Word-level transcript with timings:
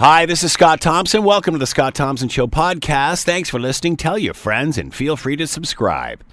Hi, 0.00 0.24
this 0.24 0.42
is 0.42 0.50
Scott 0.50 0.80
Thompson. 0.80 1.24
Welcome 1.24 1.52
to 1.52 1.58
the 1.58 1.66
Scott 1.66 1.94
Thompson 1.94 2.30
Show 2.30 2.46
podcast. 2.46 3.24
Thanks 3.24 3.50
for 3.50 3.60
listening. 3.60 3.98
Tell 3.98 4.16
your 4.16 4.32
friends 4.32 4.78
and 4.78 4.94
feel 4.94 5.14
free 5.14 5.36
to 5.36 5.46
subscribe. 5.46 6.24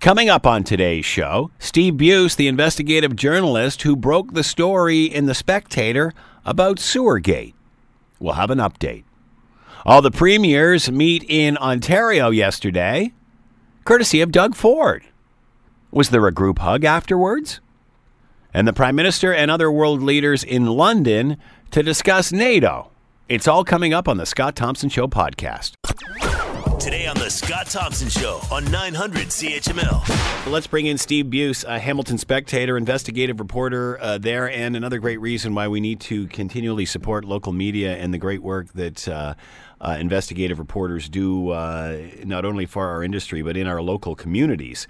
Coming 0.00 0.28
up 0.28 0.46
on 0.46 0.62
today's 0.62 1.06
show, 1.06 1.50
Steve 1.58 1.94
Buist, 1.94 2.36
the 2.36 2.46
investigative 2.46 3.16
journalist 3.16 3.80
who 3.84 3.96
broke 3.96 4.34
the 4.34 4.44
story 4.44 5.06
in 5.06 5.24
The 5.24 5.32
Spectator 5.32 6.12
about 6.44 6.76
Sewergate. 6.76 7.54
We'll 8.20 8.34
have 8.34 8.50
an 8.50 8.58
update. 8.58 9.04
All 9.86 10.02
the 10.02 10.10
premiers 10.10 10.90
meet 10.90 11.24
in 11.26 11.56
Ontario 11.56 12.28
yesterday, 12.28 13.14
courtesy 13.86 14.20
of 14.20 14.30
Doug 14.30 14.54
Ford. 14.54 15.04
Was 15.90 16.10
there 16.10 16.26
a 16.26 16.32
group 16.32 16.58
hug 16.58 16.84
afterwards? 16.84 17.60
And 18.52 18.68
the 18.68 18.74
Prime 18.74 18.94
Minister 18.94 19.32
and 19.32 19.50
other 19.50 19.70
world 19.70 20.02
leaders 20.02 20.44
in 20.44 20.66
London 20.66 21.38
to 21.70 21.82
discuss 21.82 22.32
NATO. 22.32 22.90
It's 23.28 23.48
all 23.48 23.64
coming 23.64 23.92
up 23.92 24.08
on 24.08 24.16
the 24.18 24.26
Scott 24.26 24.54
Thompson 24.56 24.88
Show 24.88 25.08
podcast. 25.08 25.72
Today 26.78 27.06
on 27.06 27.16
the 27.16 27.28
Scott 27.30 27.66
Thompson 27.66 28.08
Show 28.08 28.40
on 28.52 28.70
900 28.70 29.26
CHML. 29.28 30.46
Let's 30.52 30.66
bring 30.68 30.86
in 30.86 30.98
Steve 30.98 31.26
Buist, 31.26 31.64
a 31.64 31.78
Hamilton 31.78 32.18
Spectator, 32.18 32.76
investigative 32.76 33.40
reporter 33.40 33.98
uh, 34.00 34.18
there, 34.18 34.48
and 34.48 34.76
another 34.76 34.98
great 34.98 35.20
reason 35.20 35.54
why 35.54 35.66
we 35.66 35.80
need 35.80 35.98
to 36.02 36.28
continually 36.28 36.84
support 36.86 37.24
local 37.24 37.52
media 37.52 37.96
and 37.96 38.14
the 38.14 38.18
great 38.18 38.42
work 38.42 38.72
that 38.74 39.08
uh, 39.08 39.34
uh, 39.80 39.96
investigative 39.98 40.58
reporters 40.58 41.08
do, 41.08 41.50
uh, 41.50 41.98
not 42.24 42.44
only 42.44 42.66
for 42.66 42.86
our 42.86 43.02
industry, 43.02 43.42
but 43.42 43.56
in 43.56 43.66
our 43.66 43.82
local 43.82 44.14
communities. 44.14 44.86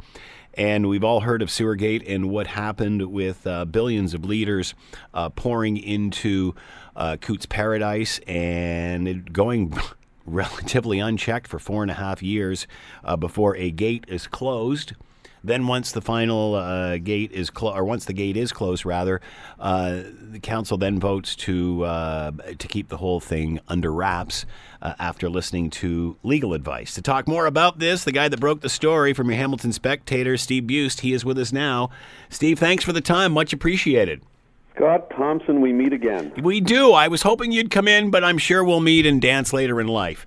And 0.56 0.88
we've 0.88 1.04
all 1.04 1.20
heard 1.20 1.42
of 1.42 1.48
Sewergate 1.48 2.02
and 2.06 2.30
what 2.30 2.46
happened 2.46 3.12
with 3.12 3.46
uh, 3.46 3.66
billions 3.66 4.14
of 4.14 4.24
liters 4.24 4.74
uh, 5.12 5.28
pouring 5.28 5.76
into 5.76 6.54
uh, 6.96 7.18
Cootes 7.20 7.44
Paradise 7.44 8.20
and 8.26 9.30
going 9.32 9.76
relatively 10.26 10.98
unchecked 10.98 11.46
for 11.46 11.58
four 11.58 11.82
and 11.82 11.90
a 11.90 11.94
half 11.94 12.22
years 12.22 12.66
uh, 13.04 13.16
before 13.16 13.54
a 13.56 13.70
gate 13.70 14.04
is 14.08 14.26
closed. 14.26 14.94
Then, 15.46 15.66
once 15.66 15.92
the 15.92 16.00
final 16.00 16.54
uh, 16.54 16.98
gate 16.98 17.32
is 17.32 17.50
closed, 17.50 17.76
or 17.76 17.84
once 17.84 18.04
the 18.04 18.12
gate 18.12 18.36
is 18.36 18.52
closed, 18.52 18.84
rather, 18.84 19.20
uh, 19.58 20.02
the 20.30 20.40
council 20.40 20.76
then 20.76 20.98
votes 20.98 21.36
to 21.36 21.84
uh, 21.84 22.32
to 22.58 22.68
keep 22.68 22.88
the 22.88 22.96
whole 22.98 23.20
thing 23.20 23.60
under 23.68 23.92
wraps 23.92 24.44
uh, 24.82 24.94
after 24.98 25.28
listening 25.28 25.70
to 25.70 26.16
legal 26.22 26.52
advice. 26.52 26.94
To 26.94 27.02
talk 27.02 27.26
more 27.26 27.46
about 27.46 27.78
this, 27.78 28.04
the 28.04 28.12
guy 28.12 28.28
that 28.28 28.40
broke 28.40 28.60
the 28.60 28.68
story 28.68 29.12
from 29.12 29.28
your 29.30 29.38
Hamilton 29.38 29.72
Spectator, 29.72 30.36
Steve 30.36 30.64
Buist, 30.64 31.00
he 31.00 31.12
is 31.12 31.24
with 31.24 31.38
us 31.38 31.52
now. 31.52 31.90
Steve, 32.28 32.58
thanks 32.58 32.84
for 32.84 32.92
the 32.92 33.00
time, 33.00 33.32
much 33.32 33.52
appreciated. 33.52 34.22
Scott 34.76 35.08
Thompson, 35.08 35.62
we 35.62 35.72
meet 35.72 35.94
again. 35.94 36.32
We 36.42 36.60
do. 36.60 36.92
I 36.92 37.08
was 37.08 37.22
hoping 37.22 37.50
you'd 37.50 37.70
come 37.70 37.88
in, 37.88 38.10
but 38.10 38.22
I'm 38.22 38.36
sure 38.36 38.62
we'll 38.62 38.80
meet 38.80 39.06
and 39.06 39.22
dance 39.22 39.54
later 39.54 39.80
in 39.80 39.86
life. 39.86 40.26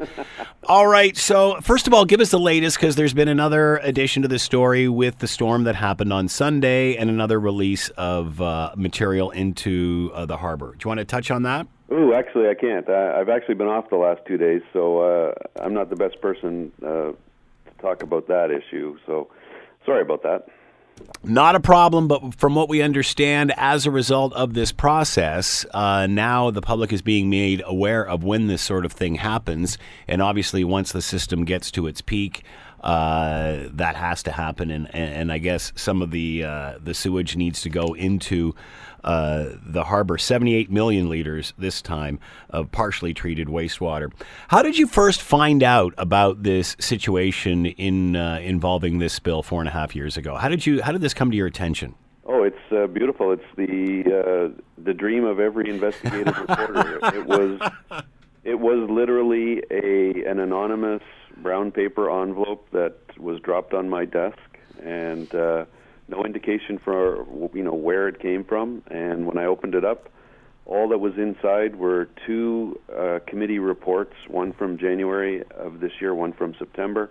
all 0.63 0.87
right. 0.87 1.15
So, 1.15 1.61
first 1.61 1.85
of 1.85 1.93
all, 1.93 2.03
give 2.03 2.19
us 2.19 2.31
the 2.31 2.39
latest 2.39 2.77
because 2.77 2.95
there's 2.95 3.13
been 3.13 3.27
another 3.27 3.77
addition 3.77 4.23
to 4.23 4.27
this 4.27 4.41
story 4.41 4.89
with 4.89 5.19
the 5.19 5.27
storm 5.27 5.65
that 5.65 5.75
happened 5.75 6.11
on 6.11 6.27
Sunday 6.27 6.95
and 6.95 7.11
another 7.11 7.39
release 7.39 7.89
of 7.89 8.41
uh, 8.41 8.73
material 8.75 9.29
into 9.29 10.09
uh, 10.15 10.25
the 10.25 10.37
harbor. 10.37 10.71
Do 10.71 10.83
you 10.83 10.87
want 10.87 10.97
to 10.97 11.05
touch 11.05 11.29
on 11.29 11.43
that? 11.43 11.67
Ooh, 11.91 12.15
actually, 12.15 12.49
I 12.49 12.55
can't. 12.55 12.89
I, 12.89 13.19
have 13.19 13.29
actually 13.29 13.55
been 13.55 13.67
off 13.67 13.91
the 13.91 13.97
last 13.97 14.21
two 14.27 14.37
days, 14.37 14.63
so 14.73 14.99
uh, 14.99 15.33
I'm 15.61 15.75
not 15.75 15.91
the 15.91 15.95
best 15.95 16.19
person 16.21 16.71
uh, 16.81 16.87
to 16.87 17.15
talk 17.79 18.01
about 18.01 18.27
that 18.29 18.49
issue. 18.49 18.97
So, 19.05 19.29
sorry 19.85 20.01
about 20.01 20.23
that. 20.23 20.47
Not 21.23 21.55
a 21.55 21.59
problem, 21.59 22.07
but 22.07 22.35
from 22.35 22.55
what 22.55 22.69
we 22.69 22.81
understand, 22.81 23.53
as 23.57 23.85
a 23.85 23.91
result 23.91 24.33
of 24.33 24.53
this 24.53 24.71
process, 24.71 25.65
uh, 25.73 26.07
now 26.07 26.49
the 26.49 26.61
public 26.61 26.93
is 26.93 27.01
being 27.01 27.29
made 27.29 27.61
aware 27.65 28.07
of 28.07 28.23
when 28.23 28.47
this 28.47 28.61
sort 28.61 28.85
of 28.85 28.93
thing 28.93 29.15
happens. 29.15 29.77
And 30.07 30.21
obviously, 30.21 30.63
once 30.63 30.93
the 30.93 31.01
system 31.01 31.43
gets 31.43 31.71
to 31.71 31.87
its 31.87 32.01
peak, 32.01 32.43
uh, 32.81 33.63
that 33.71 33.97
has 33.97 34.23
to 34.23 34.31
happen. 34.31 34.71
And, 34.71 34.93
and, 34.95 35.31
I 35.31 35.37
guess 35.37 35.73
some 35.75 36.01
of 36.01 36.11
the 36.11 36.45
uh, 36.45 36.73
the 36.81 36.93
sewage 36.93 37.35
needs 37.35 37.61
to 37.63 37.69
go 37.69 37.93
into 37.93 38.55
uh, 39.03 39.49
the 39.65 39.83
harbor 39.83 40.17
78 40.17 40.71
million 40.71 41.09
liters 41.09 41.53
this 41.57 41.81
time 41.81 42.19
of 42.49 42.71
partially 42.71 43.13
treated 43.13 43.47
wastewater. 43.47 44.11
How 44.49 44.61
did 44.61 44.77
you 44.77 44.87
first 44.87 45.21
find 45.21 45.63
out 45.63 45.93
about 45.97 46.43
this 46.43 46.75
situation 46.79 47.65
in 47.65 48.15
uh, 48.15 48.39
involving 48.41 48.99
this 48.99 49.13
spill 49.13 49.43
four 49.43 49.61
and 49.61 49.69
a 49.69 49.71
half 49.71 49.95
years 49.95 50.17
ago? 50.17 50.35
How 50.35 50.49
did 50.49 50.65
you 50.65 50.81
how 50.81 50.91
did 50.91 51.01
this 51.01 51.13
come 51.13 51.31
to 51.31 51.37
your 51.37 51.47
attention? 51.47 51.95
Oh, 52.25 52.43
it's 52.43 52.71
uh, 52.71 52.87
beautiful. 52.87 53.31
It's 53.31 53.43
the 53.55 54.03
uh, 54.05 54.61
the 54.83 54.93
dream 54.93 55.25
of 55.25 55.39
every 55.39 55.69
investigative 55.69 56.37
reporter. 56.37 56.99
It 57.13 57.25
was 57.25 57.59
it 58.43 58.59
was 58.59 58.89
literally 58.89 59.63
a 59.71 60.29
an 60.29 60.39
anonymous 60.39 61.01
brown 61.37 61.71
paper 61.71 62.09
envelope 62.21 62.67
that 62.71 62.97
was 63.17 63.39
dropped 63.39 63.73
on 63.73 63.89
my 63.89 64.05
desk 64.05 64.37
and 64.83 65.33
uh, 65.33 65.65
no 66.09 66.25
indication 66.25 66.79
for 66.83 67.25
you 67.53 67.63
know 67.63 67.73
where 67.73 68.07
it 68.07 68.19
came 68.19 68.43
from. 68.43 68.83
And 68.89 69.25
when 69.25 69.37
I 69.37 69.45
opened 69.45 69.75
it 69.75 69.85
up, 69.85 70.09
all 70.65 70.89
that 70.89 70.99
was 70.99 71.13
inside 71.17 71.75
were 71.75 72.09
two 72.25 72.79
uh, 72.95 73.19
committee 73.27 73.59
reports, 73.59 74.13
one 74.27 74.53
from 74.53 74.77
January 74.77 75.43
of 75.57 75.79
this 75.79 75.91
year, 75.99 76.13
one 76.13 76.33
from 76.33 76.53
September. 76.59 77.09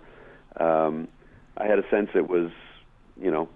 Um, 0.57 1.07
I 1.57 1.65
had 1.65 1.77
a 1.77 1.89
sense 1.89 2.09
it 2.15 2.29
was, 2.29 2.51
you 3.21 3.31
know, 3.31 3.49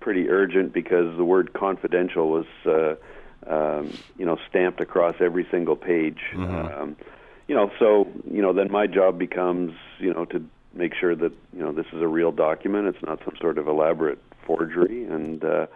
pretty 0.00 0.28
urgent 0.30 0.72
because 0.72 1.16
the 1.16 1.24
word 1.24 1.52
confidential 1.52 2.30
was, 2.30 2.46
uh, 2.66 2.94
um, 3.46 3.92
you 4.16 4.24
know, 4.24 4.38
stamped 4.48 4.80
across 4.80 5.16
every 5.20 5.46
single 5.50 5.76
page. 5.76 6.20
Mm-hmm. 6.32 6.82
Um, 6.82 6.96
you 7.46 7.54
know, 7.54 7.70
so 7.78 8.08
you 8.30 8.40
know, 8.40 8.54
then 8.54 8.70
my 8.70 8.86
job 8.86 9.18
becomes, 9.18 9.74
you 9.98 10.14
know, 10.14 10.24
to 10.26 10.42
make 10.74 10.94
sure 10.94 11.14
that 11.14 11.32
you 11.52 11.60
know 11.60 11.72
this 11.72 11.86
is 11.92 12.02
a 12.02 12.08
real 12.08 12.32
document. 12.32 12.86
It's 12.88 13.02
not 13.04 13.20
some 13.24 13.34
sort 13.40 13.58
of 13.58 13.68
elaborate 13.68 14.18
forgery, 14.46 15.04
and 15.04 15.44
uh, 15.44 15.66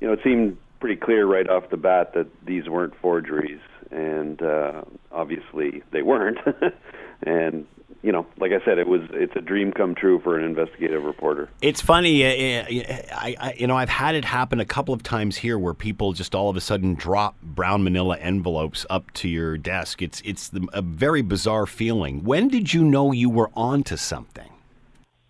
you 0.00 0.06
know 0.06 0.12
it 0.12 0.20
seemed 0.22 0.56
pretty 0.80 0.96
clear 0.96 1.26
right 1.26 1.48
off 1.48 1.70
the 1.70 1.76
bat 1.76 2.14
that 2.14 2.26
these 2.44 2.68
weren't 2.68 2.94
forgeries, 3.00 3.60
and 3.90 4.42
uh, 4.42 4.82
obviously 5.10 5.82
they 5.92 6.02
weren't. 6.02 6.38
and 7.22 7.66
you 8.02 8.10
know, 8.10 8.26
like 8.38 8.50
I 8.50 8.64
said, 8.64 8.78
it 8.78 8.88
was 8.88 9.02
it's 9.12 9.34
a 9.36 9.40
dream 9.40 9.72
come 9.72 9.94
true 9.94 10.20
for 10.20 10.36
an 10.36 10.44
investigative 10.44 11.04
reporter. 11.04 11.48
It's 11.60 11.80
funny, 11.80 12.24
uh, 12.24 12.64
I, 12.68 13.36
I, 13.38 13.54
you 13.56 13.68
know, 13.68 13.76
I've 13.76 13.88
had 13.88 14.16
it 14.16 14.24
happen 14.24 14.58
a 14.58 14.64
couple 14.64 14.92
of 14.92 15.04
times 15.04 15.36
here 15.36 15.56
where 15.56 15.72
people 15.72 16.12
just 16.12 16.34
all 16.34 16.50
of 16.50 16.56
a 16.56 16.60
sudden 16.60 16.94
drop 16.94 17.40
brown 17.42 17.84
Manila 17.84 18.18
envelopes 18.18 18.84
up 18.90 19.10
to 19.12 19.28
your 19.28 19.56
desk. 19.56 20.02
It's 20.02 20.20
it's 20.24 20.48
the, 20.48 20.66
a 20.72 20.82
very 20.82 21.22
bizarre 21.22 21.66
feeling. 21.66 22.24
When 22.24 22.48
did 22.48 22.74
you 22.74 22.84
know 22.84 23.12
you 23.12 23.30
were 23.30 23.50
onto 23.54 23.96
something? 23.96 24.50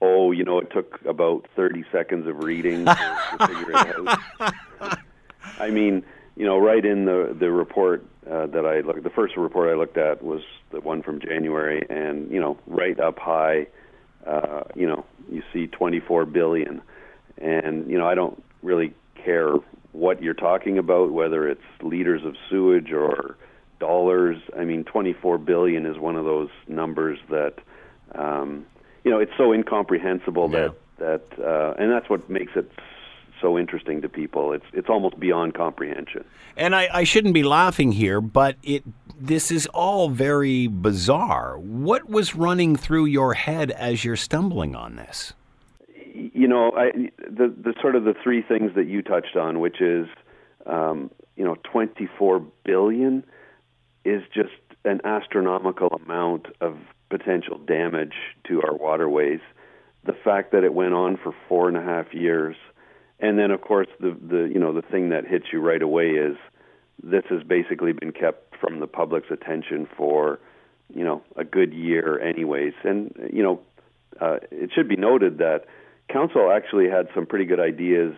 Oh, 0.00 0.32
you 0.32 0.42
know, 0.42 0.58
it 0.58 0.70
took 0.72 0.98
about 1.06 1.46
30 1.54 1.84
seconds 1.92 2.26
of 2.26 2.42
reading 2.42 2.86
to, 2.86 3.20
to 3.38 3.46
figure 3.46 3.70
it 3.70 4.08
out. 4.40 4.98
I 5.60 5.70
mean, 5.70 6.02
you 6.36 6.46
know, 6.46 6.58
right 6.58 6.84
in 6.84 7.04
the 7.04 7.36
the 7.38 7.50
report 7.50 8.06
uh, 8.30 8.46
that 8.46 8.64
I 8.64 8.80
looked, 8.80 9.02
the 9.02 9.10
first 9.10 9.36
report 9.36 9.68
I 9.68 9.74
looked 9.74 9.98
at 9.98 10.22
was 10.22 10.42
the 10.70 10.80
one 10.80 11.02
from 11.02 11.20
January, 11.20 11.84
and 11.88 12.30
you 12.30 12.40
know, 12.40 12.58
right 12.66 12.98
up 12.98 13.18
high, 13.18 13.66
uh, 14.26 14.62
you 14.74 14.86
know, 14.86 15.04
you 15.30 15.42
see 15.52 15.66
24 15.66 16.26
billion, 16.26 16.82
and 17.38 17.90
you 17.90 17.98
know, 17.98 18.06
I 18.06 18.14
don't 18.14 18.42
really 18.62 18.94
care 19.24 19.54
what 19.92 20.22
you're 20.22 20.34
talking 20.34 20.78
about, 20.78 21.12
whether 21.12 21.48
it's 21.48 21.62
liters 21.82 22.24
of 22.24 22.36
sewage 22.48 22.92
or 22.92 23.36
dollars. 23.78 24.38
I 24.56 24.64
mean, 24.64 24.84
24 24.84 25.38
billion 25.38 25.86
is 25.86 25.98
one 25.98 26.16
of 26.16 26.24
those 26.24 26.50
numbers 26.68 27.18
that 27.28 27.54
um, 28.14 28.66
you 29.04 29.10
know 29.10 29.18
it's 29.18 29.32
so 29.36 29.52
incomprehensible 29.52 30.50
yeah. 30.50 30.68
that 30.98 31.28
that 31.38 31.44
uh, 31.44 31.74
and 31.78 31.90
that's 31.90 32.08
what 32.08 32.30
makes 32.30 32.52
it 32.54 32.70
so 33.42 33.58
interesting 33.58 34.00
to 34.00 34.08
people. 34.08 34.52
It's 34.52 34.64
it's 34.72 34.88
almost 34.88 35.20
beyond 35.20 35.54
comprehension. 35.54 36.24
And 36.56 36.74
I, 36.74 36.88
I 36.92 37.04
shouldn't 37.04 37.34
be 37.34 37.42
laughing 37.42 37.92
here, 37.92 38.20
but 38.20 38.56
it 38.62 38.84
this 39.20 39.50
is 39.50 39.66
all 39.66 40.08
very 40.08 40.66
bizarre. 40.66 41.58
What 41.58 42.08
was 42.08 42.34
running 42.34 42.76
through 42.76 43.06
your 43.06 43.34
head 43.34 43.70
as 43.70 44.04
you're 44.04 44.16
stumbling 44.16 44.74
on 44.74 44.96
this? 44.96 45.34
You 46.14 46.48
know, 46.48 46.72
I, 46.76 46.90
the 47.18 47.54
the 47.56 47.74
sort 47.80 47.96
of 47.96 48.04
the 48.04 48.14
three 48.22 48.42
things 48.42 48.72
that 48.74 48.86
you 48.86 49.02
touched 49.02 49.36
on, 49.36 49.60
which 49.60 49.80
is, 49.80 50.06
um, 50.66 51.10
you 51.36 51.44
know, 51.44 51.56
24 51.64 52.40
billion 52.64 53.24
is 54.04 54.22
just 54.34 54.50
an 54.84 55.00
astronomical 55.04 55.88
amount 55.88 56.46
of 56.60 56.76
potential 57.08 57.58
damage 57.58 58.14
to 58.48 58.62
our 58.62 58.74
waterways. 58.74 59.40
The 60.04 60.14
fact 60.24 60.52
that 60.52 60.64
it 60.64 60.74
went 60.74 60.94
on 60.94 61.16
for 61.22 61.34
four 61.48 61.68
and 61.68 61.76
a 61.76 61.82
half 61.82 62.12
years, 62.12 62.56
and 63.22 63.38
then 63.38 63.50
of 63.50 63.62
course 63.62 63.88
the 64.00 64.14
the 64.20 64.50
you 64.52 64.58
know 64.58 64.74
the 64.74 64.82
thing 64.82 65.08
that 65.08 65.26
hits 65.26 65.46
you 65.52 65.60
right 65.60 65.80
away 65.80 66.10
is 66.10 66.36
this 67.02 67.24
has 67.30 67.42
basically 67.42 67.92
been 67.92 68.12
kept 68.12 68.54
from 68.60 68.80
the 68.80 68.86
public's 68.86 69.30
attention 69.30 69.88
for 69.96 70.38
you 70.94 71.04
know 71.04 71.22
a 71.36 71.44
good 71.44 71.72
year 71.72 72.20
anyways, 72.20 72.74
and 72.84 73.14
you 73.32 73.42
know 73.42 73.60
uh, 74.20 74.36
it 74.50 74.70
should 74.74 74.88
be 74.88 74.96
noted 74.96 75.38
that 75.38 75.64
council 76.08 76.50
actually 76.52 76.88
had 76.90 77.08
some 77.14 77.24
pretty 77.24 77.46
good 77.46 77.60
ideas 77.60 78.14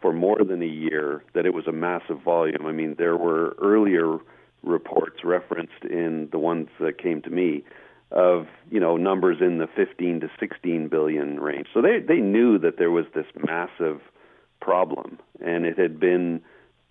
for 0.00 0.12
more 0.12 0.44
than 0.44 0.62
a 0.62 0.66
year 0.66 1.22
that 1.32 1.46
it 1.46 1.54
was 1.54 1.66
a 1.66 1.72
massive 1.72 2.20
volume. 2.22 2.66
I 2.66 2.72
mean, 2.72 2.96
there 2.98 3.16
were 3.16 3.56
earlier 3.62 4.18
reports 4.62 5.24
referenced 5.24 5.84
in 5.88 6.28
the 6.32 6.38
ones 6.38 6.68
that 6.80 6.98
came 6.98 7.22
to 7.22 7.30
me 7.30 7.64
of 8.10 8.46
you 8.70 8.78
know 8.78 8.96
numbers 8.96 9.38
in 9.40 9.58
the 9.58 9.66
15 9.66 10.20
to 10.20 10.30
16 10.38 10.88
billion 10.88 11.40
range. 11.40 11.68
So 11.72 11.80
they 11.80 12.00
they 12.00 12.20
knew 12.20 12.58
that 12.58 12.76
there 12.76 12.90
was 12.90 13.06
this 13.14 13.26
massive 13.36 14.00
problem, 14.62 15.18
and 15.44 15.66
it 15.66 15.78
had 15.78 16.00
been 16.00 16.40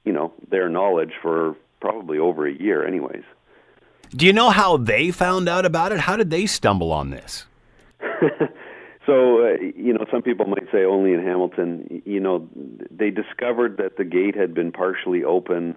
you 0.05 0.13
know 0.13 0.33
their 0.49 0.69
knowledge 0.69 1.13
for 1.21 1.55
probably 1.79 2.19
over 2.19 2.47
a 2.47 2.53
year, 2.53 2.85
anyways. 2.85 3.23
Do 4.15 4.25
you 4.25 4.33
know 4.33 4.49
how 4.49 4.77
they 4.77 5.11
found 5.11 5.47
out 5.47 5.65
about 5.65 5.91
it? 5.91 5.99
How 5.99 6.15
did 6.17 6.29
they 6.29 6.45
stumble 6.45 6.91
on 6.91 7.11
this? 7.11 7.45
so, 9.05 9.45
uh, 9.45 9.53
you 9.75 9.93
know, 9.93 10.05
some 10.11 10.21
people 10.21 10.45
might 10.45 10.69
say 10.71 10.83
only 10.83 11.13
in 11.13 11.23
Hamilton. 11.23 12.01
You 12.05 12.19
know, 12.19 12.47
they 12.91 13.09
discovered 13.09 13.77
that 13.77 13.97
the 13.97 14.03
gate 14.03 14.35
had 14.35 14.53
been 14.53 14.71
partially 14.71 15.23
open 15.23 15.75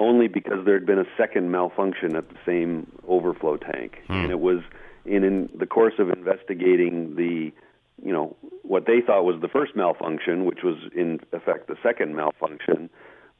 only 0.00 0.28
because 0.28 0.64
there 0.64 0.74
had 0.74 0.86
been 0.86 0.98
a 0.98 1.06
second 1.16 1.50
malfunction 1.50 2.16
at 2.16 2.28
the 2.28 2.36
same 2.44 2.90
overflow 3.06 3.56
tank, 3.56 3.98
hmm. 4.06 4.12
and 4.14 4.30
it 4.30 4.40
was 4.40 4.60
in, 5.04 5.22
in 5.22 5.50
the 5.56 5.66
course 5.66 5.94
of 5.98 6.10
investigating 6.10 7.14
the, 7.16 7.52
you 8.02 8.12
know, 8.12 8.36
what 8.62 8.86
they 8.86 9.00
thought 9.00 9.24
was 9.24 9.40
the 9.40 9.48
first 9.48 9.76
malfunction, 9.76 10.44
which 10.44 10.62
was 10.62 10.76
in 10.94 11.20
effect 11.32 11.68
the 11.68 11.76
second 11.82 12.14
malfunction 12.14 12.90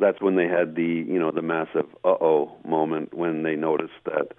that's 0.01 0.21
when 0.21 0.37
they 0.37 0.49
had 0.49 0.75
the 0.75 1.05
you 1.07 1.19
know 1.19 1.31
the 1.31 1.43
massive 1.43 1.87
uh 2.05 2.17
oh 2.21 2.53
moment 2.65 3.15
when 3.15 3.43
they 3.43 3.55
noticed 3.55 3.93
that 4.05 4.33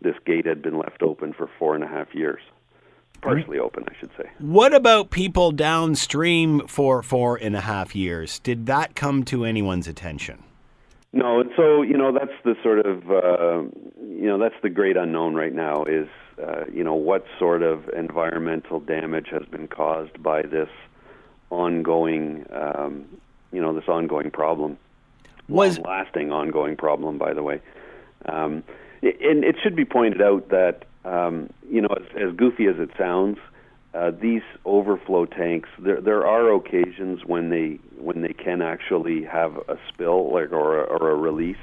this 0.00 0.16
gate 0.24 0.46
had 0.46 0.62
been 0.62 0.78
left 0.78 1.02
open 1.02 1.32
for 1.32 1.48
four 1.58 1.74
and 1.74 1.84
a 1.84 1.86
half 1.86 2.14
years. 2.14 2.40
Partially 3.20 3.60
open 3.60 3.84
i 3.88 3.94
should 4.00 4.10
say. 4.16 4.28
What 4.40 4.74
about 4.74 5.10
people 5.10 5.52
downstream 5.52 6.66
for 6.66 7.04
four 7.04 7.36
and 7.36 7.54
a 7.54 7.60
half 7.60 7.94
years? 7.94 8.40
Did 8.40 8.66
that 8.66 8.96
come 8.96 9.24
to 9.26 9.44
anyone's 9.44 9.86
attention 9.86 10.42
no 11.12 11.40
and 11.40 11.50
so 11.56 11.82
you 11.82 11.96
know 11.96 12.12
that's 12.12 12.32
the 12.44 12.54
sort 12.62 12.84
of 12.84 13.10
uh, 13.10 13.62
you 14.00 14.26
know 14.26 14.38
that's 14.38 14.54
the 14.62 14.70
great 14.70 14.96
unknown 14.96 15.34
right 15.34 15.54
now 15.54 15.84
is 15.84 16.08
uh, 16.42 16.64
you 16.72 16.82
know 16.82 16.94
what 16.94 17.24
sort 17.38 17.62
of 17.62 17.88
environmental 17.90 18.80
damage 18.80 19.28
has 19.30 19.44
been 19.50 19.68
caused 19.68 20.22
by 20.22 20.42
this 20.42 20.70
ongoing 21.50 22.46
um, 22.52 23.04
you 23.52 23.60
know 23.60 23.74
this 23.74 23.88
ongoing 23.88 24.30
problem 24.30 24.78
was 25.48 25.78
lasting, 25.80 26.32
ongoing 26.32 26.76
problem. 26.76 27.18
By 27.18 27.34
the 27.34 27.42
way, 27.42 27.60
um, 28.26 28.62
and 29.02 29.44
it 29.44 29.56
should 29.62 29.76
be 29.76 29.84
pointed 29.84 30.22
out 30.22 30.48
that 30.50 30.84
um, 31.04 31.50
you 31.70 31.80
know, 31.80 31.88
as, 31.96 32.28
as 32.28 32.36
goofy 32.36 32.66
as 32.66 32.76
it 32.78 32.90
sounds, 32.96 33.38
uh, 33.94 34.10
these 34.10 34.42
overflow 34.64 35.26
tanks. 35.26 35.68
There, 35.78 36.00
there 36.00 36.26
are 36.26 36.54
occasions 36.54 37.20
when 37.26 37.50
they 37.50 37.78
when 37.98 38.22
they 38.22 38.32
can 38.32 38.62
actually 38.62 39.24
have 39.24 39.56
a 39.68 39.76
spill, 39.88 40.32
like 40.32 40.52
or 40.52 40.80
a, 40.80 40.84
or 40.84 41.10
a 41.10 41.16
release. 41.16 41.56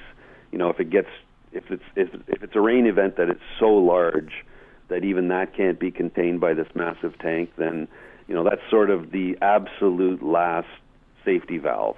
You 0.52 0.58
know, 0.58 0.70
if 0.70 0.80
it 0.80 0.90
gets 0.90 1.10
if 1.52 1.64
it's 1.70 1.84
if, 1.96 2.10
if 2.28 2.44
it's 2.44 2.56
a 2.56 2.62
rain 2.62 2.86
event 2.86 3.18
that 3.18 3.30
it's 3.30 3.42
so 3.60 3.68
large 3.68 4.46
that 4.90 5.04
even 5.04 5.28
that 5.30 5.56
can't 5.56 5.80
be 5.80 5.92
contained 5.92 6.40
by 6.40 6.54
this 6.54 6.68
massive 6.76 7.18
tank, 7.20 7.52
then 7.58 7.88
you 8.28 8.36
know 8.36 8.44
that's 8.44 8.62
sort 8.70 8.90
of 8.90 9.12
the 9.12 9.36
absolute 9.42 10.22
last 10.22 10.68
safety 11.26 11.58
valve 11.58 11.98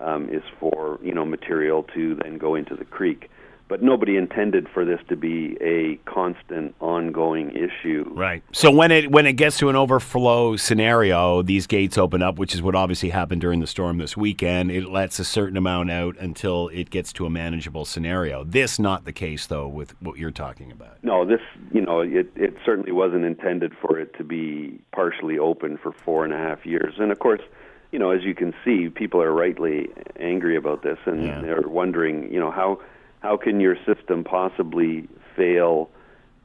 um, 0.00 0.28
is 0.28 0.42
for 0.60 0.98
you 1.02 1.14
know 1.14 1.24
material 1.24 1.84
to 1.94 2.16
then 2.22 2.38
go 2.38 2.54
into 2.54 2.76
the 2.76 2.84
creek. 2.84 3.30
But 3.72 3.82
nobody 3.82 4.18
intended 4.18 4.68
for 4.68 4.84
this 4.84 5.00
to 5.08 5.16
be 5.16 5.56
a 5.62 5.96
constant, 6.04 6.74
ongoing 6.78 7.52
issue. 7.52 8.04
Right. 8.10 8.42
So 8.52 8.70
when 8.70 8.90
it 8.90 9.10
when 9.10 9.24
it 9.24 9.32
gets 9.32 9.56
to 9.60 9.70
an 9.70 9.76
overflow 9.76 10.56
scenario, 10.56 11.40
these 11.40 11.66
gates 11.66 11.96
open 11.96 12.20
up, 12.20 12.38
which 12.38 12.54
is 12.54 12.60
what 12.60 12.74
obviously 12.74 13.08
happened 13.08 13.40
during 13.40 13.60
the 13.60 13.66
storm 13.66 13.96
this 13.96 14.14
weekend. 14.14 14.70
It 14.70 14.90
lets 14.90 15.18
a 15.20 15.24
certain 15.24 15.56
amount 15.56 15.90
out 15.90 16.18
until 16.18 16.68
it 16.68 16.90
gets 16.90 17.14
to 17.14 17.24
a 17.24 17.30
manageable 17.30 17.86
scenario. 17.86 18.44
This 18.44 18.78
not 18.78 19.06
the 19.06 19.12
case 19.14 19.46
though 19.46 19.68
with 19.68 19.98
what 20.02 20.18
you're 20.18 20.30
talking 20.30 20.70
about. 20.70 21.02
No, 21.02 21.24
this 21.24 21.40
you 21.72 21.80
know 21.80 22.00
it 22.02 22.30
it 22.36 22.54
certainly 22.66 22.92
wasn't 22.92 23.24
intended 23.24 23.72
for 23.80 23.98
it 23.98 24.14
to 24.18 24.22
be 24.22 24.82
partially 24.92 25.38
open 25.38 25.78
for 25.78 25.92
four 25.92 26.26
and 26.26 26.34
a 26.34 26.36
half 26.36 26.66
years, 26.66 26.96
and 26.98 27.10
of 27.10 27.20
course 27.20 27.40
you 27.90 27.98
know, 27.98 28.10
as 28.10 28.22
you 28.22 28.34
can 28.34 28.54
see, 28.64 28.88
people 28.88 29.20
are 29.22 29.32
rightly 29.32 29.90
angry 30.18 30.56
about 30.56 30.82
this, 30.82 30.96
and 31.04 31.22
yeah. 31.22 31.42
they're 31.42 31.68
wondering, 31.68 32.32
you 32.32 32.40
know, 32.40 32.50
how 32.50 32.80
how 33.22 33.36
can 33.36 33.60
your 33.60 33.76
system 33.86 34.24
possibly 34.24 35.08
fail 35.36 35.88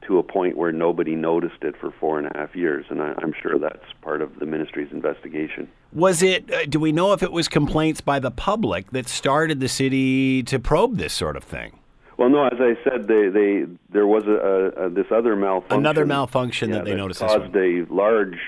to 0.06 0.18
a 0.18 0.22
point 0.22 0.56
where 0.56 0.72
nobody 0.72 1.14
noticed 1.14 1.62
it 1.62 1.74
for 1.78 1.92
four 2.00 2.18
and 2.18 2.28
a 2.28 2.38
half 2.38 2.54
years? 2.54 2.86
And 2.88 3.02
I, 3.02 3.14
am 3.20 3.34
sure 3.42 3.58
that's 3.58 3.84
part 4.00 4.22
of 4.22 4.38
the 4.38 4.46
ministry's 4.46 4.90
investigation. 4.92 5.68
Was 5.92 6.22
it? 6.22 6.50
Uh, 6.52 6.64
do 6.66 6.78
we 6.78 6.92
know 6.92 7.12
if 7.12 7.22
it 7.22 7.32
was 7.32 7.48
complaints 7.48 8.00
by 8.00 8.18
the 8.18 8.30
public 8.30 8.90
that 8.92 9.08
started 9.08 9.60
the 9.60 9.68
city 9.68 10.42
to 10.44 10.58
probe 10.58 10.96
this 10.96 11.12
sort 11.12 11.36
of 11.36 11.44
thing? 11.44 11.78
Well, 12.16 12.28
no. 12.28 12.46
As 12.46 12.58
I 12.60 12.74
said, 12.84 13.08
they, 13.08 13.28
they 13.28 13.64
there 13.90 14.06
was 14.06 14.24
a, 14.26 14.84
a, 14.84 14.90
this 14.90 15.06
other 15.10 15.36
malfunction. 15.36 15.78
Another 15.78 16.06
malfunction 16.06 16.70
yeah, 16.70 16.76
that 16.76 16.84
they 16.84 16.92
that 16.92 16.96
noticed 16.96 17.20
caused 17.20 17.56
a 17.56 17.84
large 17.90 18.38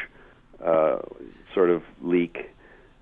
uh, 0.64 0.98
sort 1.54 1.70
of 1.70 1.82
leak 2.00 2.50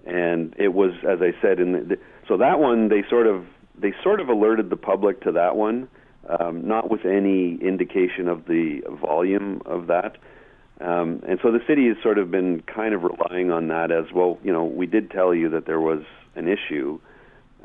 and 0.09 0.55
it 0.59 0.73
was 0.73 0.93
as 1.09 1.21
I 1.21 1.33
said 1.43 1.61
in 1.61 1.73
the, 1.73 1.99
so 2.27 2.37
that 2.39 2.59
one 2.59 2.89
they 2.89 3.05
sort 3.11 3.27
of 3.27 3.45
they 3.81 3.93
sort 4.03 4.21
of 4.21 4.29
alerted 4.29 4.71
the 4.71 4.77
public 4.77 5.23
to 5.23 5.33
that 5.33 5.57
one, 5.57 5.89
um, 6.29 6.67
not 6.67 6.91
with 6.91 7.05
any 7.05 7.57
indication 7.57 8.29
of 8.29 8.47
the 8.47 8.83
volume 9.01 9.63
of 9.67 9.87
that. 9.87 10.17
Um, 10.81 11.23
and 11.27 11.41
so 11.43 11.51
the 11.51 11.61
city 11.67 11.89
has 11.89 11.97
sort 12.03 12.19
of 12.19 12.31
been 12.31 12.63
kind 12.63 12.95
of 12.95 13.03
relying 13.03 13.51
on 13.51 13.69
that 13.69 13.91
as 13.91 14.13
well. 14.15 14.39
You 14.45 14.53
know, 14.53 14.65
we 14.65 14.87
did 14.87 15.11
tell 15.11 15.35
you 15.35 15.49
that 15.51 15.67
there 15.67 15.81
was 15.81 16.03
an 16.37 16.47
issue, 16.47 17.01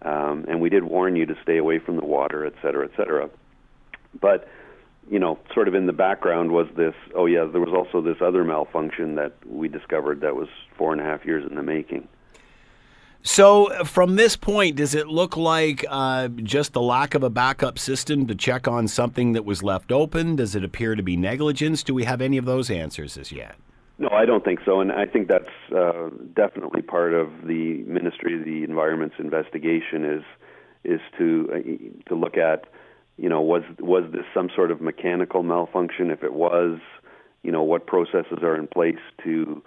um, 0.01 0.45
and 0.47 0.59
we 0.59 0.69
did 0.69 0.83
warn 0.83 1.15
you 1.15 1.25
to 1.27 1.35
stay 1.43 1.57
away 1.57 1.79
from 1.79 1.97
the 1.97 2.05
water, 2.05 2.45
et 2.45 2.53
cetera, 2.61 2.85
et 2.85 2.91
cetera. 2.97 3.29
But 4.19 4.47
you 5.09 5.19
know, 5.19 5.37
sort 5.53 5.67
of 5.67 5.75
in 5.75 5.85
the 5.85 5.93
background 5.93 6.51
was 6.51 6.67
this. 6.75 6.95
Oh 7.15 7.25
yeah, 7.25 7.45
there 7.45 7.61
was 7.61 7.73
also 7.73 8.01
this 8.01 8.21
other 8.21 8.43
malfunction 8.43 9.15
that 9.15 9.33
we 9.45 9.67
discovered 9.67 10.21
that 10.21 10.35
was 10.35 10.47
four 10.77 10.91
and 10.91 11.01
a 11.01 11.03
half 11.03 11.25
years 11.25 11.45
in 11.47 11.55
the 11.55 11.63
making. 11.63 12.07
So, 13.25 13.69
from 13.85 14.17
this 14.17 14.35
point, 14.35 14.75
does 14.75 14.93
it 14.93 15.07
look 15.07 15.37
like 15.37 15.85
uh, 15.89 16.27
just 16.27 16.73
the 16.73 16.81
lack 16.81 17.15
of 17.15 17.23
a 17.23 17.29
backup 17.29 17.79
system 17.79 18.27
to 18.27 18.35
check 18.35 18.67
on 18.67 18.89
something 18.89 19.31
that 19.31 19.45
was 19.45 19.63
left 19.63 19.93
open? 19.93 20.35
Does 20.35 20.55
it 20.55 20.63
appear 20.65 20.95
to 20.95 21.01
be 21.01 21.15
negligence? 21.15 21.83
Do 21.83 21.93
we 21.93 22.03
have 22.03 22.19
any 22.19 22.37
of 22.37 22.43
those 22.43 22.69
answers 22.69 23.17
as 23.17 23.31
yet? 23.31 23.55
No, 23.97 24.09
I 24.09 24.25
don't 24.25 24.43
think 24.43 24.59
so, 24.65 24.81
and 24.81 24.91
I 24.91 25.05
think 25.05 25.29
that's 25.29 25.45
uh, 25.73 26.09
definitely 26.35 26.81
part 26.81 27.13
of 27.13 27.29
the 27.45 27.85
Ministry 27.87 28.37
of 28.37 28.43
the 28.43 28.65
Environment's 28.65 29.15
investigation 29.17 30.03
is 30.03 30.23
is 30.83 30.99
to 31.17 31.49
uh, 31.53 32.09
to 32.09 32.15
look 32.15 32.35
at, 32.35 32.65
you 33.17 33.29
know, 33.29 33.39
was 33.39 33.63
was 33.79 34.03
this 34.11 34.25
some 34.33 34.49
sort 34.53 34.69
of 34.69 34.81
mechanical 34.81 35.43
malfunction? 35.43 36.11
If 36.11 36.23
it 36.23 36.33
was, 36.33 36.79
you 37.41 37.53
know, 37.53 37.63
what 37.63 37.87
processes 37.87 38.39
are 38.41 38.57
in 38.57 38.67
place 38.67 38.99
to 39.23 39.63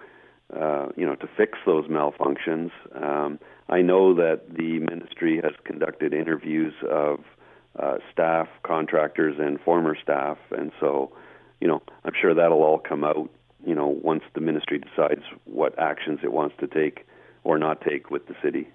uh, 0.55 0.87
you 0.97 1.05
know, 1.05 1.17
to 1.17 1.29
fix 1.37 1.59
those 1.67 1.87
malfunctions. 1.87 2.71
Um, 2.95 3.39
I 3.69 3.83
know 3.83 4.15
that 4.15 4.43
the 4.55 4.79
ministry 4.79 5.41
has 5.43 5.53
conducted 5.65 6.15
interviews 6.15 6.73
of 6.89 7.21
uh, 7.79 7.97
staff, 8.13 8.49
contractors, 8.63 9.37
and 9.39 9.61
former 9.61 9.97
staff, 10.01 10.39
and 10.51 10.73
so, 10.81 11.13
you 11.61 11.69
know, 11.69 11.83
I'm 12.05 12.13
sure 12.21 12.35
that'll 12.35 12.63
all 12.63 12.79
come 12.79 13.05
out. 13.05 13.29
You 13.67 13.75
know, 13.75 13.89
once 13.89 14.23
the 14.35 14.41
ministry 14.41 14.79
decides 14.79 15.23
what 15.45 15.77
actions 15.79 16.21
it 16.23 16.33
wants 16.33 16.55
to 16.61 16.69
take 16.69 17.07
or 17.43 17.59
not 17.59 17.81
take 17.81 18.11
with 18.11 18.29
the 18.29 18.37
city. 18.43 18.69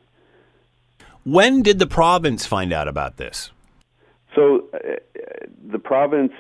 When 1.23 1.61
did 1.61 1.79
the 1.79 1.87
province 1.87 2.45
find 2.45 2.73
out 2.73 2.87
about 2.87 3.17
this? 3.17 3.51
So, 4.35 4.67
uh, 4.73 4.95
the 5.71 5.79
province 5.79 6.33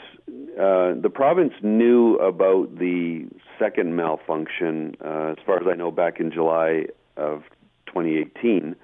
uh, 0.59 0.93
the 1.01 1.09
province 1.13 1.53
knew 1.61 2.15
about 2.15 2.77
the 2.77 3.27
second 3.59 3.95
malfunction, 3.95 4.95
uh, 5.03 5.33
as 5.37 5.37
far 5.45 5.57
as 5.57 5.67
I 5.69 5.75
know, 5.75 5.91
back 5.91 6.19
in 6.19 6.31
July 6.31 6.85
of 7.17 7.43
2018. 7.87 8.75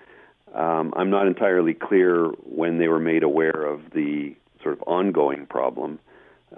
Um, 0.53 0.93
I'm 0.95 1.09
not 1.09 1.27
entirely 1.27 1.73
clear 1.73 2.27
when 2.43 2.79
they 2.79 2.87
were 2.87 2.99
made 2.99 3.23
aware 3.23 3.65
of 3.65 3.81
the 3.93 4.35
sort 4.63 4.73
of 4.73 4.83
ongoing 4.87 5.45
problem, 5.45 5.99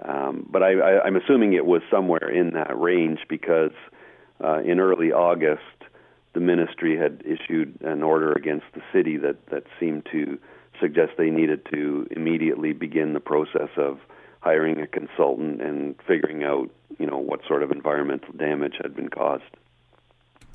um, 0.02 0.46
but 0.50 0.62
I, 0.62 0.78
I, 0.78 1.04
I'm 1.04 1.16
assuming 1.16 1.52
it 1.52 1.66
was 1.66 1.82
somewhere 1.90 2.28
in 2.30 2.52
that 2.54 2.78
range 2.78 3.20
because 3.28 3.72
uh, 4.42 4.60
in 4.60 4.80
early 4.80 5.12
August, 5.12 5.60
the 6.32 6.40
ministry 6.40 6.96
had 6.96 7.22
issued 7.24 7.78
an 7.82 8.02
order 8.02 8.32
against 8.32 8.66
the 8.74 8.82
city 8.92 9.16
that, 9.18 9.36
that 9.50 9.64
seemed 9.78 10.06
to 10.12 10.38
suggest 10.80 11.12
they 11.18 11.30
needed 11.30 11.66
to 11.72 12.06
immediately 12.10 12.72
begin 12.72 13.12
the 13.12 13.20
process 13.20 13.68
of 13.76 13.98
hiring 14.40 14.80
a 14.80 14.86
consultant 14.86 15.60
and 15.60 15.94
figuring 16.06 16.44
out, 16.44 16.70
you 16.98 17.06
know, 17.06 17.18
what 17.18 17.40
sort 17.46 17.62
of 17.62 17.70
environmental 17.70 18.32
damage 18.32 18.74
had 18.82 18.94
been 18.94 19.08
caused. 19.08 19.44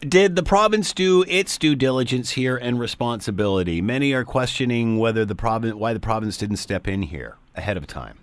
Did 0.01 0.36
the 0.36 0.44
province 0.44 0.94
do 0.94 1.24
its 1.27 1.58
due 1.58 1.75
diligence 1.75 2.32
here 2.32 2.58
and 2.58 2.80
responsibility? 2.80 3.82
Many 3.82 4.13
are 4.13 4.25
questioning 4.25 4.98
whether 4.98 5.24
the 5.24 5.36
province, 5.36 5.75
why 5.75 5.94
the 5.94 6.00
province 6.00 6.38
didn't 6.38 6.58
step 6.58 6.88
in 6.88 7.04
here 7.04 7.38
ahead 7.56 7.77
of 7.77 7.88
time. 7.88 8.18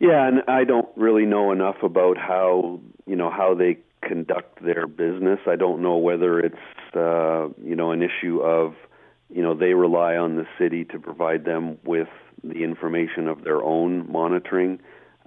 Yeah, 0.00 0.26
and 0.26 0.42
I 0.48 0.64
don't 0.64 0.88
really 0.96 1.24
know 1.24 1.52
enough 1.52 1.76
about 1.82 2.18
how 2.18 2.80
you 3.06 3.14
know 3.14 3.30
how 3.30 3.54
they 3.54 3.78
conduct 4.02 4.62
their 4.62 4.86
business. 4.88 5.38
I 5.46 5.56
don't 5.56 5.80
know 5.80 5.96
whether 5.96 6.40
it's 6.40 6.56
uh, 6.96 7.48
you 7.64 7.76
know 7.76 7.92
an 7.92 8.02
issue 8.02 8.40
of 8.40 8.74
you 9.34 9.42
know, 9.42 9.54
they 9.54 9.74
rely 9.74 10.16
on 10.16 10.36
the 10.36 10.46
city 10.58 10.84
to 10.84 10.98
provide 10.98 11.44
them 11.44 11.78
with 11.84 12.08
the 12.48 12.62
information 12.64 13.28
of 13.28 13.44
their 13.44 13.62
own 13.62 14.10
monitoring. 14.10 14.80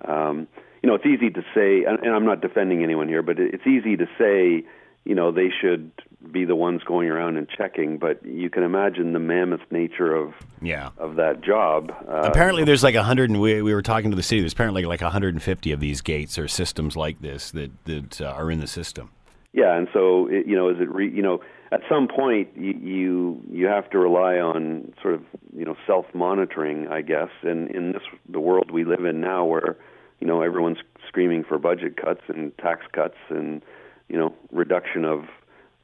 Um, 0.08 0.48
you 0.84 0.90
know, 0.90 0.96
it's 0.96 1.06
easy 1.06 1.30
to 1.32 1.42
say, 1.56 1.84
and, 1.86 2.00
and 2.00 2.14
I'm 2.16 2.26
not 2.26 2.42
defending 2.42 2.84
anyone 2.84 3.08
here, 3.08 3.22
but 3.24 3.40
it's 3.40 3.66
easy 3.66 3.98
to 3.98 4.06
say, 4.18 4.64
you 5.06 5.16
know, 5.16 5.32
they 5.32 5.50
should 5.62 5.92
be 6.32 6.46
the 6.46 6.56
ones 6.56 6.82
going 6.84 7.08
around 7.10 7.38
and 7.38 7.48
checking. 7.50 7.98
But 7.98 8.24
you 8.26 8.50
can 8.50 8.64
imagine 8.64 9.14
the 9.14 9.20
mammoth 9.20 9.62
nature 9.72 10.14
of 10.16 10.34
Yeah. 10.62 10.90
of 10.98 11.16
that 11.16 11.42
job. 11.42 11.92
Uh, 12.08 12.22
Apparently, 12.26 12.64
there's 12.64 12.84
like 12.84 12.96
a 12.96 13.00
100, 13.00 13.30
and 13.30 13.42
we, 13.42 13.62
we 13.62 13.74
were 13.74 13.82
talking 13.82 14.12
to 14.12 14.16
the 14.18 14.24
city. 14.24 14.42
There's 14.42 14.54
apparently 14.54 14.86
like 14.86 15.02
150 15.02 15.72
of 15.72 15.80
these 15.80 16.02
gates 16.02 16.38
or 16.38 16.48
systems 16.48 16.96
like 16.96 17.22
this 17.22 17.52
that 17.52 17.72
that 17.86 18.22
uh, 18.22 18.26
are 18.26 18.52
in 18.52 18.60
the 18.60 18.68
system. 18.68 19.10
Yeah, 19.54 19.76
and 19.76 19.88
so 19.94 20.28
it, 20.28 20.46
you 20.46 20.56
know, 20.56 20.70
is 20.70 20.78
it 20.80 20.90
re, 20.90 21.10
you 21.10 21.22
know 21.22 21.42
at 21.72 21.82
some 21.90 22.08
point 22.08 22.50
you, 22.56 22.74
you 22.74 23.42
you 23.52 23.66
have 23.68 23.90
to 23.90 24.00
rely 24.00 24.36
on 24.36 24.94
sort 25.02 25.14
of 25.14 25.22
you 25.56 25.66
know 25.66 25.76
self 25.86 26.06
monitoring, 26.14 26.88
I 26.88 27.02
guess. 27.02 27.30
And 27.44 27.70
in 27.72 27.92
this 27.94 28.04
the 28.30 28.40
world 28.40 28.72
we 28.72 28.86
live 28.86 29.06
in 29.06 29.20
now, 29.22 29.46
where 29.46 29.78
you 30.20 30.28
know 30.28 30.42
everyone's 30.42 30.78
screaming 31.08 31.44
for 31.44 31.58
budget 31.58 31.98
cuts 31.98 32.22
and 32.28 32.58
tax 32.58 32.86
cuts 32.94 33.18
and 33.30 33.62
you 34.08 34.18
know 34.18 34.34
reduction 34.52 35.06
of 35.06 35.26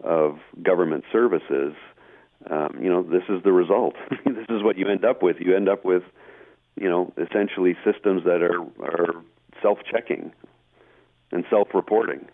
of 0.04 0.38
government 0.62 1.04
services. 1.12 1.74
Um, 2.50 2.78
you 2.82 2.90
know, 2.90 3.04
this 3.04 3.24
is 3.30 3.42
the 3.44 3.54
result. 3.54 3.96
this 4.26 4.48
is 4.50 4.62
what 4.64 4.78
you 4.78 4.90
end 4.90 5.06
up 5.06 5.24
with. 5.24 5.38
You 5.40 5.56
end 5.56 5.70
up 5.70 5.86
with 5.86 6.04
you 6.76 6.90
know 6.90 7.14
essentially 7.18 7.76
systems 7.84 8.24
that 8.24 8.42
are 8.42 8.62
are 8.82 9.16
self 9.62 9.80
checking 9.90 10.32
and 11.32 11.44
self 11.50 11.70
reporting. 11.74 12.28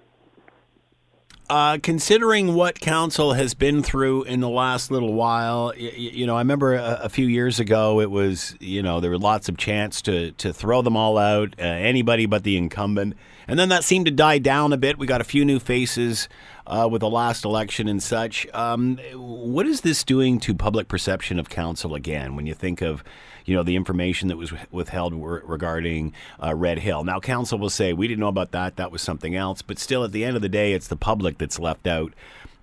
Uh, 1.49 1.79
considering 1.81 2.53
what 2.53 2.79
council 2.79 3.33
has 3.33 3.55
been 3.55 3.81
through 3.81 4.21
in 4.25 4.39
the 4.39 4.47
last 4.49 4.91
little 4.91 5.13
while, 5.13 5.73
y- 5.75 5.91
y- 5.97 6.11
you 6.13 6.27
know, 6.27 6.35
I 6.35 6.41
remember 6.41 6.75
a, 6.75 6.99
a 7.05 7.09
few 7.09 7.25
years 7.25 7.59
ago 7.59 7.99
it 8.01 8.11
was, 8.11 8.55
you 8.59 8.83
know, 8.83 8.99
there 8.99 9.09
were 9.09 9.17
lots 9.17 9.49
of 9.49 9.57
chance 9.57 9.99
to 10.03 10.31
to 10.33 10.53
throw 10.53 10.83
them 10.83 10.95
all 10.95 11.17
out, 11.17 11.55
uh, 11.57 11.63
anybody 11.63 12.27
but 12.27 12.43
the 12.43 12.55
incumbent, 12.55 13.15
and 13.47 13.57
then 13.57 13.69
that 13.69 13.83
seemed 13.83 14.05
to 14.05 14.11
die 14.11 14.37
down 14.37 14.73
a 14.73 14.77
bit. 14.77 14.99
We 14.99 15.07
got 15.07 15.21
a 15.21 15.23
few 15.23 15.43
new 15.43 15.59
faces 15.59 16.29
uh, 16.69 16.87
with 16.89 17.01
the 17.01 17.09
last 17.09 17.43
election 17.43 17.87
and 17.87 18.01
such. 18.01 18.47
Um, 18.53 18.99
what 19.13 19.65
is 19.65 19.81
this 19.81 20.03
doing 20.03 20.39
to 20.41 20.53
public 20.53 20.87
perception 20.87 21.39
of 21.39 21.49
council 21.49 21.95
again? 21.95 22.35
When 22.35 22.45
you 22.45 22.53
think 22.53 22.81
of, 22.81 23.03
you 23.45 23.55
know, 23.55 23.63
the 23.63 23.75
information 23.75 24.27
that 24.27 24.37
was 24.37 24.53
withheld 24.71 25.13
re- 25.13 25.41
regarding 25.43 26.13
uh, 26.41 26.53
Red 26.53 26.79
Hill. 26.79 27.03
Now, 27.03 27.19
council 27.19 27.57
will 27.57 27.71
say 27.71 27.91
we 27.91 28.07
didn't 28.07 28.19
know 28.19 28.27
about 28.27 28.51
that; 28.51 28.75
that 28.75 28.91
was 28.91 29.01
something 29.01 29.35
else. 29.35 29.61
But 29.61 29.79
still, 29.79 30.03
at 30.03 30.11
the 30.11 30.23
end 30.23 30.35
of 30.35 30.41
the 30.41 30.49
day, 30.49 30.73
it's 30.73 30.87
the 30.87 30.95
public 30.95 31.39
that's 31.39 31.59
left 31.59 31.87
out 31.87 32.13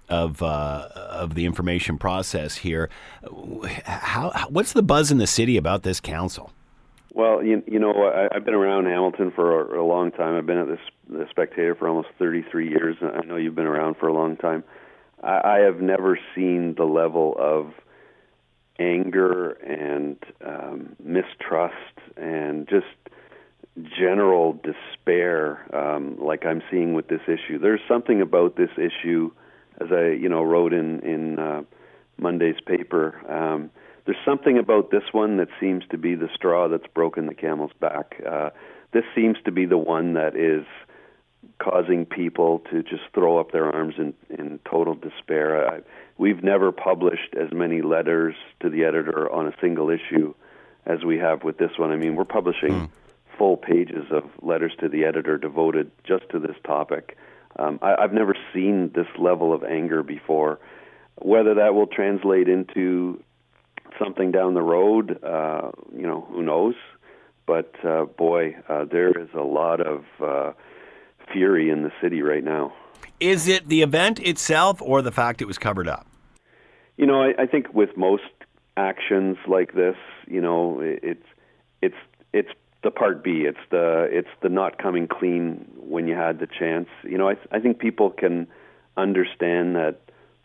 of 0.09 0.41
uh, 0.41 0.89
of 0.95 1.35
the 1.35 1.45
information 1.45 1.99
process 1.99 2.57
here. 2.59 2.89
How, 3.85 4.47
what's 4.49 4.73
the 4.73 4.83
buzz 4.83 5.11
in 5.11 5.19
the 5.19 5.27
city 5.27 5.57
about 5.57 5.83
this 5.83 6.01
council? 6.01 6.53
Well, 7.17 7.43
you, 7.43 7.63
you 7.67 7.79
know, 7.79 7.93
I, 7.93 8.29
I've 8.37 8.45
been 8.45 8.53
around 8.53 8.85
Hamilton 8.85 9.33
for 9.35 9.75
a, 9.75 9.83
a 9.83 9.87
long 9.87 10.13
time. 10.13 10.37
I've 10.37 10.45
been 10.45 10.59
at 10.59 10.69
this 10.69 10.79
the 11.09 11.27
Spectator 11.31 11.75
for 11.75 11.89
almost 11.89 12.09
33 12.19 12.69
years. 12.69 12.97
I 13.01 13.25
know 13.25 13.37
you've 13.37 13.55
been 13.55 13.65
around 13.65 13.97
for 13.97 14.07
a 14.07 14.13
long 14.13 14.37
time. 14.37 14.65
I, 15.25 15.41
I 15.43 15.59
have 15.61 15.81
never 15.81 16.19
seen 16.35 16.75
the 16.77 16.85
level 16.85 17.35
of 17.39 17.73
anger 18.79 19.53
and 19.53 20.19
um, 20.47 20.95
mistrust 21.03 21.75
and 22.19 22.69
just 22.69 22.85
general 23.99 24.61
despair 24.63 25.75
um, 25.75 26.19
like 26.21 26.45
I'm 26.45 26.61
seeing 26.71 26.93
with 26.93 27.09
this 27.09 27.23
issue. 27.27 27.59
There's 27.59 27.81
something 27.89 28.21
about 28.21 28.57
this 28.57 28.71
issue, 28.77 29.31
as 29.81 29.89
I 29.91 30.09
you 30.09 30.29
know 30.29 30.43
wrote 30.43 30.75
in 30.75 31.01
in 31.01 31.39
uh, 31.39 31.63
Monday's 32.19 32.61
paper. 32.67 33.15
Um, 33.27 33.71
there's 34.07 34.19
something 34.25 34.59
about 34.59 34.91
this 34.91 35.03
one 35.13 35.37
that 35.39 35.49
seems 35.61 35.85
to 35.91 35.99
be 35.99 36.15
the 36.15 36.29
straw 36.35 36.69
that's 36.69 36.87
broken 36.95 37.27
the 37.27 37.35
camel's 37.35 37.73
back. 37.81 38.21
Uh, 38.27 38.51
this 38.93 39.05
seems 39.15 39.37
to 39.45 39.51
be 39.51 39.67
the 39.67 39.79
one 39.79 40.15
that 40.15 40.37
is 40.37 40.65
causing 41.59 42.07
people 42.07 42.61
to 42.71 42.83
just 42.83 43.03
throw 43.15 43.39
up 43.39 43.53
their 43.53 43.71
arms 43.71 43.95
in, 43.99 44.15
in 44.31 44.59
total 44.69 44.95
despair. 44.95 45.69
I, 45.69 45.81
we've 46.19 46.43
never 46.43 46.73
published 46.73 47.35
as 47.35 47.53
many 47.53 47.83
letters 47.83 48.35
to 48.61 48.71
the 48.71 48.85
editor 48.85 49.31
on 49.31 49.47
a 49.47 49.53
single 49.61 49.91
issue 49.91 50.35
as 50.87 51.05
we 51.05 51.19
have 51.19 51.43
with 51.43 51.59
this 51.59 51.73
one. 51.77 51.91
I 51.91 51.97
mean, 51.97 52.15
we're 52.15 52.25
publishing 52.25 52.91
full 53.37 53.57
pages 53.57 54.07
of 54.11 54.25
letters 54.41 54.73
to 54.81 54.89
the 54.89 55.05
editor 55.05 55.37
devoted 55.37 55.91
just 56.05 56.29
to 56.31 56.39
this 56.39 56.57
topic. 56.65 57.17
Um, 57.59 57.79
I, 57.83 57.97
I've 57.97 58.13
never 58.13 58.35
seen 58.55 58.93
this 58.95 59.07
level 59.19 59.53
of 59.53 59.65
anger 59.65 60.03
before. 60.03 60.59
Whether 61.17 61.55
that 61.55 61.75
will 61.75 61.87
translate 61.87 62.49
into 62.49 63.23
something 63.99 64.33
down 64.33 64.55
the 64.55 64.63
road, 64.63 65.23
uh, 65.23 65.71
you 65.95 66.07
know, 66.07 66.27
who 66.31 66.43
knows? 66.43 66.75
But 67.47 67.73
uh, 67.85 68.05
boy, 68.05 68.57
uh, 68.69 68.85
there 68.85 69.11
is 69.11 69.29
a 69.35 69.43
lot 69.43 69.81
of 69.81 70.05
uh, 70.21 70.53
fury 71.33 71.71
in 71.71 71.83
the 71.83 71.93
city 72.01 72.23
right 72.23 72.45
now. 72.45 72.75
Is 73.21 73.49
it 73.49 73.69
the 73.69 73.83
event 73.83 74.19
itself 74.21 74.83
or 74.83 75.01
the 75.01 75.13
fact 75.13 75.41
it 75.41 75.47
was 75.47 75.59
covered 75.59 75.89
up? 75.89 76.07
You 76.97 77.07
know, 77.07 77.23
I, 77.23 77.43
I 77.43 77.47
think 77.47 77.73
with 77.73 77.97
most 77.97 78.25
actions 78.77 79.37
like 79.47 79.75
this, 79.75 79.97
you 80.27 80.41
know, 80.41 80.81
it, 80.81 81.01
it's 81.03 81.27
it's 81.83 81.97
it's 82.33 82.51
the 82.83 82.91
part 82.91 83.23
B. 83.23 83.45
It's 83.47 83.59
the 83.71 84.09
it's 84.11 84.29
the 84.43 84.49
not 84.49 84.79
coming 84.79 85.07
clean 85.07 85.67
when 85.77 86.09
you 86.09 86.15
had 86.15 86.39
the 86.39 86.47
chance. 86.47 86.89
You 87.05 87.19
know, 87.19 87.29
I 87.29 87.37
I 87.51 87.61
think 87.61 87.79
people 87.79 88.11
can 88.11 88.47
understand 88.97 89.77
that 89.77 90.01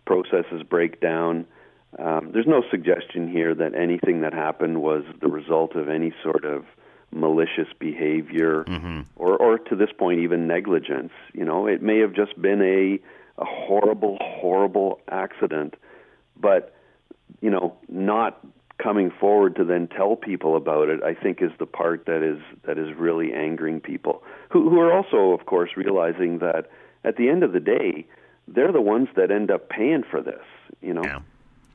processes 0.06 0.64
break 0.68 1.00
down. 1.00 1.46
Um, 2.00 2.32
there's 2.34 2.48
no 2.48 2.64
suggestion 2.72 3.28
here 3.28 3.54
that 3.56 3.76
anything 3.76 4.22
that 4.22 4.34
happened 4.34 4.82
was 4.82 5.04
the 5.22 5.28
result 5.28 5.76
of 5.76 5.90
any 5.90 6.14
sort 6.24 6.46
of 6.46 6.66
malicious 7.12 7.68
behavior 7.78 8.64
or, 9.18 9.36
or 9.36 9.58
to 9.60 9.76
this 9.76 9.90
point 9.98 10.22
even 10.22 10.48
negligence. 10.48 11.12
You 11.34 11.44
know, 11.44 11.68
it 11.68 11.82
may 11.82 12.00
have 12.00 12.14
just 12.14 12.42
been 12.42 12.62
a 12.62 13.00
a 13.42 13.46
horrible, 13.46 14.18
horrible 14.22 15.00
accident, 15.10 15.76
but 16.40 16.74
you 17.42 17.50
know, 17.50 17.76
not 17.90 18.40
coming 18.82 19.12
forward 19.20 19.56
to 19.56 19.64
then 19.64 19.88
tell 19.88 20.16
people 20.16 20.56
about 20.56 20.90
it, 20.90 21.04
I 21.04 21.14
think 21.14 21.42
is 21.42 21.52
the 21.60 21.66
part 21.66 22.06
that 22.06 22.24
is 22.24 22.40
that 22.66 22.78
is 22.78 22.96
really 22.96 23.34
angering 23.34 23.82
people 23.82 24.24
who 24.50 24.70
who 24.70 24.80
are 24.80 24.94
also, 24.94 25.32
of 25.32 25.46
course, 25.46 25.72
realizing 25.76 26.40
that 26.40 26.70
at 27.04 27.18
the 27.18 27.30
end 27.30 27.44
of 27.44 27.52
the 27.52 27.60
day, 27.60 28.06
they're 28.48 28.72
the 28.72 28.82
ones 28.82 29.10
that 29.16 29.32
end 29.32 29.52
up 29.52 29.70
paying 29.70 30.04
for 30.10 30.22
this. 30.22 30.44
You 30.82 30.94
know, 30.94 31.04
Yeah. 31.04 31.20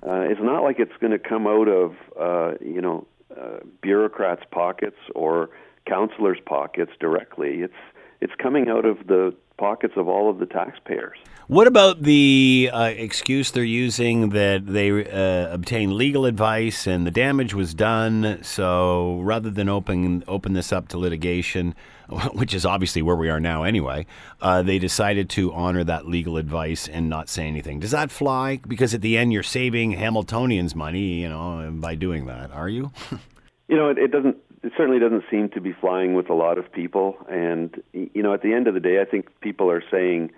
Uh, 0.07 0.21
it's 0.21 0.41
not 0.41 0.63
like 0.63 0.79
it's 0.79 0.97
going 1.01 1.13
to 1.13 1.19
come 1.19 1.47
out 1.47 1.69
of 1.69 1.95
uh, 2.19 2.55
you 2.61 2.81
know 2.81 3.07
uh, 3.37 3.59
bureaucrats' 3.83 4.43
pockets 4.51 4.97
or 5.15 5.51
councillors' 5.87 6.39
pockets 6.45 6.93
directly. 7.01 7.63
It's 7.63 7.75
it's 8.21 8.35
coming 8.41 8.69
out 8.69 8.85
of 8.85 9.07
the 9.07 9.35
pockets 9.59 9.95
of 9.97 10.09
all 10.09 10.31
of 10.31 10.39
the 10.39 10.47
taxpayers. 10.47 11.19
What 11.49 11.69
about 11.69 12.03
the 12.03 12.71
uh, 12.73 12.87
excuse 12.87 13.53
they're 13.53 13.63
using 13.63 14.31
that 14.31 14.67
they 14.67 14.91
uh, 14.91 15.55
obtained 15.55 15.93
legal 15.93 16.25
advice 16.25 16.89
and 16.89 17.07
the 17.07 17.13
damage 17.13 17.55
was 17.55 17.73
done? 17.73 18.41
So 18.43 19.21
rather 19.21 19.49
than 19.51 19.69
open 19.69 20.25
open 20.27 20.55
this 20.55 20.73
up 20.73 20.89
to 20.89 20.99
litigation, 20.99 21.77
which 22.33 22.53
is 22.53 22.67
obviously 22.67 23.01
where 23.01 23.15
we 23.15 23.31
are 23.31 23.39
now 23.39 23.63
anyway, 23.63 24.07
uh, 24.43 24.63
they 24.63 24.81
decided 24.81 25.31
to 25.31 25.55
honor 25.55 25.85
that 25.85 26.09
legal 26.09 26.37
advice 26.37 26.89
and 26.89 27.09
not 27.09 27.29
say 27.29 27.47
anything. 27.47 27.79
Does 27.79 27.93
that 27.93 28.11
fly? 28.11 28.59
Because 28.67 28.93
at 28.93 29.01
the 29.01 29.17
end, 29.17 29.33
you're 29.33 29.45
saving 29.45 29.93
Hamiltonians 29.93 30.75
money, 30.75 31.21
you 31.21 31.29
know, 31.29 31.71
by 31.75 31.95
doing 31.95 32.27
that. 32.27 32.51
Are 32.51 32.69
you? 32.69 32.91
You 33.69 33.75
know, 33.75 33.89
it, 33.89 33.99
it 33.99 34.13
doesn't. 34.13 34.37
It 34.63 34.73
certainly 34.77 35.01
doesn't 35.01 35.25
seem 35.29 35.49
to 35.49 35.61
be 35.61 35.73
flying 35.73 36.15
with 36.15 36.31
a 36.31 36.35
lot 36.35 36.57
of 36.57 36.71
people. 36.71 37.17
And 37.29 37.83
you 37.93 38.23
know, 38.23 38.33
at 38.33 38.43
the 38.43 38.53
end 38.53 38.69
of 38.69 38.75
the 38.75 38.81
day, 38.81 39.01
I 39.01 39.05
think 39.05 39.29
people 39.41 39.69
are 39.73 39.83
saying 39.91 40.31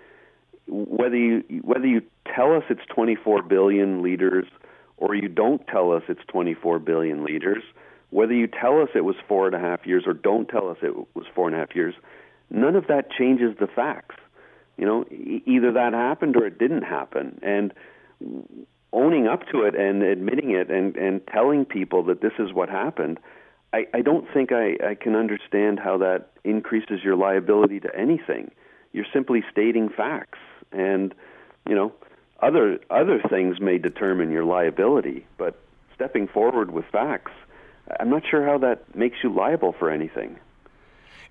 whether 0.69 1.17
you 1.17 1.43
whether 1.63 1.87
you 1.87 2.01
tell 2.33 2.55
us 2.55 2.63
it's 2.69 2.85
24 2.93 3.43
billion 3.43 4.01
liters 4.01 4.45
or 4.97 5.15
you 5.15 5.27
don't 5.27 5.65
tell 5.67 5.91
us 5.91 6.03
it's 6.07 6.21
24 6.27 6.79
billion 6.79 7.23
liters, 7.23 7.63
whether 8.09 8.33
you 8.33 8.47
tell 8.47 8.81
us 8.81 8.89
it 8.95 9.05
was 9.05 9.15
four 9.27 9.47
and 9.47 9.55
a 9.55 9.59
half 9.59 9.85
years 9.85 10.03
or 10.05 10.13
don't 10.13 10.47
tell 10.47 10.69
us 10.69 10.77
it 10.81 10.95
was 11.15 11.25
four 11.33 11.47
and 11.47 11.55
a 11.55 11.59
half 11.59 11.75
years, 11.75 11.95
none 12.49 12.75
of 12.75 12.87
that 12.87 13.11
changes 13.11 13.55
the 13.59 13.67
facts. 13.67 14.15
You 14.77 14.85
know, 14.85 15.05
either 15.45 15.73
that 15.73 15.93
happened 15.93 16.37
or 16.37 16.45
it 16.45 16.57
didn't 16.57 16.83
happen. 16.83 17.39
And 17.41 17.73
owning 18.91 19.27
up 19.27 19.41
to 19.51 19.63
it 19.63 19.75
and 19.75 20.01
admitting 20.03 20.51
it 20.51 20.69
and, 20.69 20.95
and 20.95 21.21
telling 21.27 21.65
people 21.65 22.03
that 22.03 22.21
this 22.21 22.31
is 22.39 22.53
what 22.53 22.69
happened, 22.69 23.19
I, 23.73 23.87
I 23.93 24.01
don't 24.01 24.25
think 24.33 24.51
I, 24.51 24.77
I 24.83 24.95
can 24.95 25.15
understand 25.15 25.79
how 25.79 25.97
that 25.99 26.31
increases 26.43 27.03
your 27.03 27.15
liability 27.15 27.79
to 27.81 27.95
anything. 27.95 28.51
You're 28.93 29.05
simply 29.13 29.43
stating 29.51 29.89
facts. 29.89 30.39
And, 30.71 31.13
you 31.67 31.75
know, 31.75 31.93
other 32.41 32.79
other 32.89 33.21
things 33.29 33.59
may 33.59 33.77
determine 33.77 34.31
your 34.31 34.45
liability, 34.45 35.25
but 35.37 35.59
stepping 35.93 36.27
forward 36.27 36.71
with 36.71 36.85
facts, 36.85 37.31
I'm 37.99 38.09
not 38.09 38.23
sure 38.29 38.45
how 38.45 38.57
that 38.59 38.95
makes 38.95 39.17
you 39.23 39.33
liable 39.33 39.73
for 39.73 39.89
anything. 39.89 40.39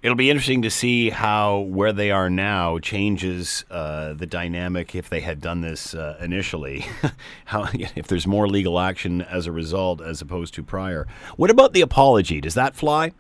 It'll 0.01 0.17
be 0.17 0.31
interesting 0.31 0.63
to 0.63 0.71
see 0.71 1.11
how 1.11 1.59
where 1.61 1.93
they 1.93 2.13
are 2.13 2.31
now 2.31 2.79
changes 2.79 3.65
uh, 3.69 4.13
the 4.13 4.27
dynamic 4.27 4.95
if 4.95 5.11
they 5.11 5.21
had 5.21 5.41
done 5.41 5.61
this 5.61 5.93
uh, 5.93 6.17
initially. 6.21 6.87
how 7.47 7.69
if 7.73 8.07
there's 8.07 8.27
more 8.27 8.49
legal 8.49 8.79
action 8.79 9.23
as 9.23 9.49
a 9.49 9.53
result 9.53 10.01
as 10.01 10.21
opposed 10.21 10.55
to 10.55 10.63
prior. 10.63 11.09
What 11.37 11.51
about 11.51 11.73
the 11.73 11.81
apology? 11.81 12.41
Does 12.41 12.55
that 12.55 12.77
fly? 12.77 13.13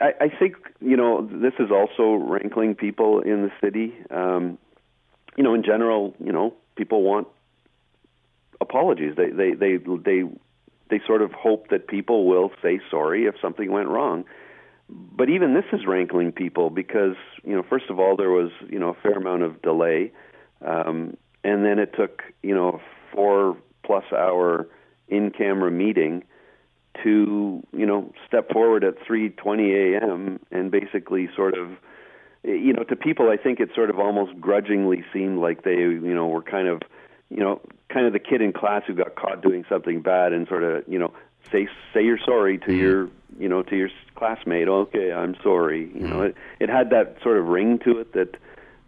I, 0.00 0.12
I 0.20 0.28
think 0.28 0.56
you 0.80 0.96
know 0.96 1.26
this 1.30 1.54
is 1.58 1.70
also 1.70 2.14
rankling 2.14 2.74
people 2.74 3.20
in 3.20 3.42
the 3.42 3.52
city. 3.60 3.94
Um, 4.10 4.58
you 5.36 5.44
know, 5.44 5.54
in 5.54 5.62
general, 5.62 6.14
you 6.22 6.32
know, 6.32 6.54
people 6.76 7.02
want 7.02 7.28
apologies. 8.60 9.14
They 9.16 9.30
they 9.30 9.52
they 9.52 9.76
they 9.76 10.22
they 10.88 11.00
sort 11.06 11.22
of 11.22 11.32
hope 11.32 11.68
that 11.68 11.88
people 11.88 12.26
will 12.26 12.50
say 12.62 12.80
sorry 12.90 13.26
if 13.26 13.34
something 13.40 13.70
went 13.70 13.88
wrong. 13.88 14.24
But 14.88 15.28
even 15.30 15.54
this 15.54 15.64
is 15.72 15.84
rankling 15.86 16.32
people 16.32 16.70
because 16.70 17.16
you 17.44 17.54
know, 17.54 17.64
first 17.68 17.86
of 17.90 17.98
all, 17.98 18.16
there 18.16 18.30
was 18.30 18.50
you 18.68 18.78
know 18.78 18.90
a 18.90 18.94
fair 18.94 19.14
amount 19.14 19.42
of 19.42 19.60
delay, 19.62 20.12
um, 20.64 21.16
and 21.42 21.64
then 21.64 21.78
it 21.78 21.94
took 21.96 22.22
you 22.42 22.54
know 22.54 22.68
a 22.68 23.14
four 23.14 23.56
plus 23.84 24.04
hour 24.12 24.68
in 25.08 25.30
camera 25.30 25.70
meeting 25.70 26.24
to 27.02 27.62
you 27.76 27.86
know 27.86 28.12
step 28.26 28.50
forward 28.52 28.84
at 28.84 28.98
3:20 29.06 29.94
a.m. 29.94 30.40
and 30.50 30.70
basically 30.70 31.28
sort 31.34 31.56
of 31.56 31.70
you 32.44 32.72
know 32.72 32.84
to 32.84 32.96
people 32.96 33.28
I 33.30 33.36
think 33.36 33.60
it 33.60 33.70
sort 33.74 33.90
of 33.90 33.98
almost 33.98 34.40
grudgingly 34.40 35.04
seemed 35.12 35.38
like 35.38 35.62
they 35.62 35.76
you 35.76 36.14
know 36.14 36.28
were 36.28 36.42
kind 36.42 36.68
of 36.68 36.82
you 37.30 37.38
know 37.38 37.60
kind 37.88 38.06
of 38.06 38.12
the 38.12 38.18
kid 38.18 38.40
in 38.40 38.52
class 38.52 38.82
who 38.86 38.94
got 38.94 39.14
caught 39.14 39.42
doing 39.42 39.64
something 39.68 40.00
bad 40.00 40.32
and 40.32 40.46
sort 40.48 40.62
of 40.62 40.84
you 40.88 40.98
know 40.98 41.12
say 41.50 41.68
say 41.92 42.04
you're 42.04 42.18
sorry 42.24 42.58
to 42.58 42.66
mm-hmm. 42.66 42.80
your 42.80 43.08
you 43.38 43.48
know 43.48 43.62
to 43.62 43.76
your 43.76 43.90
classmate 44.14 44.68
okay 44.68 45.12
I'm 45.12 45.36
sorry 45.42 45.80
you 45.80 45.86
mm-hmm. 45.86 46.08
know 46.08 46.22
it 46.22 46.34
it 46.60 46.68
had 46.68 46.90
that 46.90 47.16
sort 47.22 47.38
of 47.38 47.46
ring 47.46 47.78
to 47.80 47.98
it 47.98 48.12
that 48.12 48.36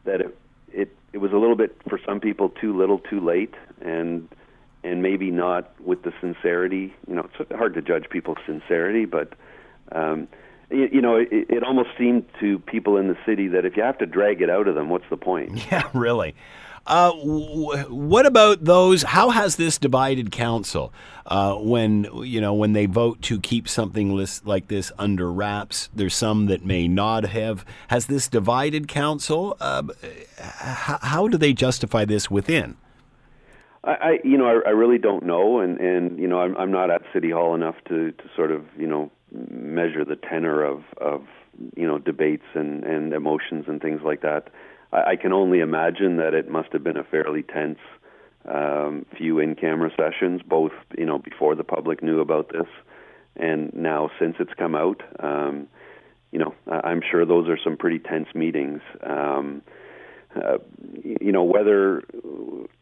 that 0.05 0.21
it 0.21 0.39
it 0.73 0.97
it 1.13 1.19
was 1.19 1.33
a 1.33 1.37
little 1.37 1.57
bit 1.57 1.77
for 1.89 1.99
some 2.07 2.21
people 2.21 2.51
too 2.51 2.77
little 2.77 2.99
too 2.99 3.21
late 3.21 3.55
and 3.81 4.29
and 4.85 5.03
maybe 5.03 5.31
not 5.31 5.71
with 5.81 6.03
the 6.03 6.13
sincerity. 6.21 6.95
You 7.07 7.17
know, 7.17 7.29
it's 7.39 7.53
hard 7.53 7.75
to 7.75 7.83
judge 7.83 8.09
people's 8.11 8.39
sincerity, 8.47 9.05
but 9.05 9.35
um, 9.93 10.29
you, 10.71 10.89
you 10.93 11.01
know, 11.01 11.17
it, 11.17 11.29
it 11.31 11.63
almost 11.63 11.91
seemed 11.99 12.25
to 12.41 12.59
people 12.61 12.97
in 12.97 13.09
the 13.09 13.17
city 13.27 13.49
that 13.49 13.65
if 13.65 13.77
you 13.77 13.83
have 13.83 13.99
to 13.99 14.07
drag 14.07 14.41
it 14.41 14.51
out 14.51 14.69
of 14.69 14.75
them, 14.75 14.89
what's 14.89 15.09
the 15.11 15.17
point? 15.17 15.59
Yeah, 15.71 15.89
really. 15.93 16.35
Uh, 16.87 17.13
what 17.13 18.25
about 18.25 18.65
those? 18.65 19.03
How 19.03 19.29
has 19.29 19.57
this 19.57 19.77
divided 19.77 20.33
council 20.33 20.91
uh, 21.27 21.55
when 21.57 22.09
you 22.25 22.41
know 22.41 22.55
when 22.55 22.73
they 22.73 22.87
vote 22.87 23.21
to 23.23 23.39
keep 23.39 23.69
something 23.69 24.15
list, 24.15 24.47
like 24.47 24.69
this 24.69 24.91
under 24.99 25.31
wraps? 25.31 25.91
There's 25.95 26.15
some 26.15 26.47
that 26.47 26.65
may 26.65 26.89
not 26.89 27.25
have. 27.27 27.67
Has 27.89 28.07
this 28.07 28.27
divided 28.27 28.89
council? 28.89 29.55
Uh, 29.61 29.83
how, 30.39 30.99
how 31.03 31.29
do 31.29 31.37
they 31.37 31.53
justify 31.53 32.07
this 32.07 32.31
within? 32.31 32.79
I, 33.89 33.93
I 33.93 34.19
you 34.23 34.37
know, 34.37 34.47
I, 34.47 34.69
I 34.69 34.73
really 34.73 34.99
don't 34.99 35.25
know, 35.25 35.61
and 35.61 35.81
and 35.81 36.19
you 36.19 36.29
know, 36.29 36.41
I'm 36.41 36.57
I'm 36.57 36.71
not 36.71 36.91
at 36.91 37.03
City 37.13 37.31
Hall 37.31 37.55
enough 37.55 37.77
to 37.89 38.13
to 38.13 38.25
sort 38.37 38.53
of 38.53 38.65
you 38.79 38.87
know 38.87 39.11
measure 39.33 40.05
the 40.05 40.17
tenor 40.17 40.63
of 40.63 40.83
of 41.01 41.25
you 41.75 41.87
know 41.87 41.99
debates 41.99 42.45
and 42.55 42.85
and 42.85 43.13
emotions 43.13 43.65
and 43.67 43.81
things 43.81 44.03
like 44.05 44.21
that. 44.21 44.49
I, 44.93 45.13
I 45.13 45.17
can 45.17 45.33
only 45.33 45.61
imagine 45.61 46.19
that 46.19 46.35
it 46.35 46.51
must 46.51 46.73
have 46.73 46.85
been 46.85 46.99
a 46.99 47.05
fairly 47.05 47.43
tense 47.43 47.79
um, 48.45 49.05
few 49.17 49.39
in-camera 49.39 49.91
sessions, 49.97 50.43
both 50.47 50.73
you 50.97 51.07
know 51.07 51.19
before 51.19 51.55
the 51.55 51.65
public 51.65 52.03
knew 52.03 52.21
about 52.21 52.51
this, 52.53 52.69
and 53.37 53.73
now 53.75 54.11
since 54.19 54.37
it's 54.39 54.53
come 54.59 54.75
out. 54.75 55.03
Um, 55.21 55.69
you 56.31 56.39
know, 56.39 56.55
I'm 56.71 57.01
sure 57.11 57.25
those 57.25 57.49
are 57.49 57.59
some 57.65 57.79
pretty 57.79 57.99
tense 57.99 58.29
meetings. 58.35 58.83
Um, 59.03 59.63
uh, 60.39 60.59
you 61.21 61.33
know 61.33 61.45
whether 61.45 62.03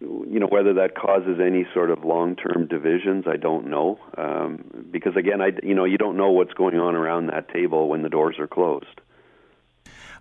you 0.00 0.38
know 0.40 0.46
whether 0.46 0.74
that 0.74 0.94
causes 0.94 1.38
any 1.40 1.66
sort 1.74 1.90
of 1.90 2.04
long-term 2.04 2.66
divisions 2.66 3.24
I 3.26 3.36
don't 3.36 3.68
know 3.68 3.98
um, 4.16 4.86
because 4.90 5.16
again 5.16 5.40
I 5.40 5.50
you 5.62 5.74
know 5.74 5.84
you 5.84 5.98
don't 5.98 6.16
know 6.16 6.30
what's 6.30 6.54
going 6.54 6.78
on 6.78 6.94
around 6.94 7.28
that 7.28 7.48
table 7.48 7.88
when 7.88 8.02
the 8.02 8.08
doors 8.08 8.36
are 8.38 8.46
closed. 8.48 9.00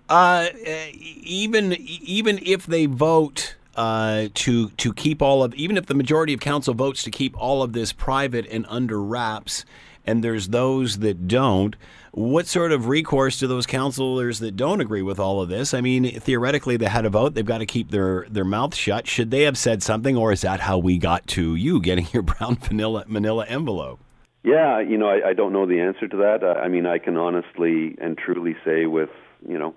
Uh, 0.08 0.50
even 0.96 1.74
even 1.74 2.40
if 2.44 2.66
they 2.66 2.86
vote 2.86 3.56
uh, 3.76 4.28
to 4.34 4.70
to 4.70 4.94
keep 4.94 5.22
all 5.22 5.44
of 5.44 5.54
even 5.56 5.78
if 5.78 5.88
the 5.88 5.96
majority 5.96 6.34
of 6.34 6.40
council 6.40 6.74
votes 6.74 7.04
to 7.04 7.12
keep 7.12 7.36
all 7.38 7.64
of 7.64 7.74
this 7.74 7.92
private 7.92 8.46
and 8.48 8.66
under 8.70 9.02
wraps, 9.02 9.66
and 10.06 10.24
there's 10.24 10.50
those 10.50 11.00
that 11.00 11.28
don't. 11.28 11.76
What 12.12 12.48
sort 12.48 12.72
of 12.72 12.88
recourse 12.88 13.40
do 13.40 13.48
those 13.48 13.66
councilors 13.66 14.40
that 14.40 14.56
don't 14.56 14.80
agree 14.80 15.02
with 15.02 15.20
all 15.20 15.42
of 15.42 15.50
this? 15.50 15.74
I 15.74 15.82
mean, 15.82 16.20
theoretically, 16.20 16.78
they 16.78 16.86
had 16.86 17.06
a 17.06 17.10
vote. 17.10 17.34
They've 17.34 17.46
got 17.46 17.58
to 17.58 17.66
keep 17.66 17.92
their, 17.92 18.26
their 18.30 18.46
mouth 18.46 18.74
shut. 18.74 19.06
Should 19.08 19.32
they 19.32 19.42
have 19.42 19.58
said 19.58 19.84
something, 19.84 20.16
or 20.16 20.32
is 20.32 20.42
that 20.42 20.62
how 20.62 20.78
we 20.78 20.98
got 20.98 21.28
to 21.28 21.56
you 21.56 21.82
getting 21.82 22.08
your 22.14 22.24
brown 22.24 22.56
vanilla 22.56 23.04
manila 23.08 23.46
envelope? 23.48 24.00
Yeah, 24.44 24.80
you 24.80 24.98
know, 24.98 25.10
I, 25.10 25.30
I 25.30 25.34
don't 25.34 25.54
know 25.54 25.66
the 25.66 25.82
answer 25.82 26.08
to 26.08 26.18
that. 26.18 26.44
I 26.44 26.68
mean, 26.68 26.86
I 26.86 27.00
can 27.00 27.18
honestly 27.18 27.98
and 28.00 28.16
truly 28.16 28.56
say 28.64 28.86
with, 28.86 29.10
you 29.48 29.58
know, 29.58 29.76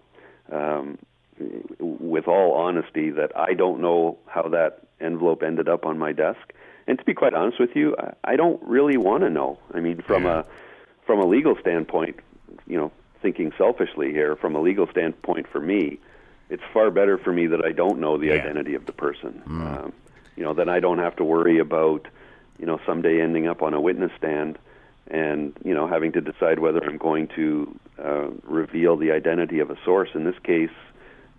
um, 0.52 0.98
with 1.78 2.28
all 2.28 2.52
honesty 2.52 3.10
that 3.10 3.32
I 3.34 3.54
don't 3.54 3.80
know 3.80 4.18
how 4.26 4.48
that 4.48 4.80
envelope 5.00 5.42
ended 5.42 5.68
up 5.68 5.86
on 5.86 5.98
my 5.98 6.12
desk. 6.12 6.52
And 6.88 6.98
to 6.98 7.04
be 7.04 7.14
quite 7.14 7.34
honest 7.34 7.60
with 7.60 7.76
you, 7.76 7.94
I, 7.98 8.32
I 8.32 8.36
don't 8.36 8.60
really 8.62 8.96
want 8.96 9.22
to 9.22 9.30
know. 9.30 9.58
I 9.74 9.80
mean, 9.80 10.00
from 10.00 10.24
yeah. 10.24 10.40
a 10.40 10.44
from 11.06 11.20
a 11.20 11.26
legal 11.26 11.56
standpoint, 11.60 12.16
you 12.66 12.76
know, 12.76 12.90
thinking 13.22 13.52
selfishly 13.56 14.10
here, 14.10 14.36
from 14.36 14.56
a 14.56 14.60
legal 14.60 14.88
standpoint 14.88 15.46
for 15.46 15.60
me, 15.60 16.00
it's 16.50 16.62
far 16.72 16.90
better 16.90 17.18
for 17.18 17.32
me 17.32 17.46
that 17.46 17.64
I 17.64 17.72
don't 17.72 18.00
know 18.00 18.16
the 18.16 18.28
yeah. 18.28 18.34
identity 18.34 18.74
of 18.74 18.86
the 18.86 18.92
person. 18.92 19.42
Mm. 19.46 19.84
Um, 19.84 19.92
you 20.36 20.44
know, 20.44 20.54
then 20.54 20.68
I 20.68 20.80
don't 20.80 20.98
have 20.98 21.16
to 21.16 21.24
worry 21.24 21.58
about, 21.58 22.06
you 22.58 22.66
know, 22.66 22.80
someday 22.86 23.20
ending 23.20 23.48
up 23.48 23.62
on 23.62 23.74
a 23.74 23.80
witness 23.80 24.12
stand 24.16 24.58
and, 25.08 25.52
you 25.64 25.74
know, 25.74 25.88
having 25.88 26.12
to 26.12 26.20
decide 26.20 26.58
whether 26.58 26.82
I'm 26.84 26.98
going 26.98 27.28
to 27.36 27.78
uh, 28.02 28.28
reveal 28.44 28.96
the 28.96 29.10
identity 29.12 29.58
of 29.58 29.70
a 29.70 29.76
source. 29.84 30.10
In 30.14 30.24
this 30.24 30.38
case, 30.42 30.70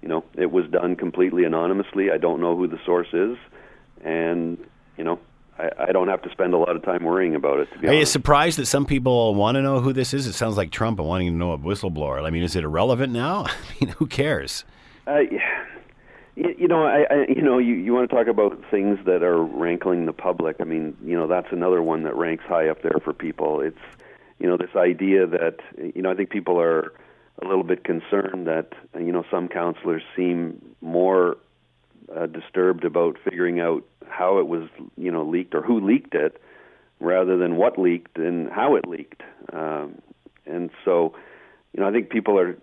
you 0.02 0.10
know, 0.10 0.24
it 0.36 0.52
was 0.52 0.68
done 0.68 0.96
completely 0.96 1.44
anonymously. 1.44 2.12
I 2.12 2.18
don't 2.18 2.42
know 2.42 2.56
who 2.56 2.68
the 2.68 2.80
source 2.86 3.14
is. 3.14 3.38
And, 4.04 4.58
you 4.98 5.04
know, 5.04 5.20
I, 5.60 5.90
I 5.90 5.92
don't 5.92 6.08
have 6.08 6.22
to 6.24 6.32
spend 6.32 6.54
a 6.54 6.58
lot 6.58 6.76
of 6.76 6.84
time 6.84 7.04
worrying 7.04 7.36
about 7.36 7.60
it. 7.60 7.72
To 7.74 7.80
be 7.80 7.88
Are 7.88 7.90
honest. 7.90 8.00
you 8.00 8.06
surprised 8.06 8.58
that 8.58 8.66
some 8.66 8.86
people 8.86 9.36
want 9.36 9.56
to 9.56 9.62
know 9.62 9.80
who 9.80 9.94
this 9.94 10.14
is? 10.14 10.26
It 10.26 10.34
sounds 10.34 10.58
like 10.58 10.72
Trump 10.72 11.00
wanting 11.00 11.28
to 11.28 11.36
know 11.36 11.52
a 11.52 11.58
whistleblower. 11.58 12.26
I 12.26 12.30
mean, 12.30 12.44
is 12.44 12.56
it 12.56 12.64
irrelevant 12.64 13.12
now? 13.12 13.46
I 13.48 13.54
mean, 13.80 13.90
who 13.98 14.08
cares? 14.08 14.64
Uh, 15.06 15.20
you, 16.36 16.56
you 16.58 16.68
know, 16.68 16.86
I, 16.86 17.06
I, 17.10 17.26
you 17.28 17.42
know, 17.42 17.58
you, 17.58 17.74
you 17.76 17.94
want 17.94 18.10
to 18.10 18.16
talk 18.16 18.28
about 18.28 18.64
things 18.72 19.00
that 19.06 19.24
are 19.24 19.44
rankling 19.44 20.06
the 20.06 20.14
public. 20.14 20.58
I 20.60 20.64
mean, 20.64 20.96
you 21.04 21.18
know, 21.18 21.28
that's 21.28 21.52
another 21.52 21.82
one 21.84 22.04
that 22.04 22.16
ranks 22.16 22.46
high 22.48 22.70
up 22.70 22.82
there 22.82 23.00
for 23.04 23.14
people. 23.14 23.62
It's, 23.62 23.78
you 24.40 24.48
know, 24.48 24.56
this 24.56 24.76
idea 24.76 25.28
that, 25.28 25.58
you 25.78 26.02
know, 26.02 26.12
I 26.12 26.16
think 26.16 26.30
people 26.30 26.60
are 26.60 26.94
a 27.42 27.46
little 27.46 27.64
bit 27.64 27.84
concerned 27.84 28.48
that, 28.48 28.70
you 28.96 29.12
know, 29.12 29.26
some 29.30 29.50
counselors 29.50 30.04
seem 30.16 30.76
more 30.82 31.38
uh, 32.16 32.26
disturbed 32.26 32.86
about 32.86 33.18
figuring 33.24 33.60
out 33.60 33.84
how 34.08 34.40
it 34.40 34.48
was, 34.48 34.68
you 34.98 35.12
know, 35.12 35.24
leaked 35.24 35.56
or 35.56 35.62
who 35.62 35.80
leaked 35.80 36.16
it, 36.16 36.42
rather 37.00 37.38
than 37.38 37.56
what 37.56 37.78
leaked 37.80 38.18
and 38.18 38.52
how 38.52 38.76
it 38.76 38.88
leaked. 38.88 39.22
Um, 39.54 40.02
and 40.46 40.70
so, 40.84 41.14
you 41.74 41.82
know, 41.82 41.88
I 41.88 41.92
think 41.92 42.10
people 42.10 42.38
are, 42.38 42.58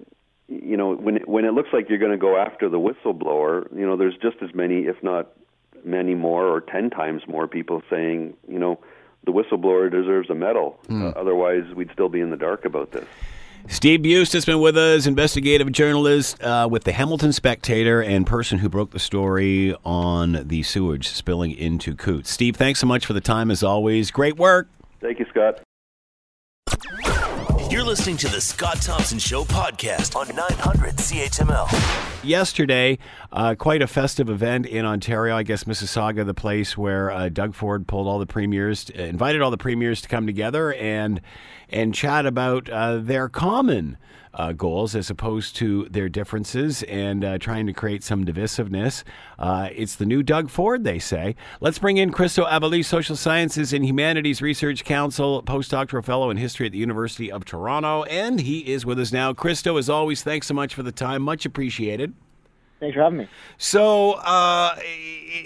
you 0.48 0.76
know, 0.76 0.94
when 0.94 1.16
when 1.24 1.44
it 1.44 1.52
looks 1.52 1.70
like 1.72 1.88
you're 1.88 1.98
going 1.98 2.12
to 2.12 2.18
go 2.18 2.36
after 2.36 2.68
the 2.68 2.78
whistleblower, 2.78 3.66
you 3.76 3.86
know, 3.86 3.96
there's 3.96 4.16
just 4.16 4.36
as 4.42 4.54
many, 4.54 4.80
if 4.86 5.02
not 5.02 5.32
many 5.84 6.14
more, 6.14 6.46
or 6.46 6.60
ten 6.60 6.90
times 6.90 7.22
more 7.28 7.46
people 7.46 7.82
saying, 7.88 8.34
you 8.48 8.58
know, 8.58 8.78
the 9.24 9.32
whistleblower 9.32 9.90
deserves 9.90 10.30
a 10.30 10.34
medal. 10.34 10.78
Mm. 10.88 11.02
Uh, 11.02 11.18
otherwise, 11.18 11.64
we'd 11.74 11.90
still 11.92 12.08
be 12.08 12.20
in 12.20 12.30
the 12.30 12.36
dark 12.36 12.64
about 12.64 12.90
this. 12.92 13.06
Steve 13.68 14.00
Buist 14.00 14.32
has 14.32 14.44
been 14.44 14.60
with 14.60 14.76
us, 14.76 15.06
investigative 15.06 15.70
journalist 15.72 16.40
uh, 16.42 16.68
with 16.70 16.84
the 16.84 16.92
Hamilton 16.92 17.32
Spectator 17.32 18.00
and 18.00 18.26
person 18.26 18.58
who 18.58 18.68
broke 18.68 18.92
the 18.92 18.98
story 18.98 19.74
on 19.84 20.46
the 20.46 20.62
sewage 20.62 21.08
spilling 21.08 21.50
into 21.52 21.94
Cootes. 21.96 22.30
Steve, 22.30 22.56
thanks 22.56 22.80
so 22.80 22.86
much 22.86 23.04
for 23.04 23.12
the 23.12 23.20
time 23.20 23.50
as 23.50 23.62
always. 23.62 24.10
Great 24.10 24.36
work. 24.36 24.68
Thank 25.00 25.18
you, 25.18 25.26
Scott. 25.30 25.60
You're 27.70 27.82
listening 27.82 28.16
to 28.18 28.28
the 28.28 28.40
Scott 28.40 28.80
Thompson 28.80 29.18
Show 29.18 29.44
podcast 29.44 30.14
on 30.14 30.34
900 30.34 30.96
CHML. 30.96 32.24
Yesterday, 32.24 32.98
uh, 33.32 33.56
quite 33.56 33.82
a 33.82 33.88
festive 33.88 34.30
event 34.30 34.66
in 34.66 34.84
Ontario. 34.84 35.36
I 35.36 35.42
guess 35.42 35.64
Mississauga, 35.64 36.24
the 36.24 36.32
place 36.32 36.78
where 36.78 37.10
uh, 37.10 37.28
Doug 37.28 37.54
Ford 37.54 37.88
pulled 37.88 38.06
all 38.06 38.20
the 38.20 38.26
premiers, 38.26 38.90
uh, 38.96 39.02
invited 39.02 39.42
all 39.42 39.50
the 39.50 39.58
premiers 39.58 40.00
to 40.02 40.08
come 40.08 40.26
together, 40.26 40.72
and 40.74 41.20
and 41.68 41.94
chat 41.94 42.26
about 42.26 42.68
uh, 42.68 42.98
their 42.98 43.28
common 43.28 43.96
uh, 44.36 44.52
goals 44.52 44.94
as 44.94 45.10
opposed 45.10 45.56
to 45.56 45.86
their 45.90 46.08
differences 46.08 46.82
and 46.84 47.24
uh, 47.24 47.38
trying 47.38 47.66
to 47.66 47.72
create 47.72 48.04
some 48.04 48.24
divisiveness. 48.24 49.02
Uh, 49.38 49.70
it's 49.74 49.96
the 49.96 50.06
new 50.06 50.22
Doug 50.22 50.50
Ford, 50.50 50.84
they 50.84 50.98
say. 50.98 51.34
Let's 51.60 51.78
bring 51.78 51.96
in 51.96 52.12
Christo 52.12 52.44
Aivalis, 52.44 52.84
Social 52.84 53.16
Sciences 53.16 53.72
and 53.72 53.84
Humanities 53.84 54.42
Research 54.42 54.84
Council, 54.84 55.42
postdoctoral 55.42 56.04
fellow 56.04 56.30
in 56.30 56.36
history 56.36 56.66
at 56.66 56.72
the 56.72 56.78
University 56.78 57.32
of 57.32 57.44
Toronto, 57.44 58.04
and 58.04 58.40
he 58.40 58.60
is 58.70 58.84
with 58.84 59.00
us 59.00 59.12
now. 59.12 59.32
Christo, 59.32 59.76
as 59.78 59.88
always, 59.88 60.22
thanks 60.22 60.46
so 60.46 60.54
much 60.54 60.74
for 60.74 60.82
the 60.82 60.92
time. 60.92 61.22
Much 61.22 61.46
appreciated. 61.46 62.12
Thanks 62.78 62.94
for 62.94 63.02
having 63.02 63.18
me. 63.18 63.28
So, 63.56 64.12
uh, 64.12 64.76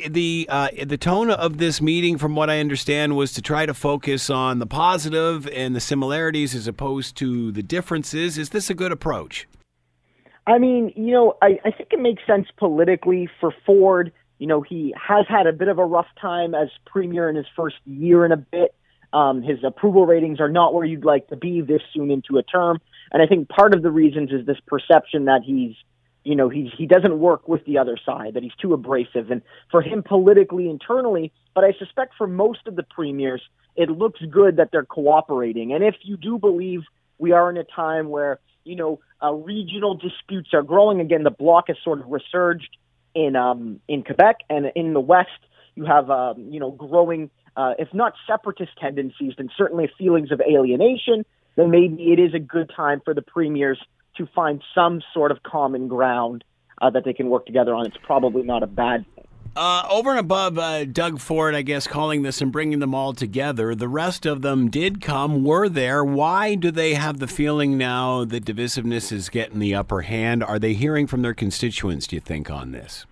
the 0.09 0.47
uh, 0.49 0.69
the 0.85 0.99
tone 0.99 1.31
of 1.31 1.59
this 1.59 1.81
meeting, 1.81 2.19
from 2.19 2.35
what 2.35 2.51
I 2.51 2.59
understand, 2.59 3.17
was 3.17 3.33
to 3.35 3.43
try 3.43 3.67
to 3.67 3.75
focus 3.75 4.31
on 4.31 4.59
the 4.59 4.67
positive 4.67 5.47
and 5.49 5.77
the 5.77 5.81
similarities 5.81 6.57
as 6.57 6.67
opposed 6.67 7.17
to 7.19 7.53
the 7.53 7.63
differences. 7.63 8.37
Is 8.37 8.51
this 8.51 8.69
a 8.69 8.75
good 8.75 8.91
approach? 8.91 9.47
I 10.47 10.59
mean, 10.59 10.93
you 10.97 11.13
know, 11.13 11.37
I, 11.41 11.61
I 11.65 11.71
think 11.71 11.91
it 11.93 12.01
makes 12.01 12.27
sense 12.27 12.49
politically 12.57 13.29
for 13.39 13.55
Ford. 13.65 14.13
You 14.39 14.49
know, 14.49 14.63
he 14.63 14.93
has 15.01 15.27
had 15.29 15.47
a 15.47 15.53
bit 15.53 15.69
of 15.69 15.79
a 15.79 15.85
rough 15.85 16.09
time 16.21 16.55
as 16.55 16.69
premier 16.85 17.29
in 17.29 17.37
his 17.37 17.47
first 17.55 17.77
year 17.85 18.25
and 18.25 18.33
a 18.33 18.39
bit. 18.39 18.75
Um, 19.13 19.43
his 19.43 19.59
approval 19.65 20.07
ratings 20.07 20.41
are 20.41 20.49
not 20.49 20.75
where 20.75 20.85
you'd 20.85 21.05
like 21.05 21.29
to 21.29 21.37
be 21.37 21.61
this 21.61 21.83
soon 21.93 22.11
into 22.11 22.39
a 22.39 22.43
term. 22.43 22.81
And 23.13 23.23
I 23.23 23.27
think 23.27 23.49
part 23.49 23.75
of 23.75 23.83
the 23.83 23.91
reasons 23.91 24.31
is 24.33 24.47
this 24.47 24.59
perception 24.67 25.27
that 25.27 25.43
he's 25.45 25.75
you 26.25 26.37
know 26.37 26.49
he 26.49 26.71
he 26.77 26.87
doesn't 26.87 27.19
work 27.19 27.49
with 27.49 27.65
the 27.65 27.79
other 27.79 27.97
side 28.05 28.35
that 28.35 28.43
he's 28.43 28.55
too 28.61 28.73
abrasive. 28.73 29.31
And 29.31 29.43
for 29.71 29.83
him 29.83 30.03
politically 30.03 30.69
internally 30.69 31.33
but 31.55 31.65
i 31.65 31.73
suspect 31.79 32.15
for 32.17 32.27
most 32.27 32.67
of 32.67 32.77
the 32.77 32.83
premiers 32.83 33.43
it 33.77 33.89
looks 33.91 34.21
good 34.31 34.57
that 34.57 34.71
they're 34.73 34.85
cooperating. 34.85 35.73
And 35.73 35.83
if 35.85 35.95
you 36.03 36.17
do 36.17 36.39
believe 36.39 36.81
we 37.19 37.33
are 37.33 37.51
in 37.51 37.57
a 37.57 37.65
time 37.65 38.09
where 38.09 38.39
you 38.65 38.77
know 38.77 39.01
uh, 39.23 39.33
regional 39.33 39.95
disputes 39.95 40.51
are 40.53 40.63
growing 40.63 41.01
again 41.01 41.23
the 41.23 41.31
bloc 41.31 41.69
has 41.69 41.77
sort 41.83 42.01
of 42.01 42.07
resurged 42.09 42.77
in 43.15 43.37
um 43.37 43.81
in 43.89 44.03
quebec 44.03 44.37
and 44.49 44.71
in 44.75 44.93
the 44.93 45.01
west 45.01 45.41
you 45.75 45.85
have 45.85 46.11
um 46.11 46.49
you 46.51 46.61
know 46.61 46.71
growing 46.71 47.31
uh, 47.57 47.73
if 47.79 47.89
not 47.93 48.13
separatist 48.27 48.71
tendencies 48.79 49.33
then 49.37 49.49
certainly 49.57 49.91
feelings 49.99 50.31
of 50.31 50.41
alienation 50.41 51.25
then 51.57 51.71
maybe 51.71 52.13
it 52.13 52.19
is 52.19 52.35
a 52.35 52.39
good 52.39 52.71
time 52.75 53.01
for 53.05 53.15
the 53.15 53.23
premiers 53.23 53.81
to 54.21 54.27
find 54.35 54.63
some 54.75 55.01
sort 55.15 55.31
of 55.33 55.43
common 55.43 55.89
ground 55.89 56.45
uh, 56.81 56.91
that 56.91 57.05
they 57.05 57.13
can 57.13 57.31
work 57.31 57.47
together 57.47 57.75
on. 57.75 57.87
It's 57.87 57.97
probably 58.03 58.43
not 58.43 58.63
a 58.63 58.67
bad 58.67 59.07
thing. 59.15 59.27
Uh, 59.57 59.85
over 59.91 60.11
and 60.11 60.21
above 60.21 60.59
uh, 60.59 60.85
Doug 60.85 61.19
Ford, 61.19 61.57
I 61.57 61.63
guess, 61.63 61.87
calling 61.87 62.23
this 62.23 62.41
and 62.41 62.53
bringing 62.53 62.79
them 62.79 62.95
all 62.95 63.13
together, 63.15 63.75
the 63.75 63.89
rest 63.89 64.25
of 64.25 64.43
them 64.43 64.71
did 64.71 65.01
come, 65.01 65.43
were 65.43 65.69
there. 65.69 66.05
Why 66.05 66.55
do 66.55 66.71
they 66.71 66.95
have 66.95 67.19
the 67.19 67.27
feeling 67.27 67.77
now 67.77 68.25
that 68.27 68.45
divisiveness 68.45 69.11
is 69.11 69.29
getting 69.29 69.59
the 69.59 69.75
upper 69.75 70.03
hand? 70.03 70.45
Are 70.45 70.61
they 70.61 70.75
hearing 70.75 71.09
from 71.09 71.23
their 71.23 71.35
constituents, 71.35 72.07
do 72.07 72.17
you 72.17 72.21
think, 72.21 72.49
on 72.49 72.71
this? 72.71 73.07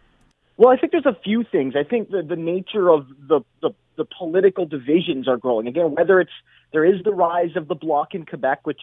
Well, 0.57 0.69
I 0.69 0.77
think 0.77 0.93
there's 0.93 1.07
a 1.07 1.19
few 1.25 1.43
things. 1.51 1.75
I 1.75 1.83
think 1.83 2.11
the, 2.11 2.23
the 2.23 2.37
nature 2.37 2.89
of 2.89 3.09
the, 3.27 3.41
the, 3.61 3.71
the 3.97 4.05
political 4.05 4.65
divisions 4.65 5.27
are 5.27 5.39
growing. 5.39 5.67
Again, 5.67 5.95
whether 5.95 6.21
it's 6.21 6.31
there 6.73 6.85
is 6.85 7.03
the 7.03 7.13
rise 7.13 7.57
of 7.57 7.67
the 7.67 7.75
bloc 7.75 8.15
in 8.15 8.27
Quebec, 8.27 8.61
which 8.65 8.81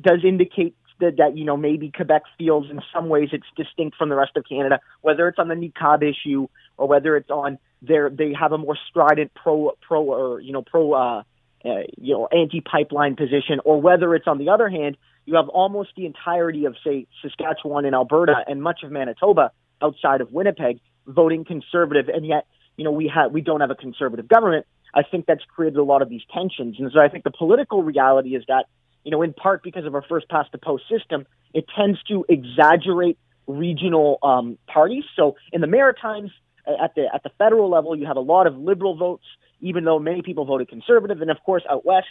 does 0.00 0.20
indicate 0.24 0.76
that, 1.02 1.36
you 1.36 1.44
know 1.44 1.56
maybe 1.56 1.90
Quebec 1.90 2.22
feels 2.38 2.70
in 2.70 2.80
some 2.92 3.08
ways 3.08 3.30
it's 3.32 3.46
distinct 3.56 3.96
from 3.96 4.08
the 4.08 4.16
rest 4.16 4.36
of 4.36 4.44
Canada, 4.48 4.80
whether 5.00 5.28
it's 5.28 5.38
on 5.38 5.48
the 5.48 5.54
niqab 5.54 6.02
issue 6.02 6.48
or 6.76 6.88
whether 6.88 7.16
it's 7.16 7.30
on 7.30 7.58
their 7.80 8.10
they 8.10 8.32
have 8.38 8.52
a 8.52 8.58
more 8.58 8.78
strident 8.88 9.32
pro 9.34 9.72
pro 9.80 10.02
or 10.02 10.40
you 10.40 10.52
know 10.52 10.62
pro 10.62 10.92
uh, 10.92 11.22
uh 11.64 11.68
you 11.98 12.14
know 12.14 12.28
anti 12.32 12.60
pipeline 12.60 13.16
position, 13.16 13.60
or 13.64 13.80
whether 13.80 14.14
it's 14.14 14.26
on 14.26 14.38
the 14.38 14.48
other 14.48 14.68
hand 14.68 14.96
you 15.24 15.36
have 15.36 15.48
almost 15.48 15.90
the 15.96 16.06
entirety 16.06 16.64
of 16.64 16.76
say 16.84 17.06
Saskatchewan 17.22 17.84
and 17.84 17.94
Alberta 17.94 18.44
and 18.46 18.62
much 18.62 18.82
of 18.82 18.90
Manitoba 18.90 19.52
outside 19.80 20.20
of 20.20 20.32
Winnipeg 20.32 20.80
voting 21.06 21.44
conservative, 21.44 22.08
and 22.08 22.26
yet 22.26 22.46
you 22.76 22.84
know 22.84 22.92
we 22.92 23.10
have 23.14 23.32
we 23.32 23.40
don't 23.40 23.60
have 23.60 23.70
a 23.70 23.76
conservative 23.76 24.28
government. 24.28 24.66
I 24.94 25.02
think 25.02 25.26
that's 25.26 25.44
created 25.44 25.78
a 25.78 25.84
lot 25.84 26.02
of 26.02 26.08
these 26.08 26.22
tensions, 26.32 26.76
and 26.78 26.90
so 26.92 27.00
I 27.00 27.08
think 27.08 27.24
the 27.24 27.30
political 27.30 27.82
reality 27.82 28.36
is 28.36 28.44
that 28.48 28.66
you 29.04 29.10
know, 29.10 29.22
in 29.22 29.32
part 29.32 29.62
because 29.62 29.84
of 29.84 29.94
our 29.94 30.02
first 30.02 30.28
past 30.28 30.52
the 30.52 30.58
post 30.58 30.84
system, 30.88 31.26
it 31.54 31.64
tends 31.76 32.02
to 32.04 32.24
exaggerate 32.28 33.18
regional 33.46 34.18
um, 34.22 34.58
parties. 34.66 35.04
So 35.16 35.36
in 35.52 35.60
the 35.60 35.66
Maritimes, 35.66 36.30
at 36.66 36.94
the 36.94 37.08
at 37.12 37.22
the 37.22 37.30
federal 37.38 37.68
level, 37.70 37.96
you 37.96 38.06
have 38.06 38.16
a 38.16 38.20
lot 38.20 38.46
of 38.46 38.56
liberal 38.56 38.96
votes, 38.96 39.24
even 39.60 39.84
though 39.84 39.98
many 39.98 40.22
people 40.22 40.44
voted 40.44 40.68
conservative, 40.68 41.20
and 41.20 41.30
of 41.30 41.38
course 41.44 41.62
out 41.68 41.84
west, 41.84 42.06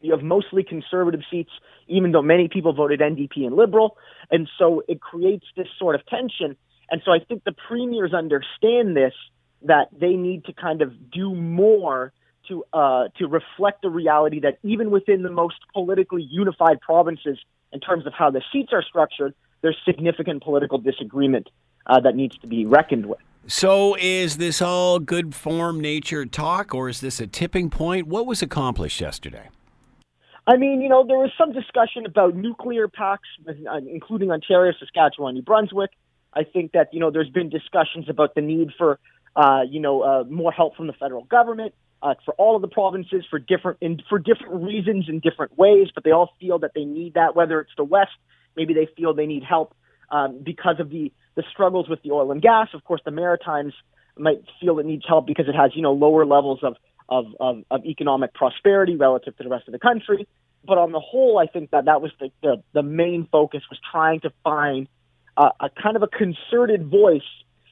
you 0.00 0.12
have 0.12 0.22
mostly 0.22 0.64
conservative 0.64 1.20
seats, 1.30 1.50
even 1.86 2.12
though 2.12 2.22
many 2.22 2.48
people 2.48 2.72
voted 2.72 3.00
NDP 3.00 3.46
and 3.46 3.54
liberal, 3.54 3.96
and 4.30 4.48
so 4.58 4.82
it 4.88 5.00
creates 5.00 5.46
this 5.56 5.68
sort 5.78 5.94
of 5.94 6.04
tension. 6.06 6.56
And 6.90 7.02
so 7.04 7.12
I 7.12 7.18
think 7.18 7.44
the 7.44 7.52
premiers 7.52 8.14
understand 8.14 8.96
this 8.96 9.12
that 9.62 9.88
they 9.92 10.14
need 10.14 10.44
to 10.44 10.52
kind 10.52 10.82
of 10.82 11.10
do 11.10 11.34
more 11.34 12.12
to 12.48 12.64
uh, 12.72 13.08
to 13.18 13.26
reflect 13.26 13.82
the 13.82 13.90
reality 13.90 14.40
that 14.40 14.58
even 14.62 14.90
within 14.90 15.22
the 15.22 15.30
most 15.30 15.56
politically 15.72 16.22
unified 16.22 16.80
provinces, 16.80 17.38
in 17.72 17.80
terms 17.80 18.06
of 18.06 18.12
how 18.12 18.30
the 18.30 18.42
seats 18.52 18.72
are 18.72 18.82
structured, 18.82 19.34
there's 19.62 19.76
significant 19.84 20.42
political 20.42 20.78
disagreement 20.78 21.48
uh, 21.86 22.00
that 22.00 22.16
needs 22.16 22.36
to 22.38 22.46
be 22.46 22.66
reckoned 22.66 23.06
with. 23.06 23.20
So, 23.46 23.96
is 23.98 24.36
this 24.36 24.60
all 24.60 24.98
good 24.98 25.34
form 25.34 25.80
nature 25.80 26.26
talk, 26.26 26.74
or 26.74 26.88
is 26.88 27.00
this 27.00 27.18
a 27.18 27.26
tipping 27.26 27.70
point? 27.70 28.06
What 28.06 28.26
was 28.26 28.42
accomplished 28.42 29.00
yesterday? 29.00 29.48
I 30.46 30.56
mean, 30.56 30.80
you 30.80 30.88
know, 30.88 31.06
there 31.06 31.18
was 31.18 31.30
some 31.36 31.52
discussion 31.52 32.06
about 32.06 32.34
nuclear 32.34 32.88
pacts, 32.88 33.28
uh, 33.46 33.52
including 33.86 34.30
Ontario, 34.30 34.72
Saskatchewan, 34.78 35.34
New 35.34 35.42
Brunswick. 35.42 35.90
I 36.34 36.44
think 36.44 36.72
that 36.72 36.92
you 36.92 37.00
know 37.00 37.10
there's 37.10 37.30
been 37.30 37.48
discussions 37.48 38.08
about 38.08 38.34
the 38.34 38.42
need 38.42 38.70
for 38.76 38.98
uh, 39.38 39.62
you 39.70 39.80
know 39.80 40.02
uh, 40.02 40.24
more 40.24 40.52
help 40.52 40.76
from 40.76 40.88
the 40.88 40.92
federal 40.92 41.24
government 41.24 41.72
uh, 42.02 42.14
for 42.24 42.34
all 42.34 42.56
of 42.56 42.62
the 42.62 42.68
provinces 42.68 43.24
for 43.30 43.38
different 43.38 43.78
in, 43.80 44.00
for 44.08 44.18
different 44.18 44.64
reasons 44.64 45.06
in 45.08 45.20
different 45.20 45.56
ways, 45.56 45.88
but 45.94 46.04
they 46.04 46.10
all 46.10 46.30
feel 46.40 46.58
that 46.58 46.72
they 46.74 46.84
need 46.84 47.14
that. 47.14 47.34
Whether 47.34 47.60
it's 47.60 47.72
the 47.76 47.84
West, 47.84 48.10
maybe 48.56 48.74
they 48.74 48.88
feel 48.96 49.14
they 49.14 49.26
need 49.26 49.44
help 49.44 49.74
um, 50.10 50.40
because 50.44 50.80
of 50.80 50.90
the 50.90 51.12
the 51.36 51.44
struggles 51.52 51.88
with 51.88 52.02
the 52.02 52.10
oil 52.10 52.32
and 52.32 52.42
gas. 52.42 52.68
Of 52.74 52.84
course, 52.84 53.00
the 53.04 53.12
Maritimes 53.12 53.74
might 54.16 54.42
feel 54.60 54.80
it 54.80 54.86
needs 54.86 55.04
help 55.06 55.26
because 55.26 55.46
it 55.48 55.54
has 55.54 55.70
you 55.74 55.82
know 55.82 55.92
lower 55.92 56.26
levels 56.26 56.60
of 56.62 56.76
of, 57.08 57.26
of, 57.40 57.64
of 57.70 57.86
economic 57.86 58.34
prosperity 58.34 58.96
relative 58.96 59.36
to 59.36 59.42
the 59.42 59.48
rest 59.48 59.66
of 59.66 59.72
the 59.72 59.78
country. 59.78 60.26
But 60.66 60.76
on 60.76 60.92
the 60.92 61.00
whole, 61.00 61.38
I 61.38 61.46
think 61.46 61.70
that 61.70 61.84
that 61.84 62.02
was 62.02 62.10
the 62.20 62.30
the, 62.42 62.62
the 62.72 62.82
main 62.82 63.28
focus 63.30 63.62
was 63.70 63.78
trying 63.90 64.20
to 64.20 64.32
find 64.44 64.88
a, 65.36 65.50
a 65.60 65.70
kind 65.82 65.96
of 65.96 66.02
a 66.02 66.08
concerted 66.08 66.86
voice 66.86 67.22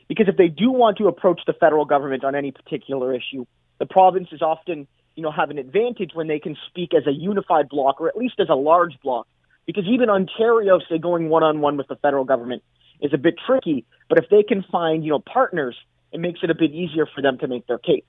because 0.09 0.29
if 0.29 0.37
they 0.37 0.49
do 0.49 0.71
want 0.71 0.99
to 0.99 1.09
approach 1.09 1.41
the 1.47 1.53
federal 1.53 1.85
government 1.85 2.25
on 2.25 2.35
any 2.35 2.53
particular 2.53 3.15
issue, 3.15 3.47
the 3.79 3.87
provinces 3.87 4.43
often, 4.43 4.87
you 5.15 5.23
know, 5.23 5.31
have 5.31 5.51
an 5.51 5.59
advantage 5.59 6.13
when 6.15 6.29
they 6.29 6.39
can 6.39 6.57
speak 6.69 6.95
as 6.95 7.07
a 7.07 7.13
unified 7.13 7.69
bloc 7.69 8.01
or 8.01 8.09
at 8.09 8.17
least 8.17 8.35
as 8.39 8.49
a 8.49 8.55
large 8.55 8.95
bloc. 9.03 9.27
Because 9.67 9.85
even 9.87 10.09
Ontario, 10.09 10.79
say, 10.89 10.99
going 10.99 11.29
one 11.29 11.43
on 11.43 11.61
one 11.61 11.77
with 11.77 11.89
the 11.89 11.97
federal 11.97 12.25
government 12.25 12.63
is 13.01 13.13
a 13.13 13.19
bit 13.19 13.35
tricky. 13.47 13.85
But 14.09 14.19
if 14.19 14.31
they 14.31 14.43
can 14.43 14.65
find, 14.71 15.05
you 15.05 15.11
know, 15.11 15.19
partners, 15.19 15.77
it 16.13 16.21
makes 16.21 16.41
it 16.43 16.51
a 16.51 16.55
bit 16.55 16.71
easier 16.71 17.07
for 17.13 17.21
them 17.21 17.39
to 17.39 17.49
make 17.49 17.67
their 17.67 17.79
case. 17.79 18.05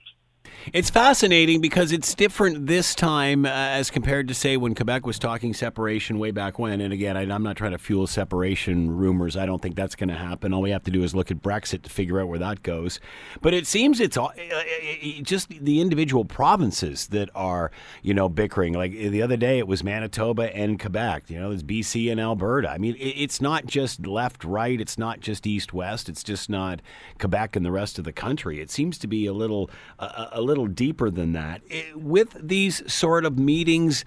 It's 0.74 0.90
fascinating 0.90 1.62
because 1.62 1.92
it's 1.92 2.14
different 2.14 2.68
this 2.68 2.94
time 2.94 3.46
uh, 3.46 3.50
as 3.50 3.90
compared 3.90 4.28
to, 4.28 4.34
say, 4.34 4.58
when 4.58 4.76
Quebec 4.76 5.06
was 5.06 5.18
talking 5.18 5.54
separation 5.54 6.20
way 6.20 6.32
back 6.32 6.60
when. 6.60 6.82
And 6.82 6.92
again, 6.92 7.16
I, 7.16 7.24
am 7.24 7.44
not 7.44 7.56
trying 7.56 7.72
to 7.72 7.78
fuel 7.78 8.06
separation 8.06 8.92
rumors. 8.92 9.38
I 9.38 9.46
don't 9.46 9.62
think 9.62 9.76
that's 9.76 9.96
going 9.96 10.10
to 10.10 10.16
happen. 10.16 10.54
All 10.54 10.62
we 10.62 10.72
have 10.72 10.84
to 10.84 10.92
do 10.92 11.04
is 11.04 11.16
look 11.16 11.32
at 11.32 11.42
Brexit 11.42 11.84
to 11.84 11.90
figure 11.90 12.20
out 12.20 12.28
where 12.28 12.40
that 12.40 12.64
goes. 12.64 13.00
But 13.42 13.54
it 13.54 13.66
seems 13.66 14.00
it's 14.00 14.18
all, 14.18 14.34
uh, 14.38 14.56
uh 14.56 15.22
just 15.22 15.50
the 15.50 15.80
individual 15.80 16.26
provinces 16.26 17.08
that 17.08 17.30
are, 17.34 17.72
you 18.02 18.14
know, 18.14 18.28
bickering. 18.28 18.74
Like 18.74 18.92
the 18.92 19.22
other 19.22 19.38
day, 19.38 19.60
it 19.60 19.68
was 19.68 19.84
Manitoba 19.84 20.56
and 20.56 20.80
Quebec. 20.80 21.30
You 21.30 21.40
know, 21.40 21.50
there's 21.50 21.64
BC 21.64 22.12
and 22.12 22.20
Alberta. 22.20 22.70
I 22.70 22.78
mean, 22.78 22.96
it's 23.00 23.42
not 23.42 23.66
just 23.66 24.06
left, 24.06 24.44
right. 24.44 24.80
It's 24.80 24.98
not 24.98 25.22
just 25.22 25.48
east, 25.48 25.74
west. 25.74 26.10
It's 26.10 26.24
just 26.24 26.50
not 26.50 26.82
Quebec 27.20 27.56
and 27.56 27.66
the 27.66 27.72
rest 27.72 27.98
of 27.98 28.06
the 28.06 28.14
country. 28.14 28.60
It 28.60 28.70
seems 28.70 28.98
to 29.00 29.08
be 29.08 29.26
a 29.26 29.34
little. 29.34 29.70
Uh, 30.00 30.28
a 30.38 30.42
little 30.42 30.68
deeper 30.68 31.10
than 31.10 31.34
that. 31.34 31.62
With 31.96 32.38
these 32.40 32.90
sort 32.92 33.26
of 33.26 33.40
meetings, 33.40 34.06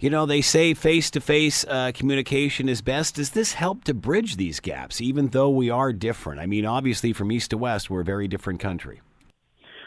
you 0.00 0.10
know, 0.10 0.26
they 0.26 0.40
say 0.40 0.74
face 0.74 1.10
to 1.12 1.20
face 1.20 1.64
communication 1.94 2.68
is 2.68 2.82
best. 2.82 3.16
Does 3.16 3.30
this 3.30 3.52
help 3.52 3.84
to 3.84 3.94
bridge 3.94 4.36
these 4.36 4.60
gaps, 4.60 5.00
even 5.00 5.28
though 5.28 5.50
we 5.50 5.70
are 5.70 5.92
different? 5.92 6.40
I 6.40 6.46
mean, 6.46 6.66
obviously, 6.66 7.12
from 7.12 7.30
east 7.30 7.50
to 7.50 7.58
west, 7.58 7.90
we're 7.90 8.00
a 8.00 8.04
very 8.04 8.28
different 8.28 8.60
country. 8.60 9.00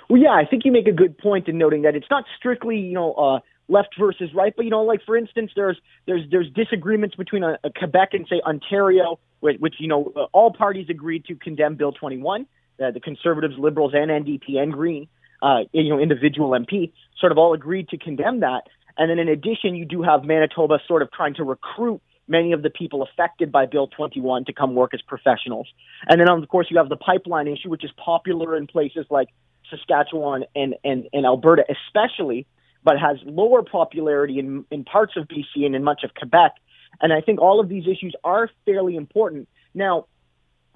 Well, 0.10 0.21
yeah, 0.21 0.32
I 0.32 0.45
think 0.45 0.65
you 0.65 0.71
make 0.71 0.88
a 0.88 0.91
good 0.91 1.17
point 1.17 1.47
in 1.47 1.58
noting 1.58 1.84
that 1.84 1.95
it's 1.95 2.10
not 2.10 2.25
strictly, 2.36 2.78
you 2.78 2.93
know, 2.93 3.13
uh, 3.13 3.39
left 3.67 3.89
versus 3.99 4.34
right, 4.34 4.54
but 4.56 4.65
you 4.65 4.71
know, 4.71 4.82
like 4.82 5.02
for 5.06 5.15
instance, 5.15 5.52
there's 5.56 5.80
there's 6.08 6.23
there's 6.32 6.49
disagreements 6.52 7.15
between 7.15 7.43
uh, 7.43 7.58
Quebec 7.78 8.10
and 8.13 8.28
say 8.28 8.41
Ontario, 8.43 9.19
which, 9.39 9.58
which 9.60 9.75
you 9.78 9.88
know 9.88 10.12
uh, 10.15 10.23
all 10.34 10.52
parties 10.52 10.88
agreed 10.89 11.25
to 11.25 11.36
condemn 11.36 11.75
Bill 11.75 11.91
21, 11.91 12.47
uh, 12.84 12.91
the 12.91 12.99
Conservatives, 12.99 13.54
Liberals, 13.60 13.93
and 13.93 14.10
NDP 14.10 14.58
and 14.58 14.73
Green 14.73 15.08
uh, 15.41 15.60
you 15.71 15.89
know, 15.89 15.99
individual 15.99 16.52
MP 16.52 16.91
sort 17.19 17.32
of 17.32 17.38
all 17.38 17.54
agreed 17.54 17.89
to 17.89 17.97
condemn 17.97 18.41
that. 18.41 18.63
And 18.97 19.10
then 19.10 19.19
in 19.19 19.30
addition, 19.30 19.75
you 19.75 19.86
do 19.86 20.02
have 20.02 20.23
Manitoba 20.23 20.80
sort 20.88 21.02
of 21.02 21.12
trying 21.12 21.36
to 21.36 21.43
recruit 21.43 22.02
many 22.28 22.52
of 22.52 22.62
the 22.62 22.69
people 22.69 23.02
affected 23.02 23.52
by 23.52 23.65
Bill 23.65 23.88
21 23.88 24.45
to 24.45 24.54
come 24.54 24.75
work 24.75 24.93
as 24.93 25.02
professionals. 25.02 25.67
And 26.08 26.21
then, 26.21 26.30
of 26.30 26.47
course, 26.47 26.67
you 26.69 26.78
have 26.78 26.89
the 26.89 26.97
pipeline 26.97 27.47
issue, 27.47 27.69
which 27.69 27.84
is 27.84 27.91
popular 27.97 28.56
in 28.56 28.67
places 28.67 29.06
like 29.10 29.30
Saskatchewan 29.69 30.45
and, 30.56 30.75
and, 30.84 31.08
and 31.12 31.25
Alberta, 31.25 31.63
especially, 31.69 32.45
but 32.84 32.99
has 32.99 33.17
lower 33.25 33.63
popularity 33.63 34.39
in, 34.39 34.65
in 34.69 34.84
parts 34.84 35.13
of 35.17 35.28
BC 35.28 35.65
and 35.65 35.75
in 35.75 35.84
much 35.84 36.04
of 36.04 36.13
Quebec. 36.13 36.54
And 37.02 37.12
I 37.12 37.21
think 37.21 37.41
all 37.41 37.60
of 37.60 37.67
these 37.67 37.88
issues 37.88 38.13
are 38.23 38.49
fairly 38.65 38.95
important. 38.95 39.47
Now, 39.73 40.06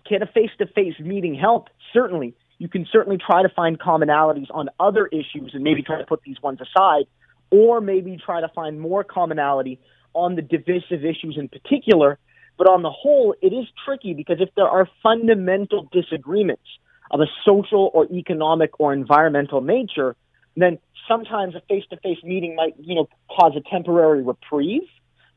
can 0.06 0.22
a 0.22 0.28
face 0.28 0.52
to 0.60 0.68
face 0.68 1.00
meeting 1.00 1.36
help? 1.36 1.70
Certainly. 1.94 2.36
You 2.64 2.70
can 2.70 2.88
certainly 2.90 3.18
try 3.18 3.44
to 3.44 3.50
find 3.50 3.78
commonalities 3.78 4.48
on 4.50 4.70
other 4.80 5.06
issues 5.08 5.52
and 5.54 5.66
maybe 5.66 5.82
try 5.82 5.98
to 5.98 6.06
put 6.06 6.22
these 6.22 6.42
ones 6.42 6.60
aside, 6.62 7.08
or 7.52 7.82
maybe 7.82 8.18
try 8.26 8.40
to 8.40 8.48
find 8.48 8.80
more 8.80 9.04
commonality 9.04 9.82
on 10.14 10.36
the 10.36 10.42
divisive 10.42 11.04
issues 11.04 11.36
in 11.38 11.50
particular. 11.50 12.18
But 12.58 12.70
on 12.70 12.82
the 12.82 12.90
whole, 12.90 13.36
it 13.42 13.48
is 13.48 13.66
tricky 13.84 14.14
because 14.14 14.38
if 14.40 14.48
there 14.56 14.70
are 14.70 14.88
fundamental 15.04 15.90
disagreements 15.92 16.64
of 17.12 17.20
a 17.20 17.26
social 17.44 17.92
or 17.94 18.06
economic 18.06 18.80
or 18.80 18.94
environmental 18.94 19.60
nature, 19.60 20.16
then 20.56 20.80
sometimes 21.06 21.56
a 21.56 21.62
face 21.68 21.84
to 21.90 21.98
face 21.98 22.24
meeting 22.24 22.56
might, 22.56 22.76
you 22.80 22.96
know, 22.96 23.10
cause 23.30 23.58
a 23.58 23.70
temporary 23.70 24.24
reprieve 24.24 24.88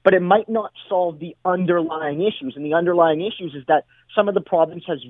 but 0.05 0.15
it 0.15 0.23
might 0.23 0.49
not 0.49 0.71
solve 0.89 1.19
the 1.19 1.35
underlying 1.45 2.23
issues. 2.23 2.53
And 2.55 2.65
the 2.65 2.75
underlying 2.75 3.23
issues 3.23 3.57
is 3.57 3.65
that 3.67 3.87
some 4.15 4.29
of 4.29 4.37
the 4.37 4.41
province 4.41 4.85
has, 4.87 5.01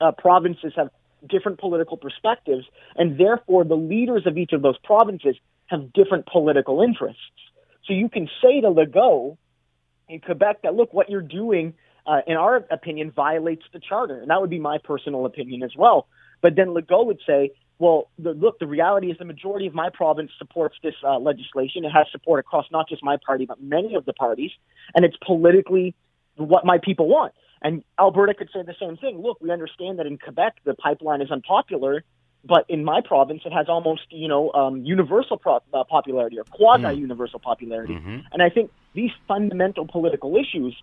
uh, 0.00 0.12
provinces 0.12 0.72
have 0.76 0.88
different 1.28 1.58
political 1.58 1.96
perspectives, 1.96 2.64
and 2.96 3.18
therefore 3.18 3.64
the 3.64 3.76
leaders 3.76 4.26
of 4.26 4.36
each 4.36 4.52
of 4.52 4.62
those 4.62 4.78
provinces 4.78 5.36
have 5.66 5.92
different 5.92 6.26
political 6.26 6.82
interests. 6.82 7.20
So 7.86 7.92
you 7.92 8.08
can 8.08 8.28
say 8.42 8.60
to 8.60 8.68
Legault 8.68 9.36
in 10.08 10.20
Quebec 10.20 10.62
that, 10.62 10.74
look, 10.74 10.92
what 10.92 11.08
you're 11.10 11.20
doing, 11.20 11.74
uh, 12.06 12.20
in 12.26 12.36
our 12.36 12.56
opinion, 12.70 13.10
violates 13.10 13.64
the 13.72 13.80
charter. 13.80 14.20
And 14.20 14.30
that 14.30 14.40
would 14.40 14.50
be 14.50 14.58
my 14.58 14.78
personal 14.78 15.26
opinion 15.26 15.62
as 15.62 15.72
well. 15.76 16.06
But 16.40 16.56
then 16.56 16.68
Legault 16.68 17.06
would 17.06 17.20
say, 17.26 17.50
well, 17.78 18.08
the, 18.18 18.30
look, 18.30 18.58
the 18.58 18.66
reality 18.66 19.10
is 19.10 19.18
the 19.18 19.24
majority 19.24 19.66
of 19.66 19.74
my 19.74 19.90
province 19.90 20.30
supports 20.38 20.76
this 20.82 20.94
uh, 21.04 21.18
legislation. 21.18 21.84
It 21.84 21.90
has 21.90 22.06
support 22.10 22.40
across 22.40 22.66
not 22.70 22.88
just 22.88 23.02
my 23.02 23.18
party, 23.24 23.44
but 23.44 23.62
many 23.62 23.94
of 23.94 24.04
the 24.04 24.12
parties, 24.12 24.50
and 24.94 25.04
it's 25.04 25.16
politically 25.24 25.94
what 26.36 26.64
my 26.64 26.78
people 26.78 27.08
want. 27.08 27.32
And 27.66 27.82
Alberta 27.98 28.32
could 28.32 28.48
say 28.54 28.62
the 28.62 28.76
same 28.78 28.96
thing. 28.96 29.20
Look, 29.20 29.40
we 29.40 29.50
understand 29.50 29.98
that 29.98 30.06
in 30.06 30.18
Quebec 30.18 30.58
the 30.62 30.74
pipeline 30.74 31.20
is 31.20 31.32
unpopular, 31.32 32.04
but 32.44 32.64
in 32.68 32.84
my 32.84 33.00
province 33.04 33.42
it 33.44 33.52
has 33.52 33.68
almost 33.68 34.02
you 34.10 34.28
know 34.28 34.52
um, 34.52 34.84
universal 34.84 35.36
pro- 35.36 35.64
uh, 35.74 35.82
popularity 35.82 36.38
or 36.38 36.44
quasi 36.44 36.96
universal 36.96 37.40
popularity. 37.40 37.94
Mm-hmm. 37.94 38.18
And 38.30 38.40
I 38.40 38.50
think 38.50 38.70
these 38.94 39.10
fundamental 39.26 39.84
political 39.84 40.36
issues 40.36 40.80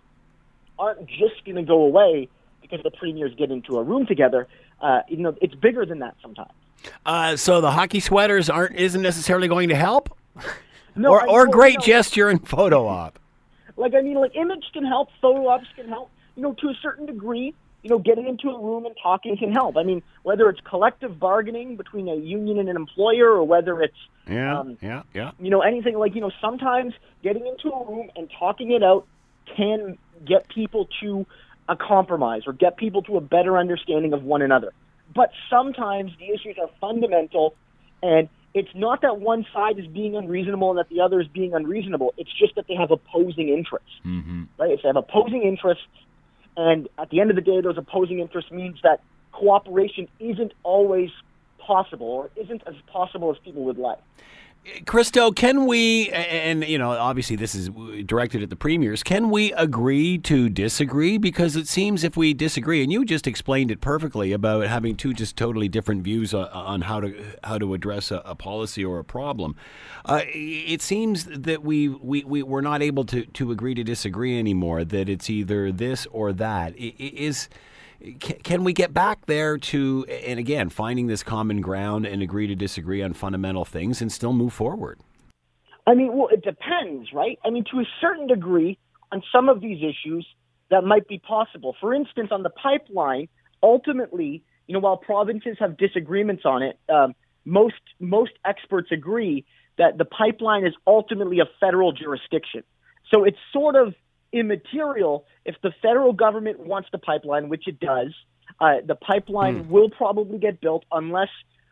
aren't 0.77 1.07
just 1.07 1.45
going 1.45 1.55
to 1.55 1.63
go 1.63 1.83
away 1.83 2.27
because 2.61 2.81
the 2.83 2.91
premiers 2.91 3.33
get 3.35 3.49
into 3.49 3.77
a 3.77 3.83
room 3.83 4.05
together. 4.05 4.49
Uh, 4.81 5.03
you 5.07 5.15
know, 5.15 5.37
it's 5.41 5.55
bigger 5.55 5.85
than 5.85 5.99
that 5.99 6.17
sometimes. 6.21 6.51
Uh, 7.05 7.37
so 7.37 7.61
the 7.61 7.71
hockey 7.71 8.01
sweaters 8.01 8.49
aren't 8.49 8.75
isn't 8.75 9.01
necessarily 9.01 9.47
going 9.47 9.69
to 9.69 9.75
help, 9.75 10.13
No, 10.97 11.11
or 11.11 11.21
I 11.21 11.27
or 11.27 11.45
know, 11.45 11.53
great 11.53 11.71
you 11.71 11.79
know, 11.79 11.85
gesture 11.85 12.27
and 12.27 12.45
photo 12.45 12.85
op. 12.87 13.19
Like 13.77 13.93
I 13.93 14.01
mean, 14.01 14.15
like 14.15 14.35
image 14.35 14.65
can 14.73 14.83
help, 14.83 15.07
photo 15.21 15.47
ops 15.47 15.67
can 15.77 15.87
help. 15.87 16.09
You 16.35 16.43
know, 16.43 16.53
to 16.53 16.69
a 16.69 16.73
certain 16.81 17.05
degree, 17.05 17.53
you 17.83 17.89
know, 17.89 17.99
getting 17.99 18.27
into 18.27 18.49
a 18.49 18.59
room 18.59 18.85
and 18.85 18.95
talking 19.01 19.37
can 19.37 19.51
help. 19.51 19.77
I 19.77 19.83
mean, 19.83 20.01
whether 20.23 20.49
it's 20.49 20.59
collective 20.61 21.19
bargaining 21.19 21.75
between 21.75 22.07
a 22.07 22.15
union 22.15 22.57
and 22.59 22.69
an 22.69 22.75
employer, 22.75 23.29
or 23.29 23.43
whether 23.43 23.81
it's 23.81 23.97
Yeah, 24.27 24.59
Um, 24.59 24.77
yeah, 24.81 25.03
yeah. 25.13 25.31
you 25.39 25.49
know 25.49 25.61
anything 25.61 25.97
like 25.97 26.15
you 26.15 26.21
know 26.21 26.31
sometimes 26.41 26.93
getting 27.23 27.45
into 27.45 27.69
a 27.69 27.85
room 27.85 28.09
and 28.15 28.29
talking 28.39 28.71
it 28.71 28.83
out 28.83 29.05
can 29.57 29.97
get 30.25 30.47
people 30.47 30.87
to 31.01 31.25
a 31.67 31.75
compromise 31.75 32.43
or 32.47 32.53
get 32.53 32.77
people 32.77 33.01
to 33.03 33.17
a 33.17 33.21
better 33.21 33.57
understanding 33.57 34.13
of 34.13 34.23
one 34.23 34.41
another. 34.41 34.71
But 35.13 35.31
sometimes 35.49 36.11
the 36.17 36.33
issues 36.33 36.57
are 36.59 36.69
fundamental, 36.79 37.53
and 38.01 38.29
it's 38.53 38.73
not 38.75 39.01
that 39.01 39.19
one 39.19 39.45
side 39.53 39.77
is 39.77 39.87
being 39.87 40.15
unreasonable 40.15 40.69
and 40.71 40.79
that 40.79 40.89
the 40.89 41.01
other 41.01 41.19
is 41.19 41.27
being 41.27 41.53
unreasonable. 41.53 42.13
It's 42.17 42.31
just 42.37 42.55
that 42.55 42.67
they 42.67 42.75
have 42.75 42.91
opposing 42.91 43.49
interests, 43.49 43.91
Mm-hmm. 44.05 44.43
right? 44.57 44.71
If 44.71 44.81
they 44.83 44.87
have 44.89 44.95
opposing 44.95 45.43
interests, 45.43 45.83
and 46.55 46.87
at 46.97 47.09
the 47.09 47.19
end 47.19 47.29
of 47.29 47.35
the 47.35 47.41
day, 47.41 47.61
those 47.61 47.77
opposing 47.77 48.19
interests 48.19 48.51
means 48.51 48.79
that 48.83 49.01
cooperation 49.31 50.07
isn't 50.19 50.53
always 50.63 51.09
possible 51.57 52.07
or 52.07 52.29
isn't 52.35 52.61
as 52.67 52.75
possible 52.87 53.31
as 53.31 53.37
people 53.39 53.63
would 53.63 53.77
like. 53.77 53.99
Christo, 54.85 55.31
can 55.31 55.65
we, 55.65 56.09
and 56.11 56.63
you 56.65 56.77
know, 56.77 56.91
obviously 56.91 57.35
this 57.35 57.53
is 57.53 57.69
directed 58.05 58.41
at 58.43 58.49
the 58.49 58.55
premiers, 58.55 59.03
can 59.03 59.29
we 59.29 59.51
agree 59.53 60.17
to 60.19 60.47
disagree? 60.47 61.17
Because 61.17 61.57
it 61.57 61.67
seems 61.67 62.03
if 62.05 62.15
we 62.15 62.33
disagree, 62.33 62.81
and 62.81 62.89
you 62.91 63.03
just 63.03 63.27
explained 63.27 63.71
it 63.71 63.81
perfectly 63.81 64.31
about 64.31 64.65
having 64.67 64.95
two 64.95 65.13
just 65.13 65.35
totally 65.35 65.67
different 65.67 66.01
views 66.03 66.33
on, 66.33 66.81
how 66.81 67.01
to 67.01 67.13
how 67.43 67.57
to 67.57 67.73
address 67.73 68.09
a, 68.09 68.21
a 68.23 68.35
policy 68.35 68.85
or 68.85 68.99
a 68.99 69.03
problem, 69.03 69.57
uh, 70.05 70.21
it 70.27 70.81
seems 70.81 71.25
that 71.25 71.61
we, 71.61 71.89
we, 71.89 72.23
we, 72.23 72.41
we're 72.41 72.61
not 72.61 72.81
able 72.81 73.03
to, 73.05 73.25
to 73.25 73.51
agree 73.51 73.75
to 73.75 73.83
disagree 73.83 74.39
anymore, 74.39 74.85
that 74.85 75.09
it's 75.09 75.29
either 75.29 75.73
this 75.73 76.07
or 76.11 76.31
that. 76.31 76.73
I- 76.79 76.93
i- 76.99 77.13
Is 77.13 77.49
can, 78.19 78.63
we 78.63 78.73
get 78.73 78.93
back 78.93 79.25
there 79.27 79.57
to 79.57 80.05
and 80.09 80.39
again 80.39 80.69
finding 80.69 81.07
this 81.07 81.23
common 81.23 81.61
ground 81.61 82.05
and 82.05 82.21
agree 82.21 82.47
to 82.47 82.55
disagree 82.55 83.01
on 83.01 83.13
fundamental 83.13 83.65
things 83.65 84.01
and 84.01 84.11
still 84.11 84.33
move 84.33 84.53
forward 84.53 84.99
I 85.85 85.95
mean, 85.95 86.15
well, 86.15 86.29
it 86.31 86.43
depends, 86.43 87.11
right? 87.13 87.37
I 87.43 87.49
mean, 87.49 87.65
to 87.71 87.79
a 87.79 87.85
certain 87.99 88.27
degree, 88.27 88.77
on 89.11 89.21
some 89.31 89.49
of 89.49 89.61
these 89.61 89.79
issues, 89.83 90.25
that 90.71 90.83
might 90.83 91.07
be 91.07 91.19
possible. 91.19 91.75
For 91.79 91.93
instance, 91.93 92.29
on 92.31 92.43
the 92.43 92.49
pipeline, 92.49 93.27
ultimately, 93.61 94.43
you 94.67 94.73
know, 94.73 94.79
while 94.79 94.97
provinces 94.97 95.57
have 95.59 95.77
disagreements 95.77 96.43
on 96.45 96.63
it, 96.63 96.79
um, 96.89 97.13
most 97.45 97.81
most 97.99 98.31
experts 98.45 98.89
agree 98.91 99.45
that 99.77 99.97
the 99.97 100.05
pipeline 100.05 100.65
is 100.65 100.73
ultimately 100.87 101.39
a 101.39 101.45
federal 101.59 101.91
jurisdiction. 101.91 102.63
So 103.13 103.25
it's 103.25 103.37
sort 103.51 103.75
of 103.75 103.93
immaterial 104.33 105.25
if 105.45 105.55
the 105.61 105.71
federal 105.81 106.11
government 106.11 106.59
wants 106.59 106.89
the 106.91 106.97
pipeline, 106.97 107.47
which 107.49 107.67
it 107.67 107.79
does. 107.79 108.13
Uh, 108.59 108.75
the 108.85 108.95
pipeline 108.95 109.69
will 109.69 109.89
probably 109.89 110.37
get 110.37 110.59
built 110.61 110.83
unless 110.91 111.29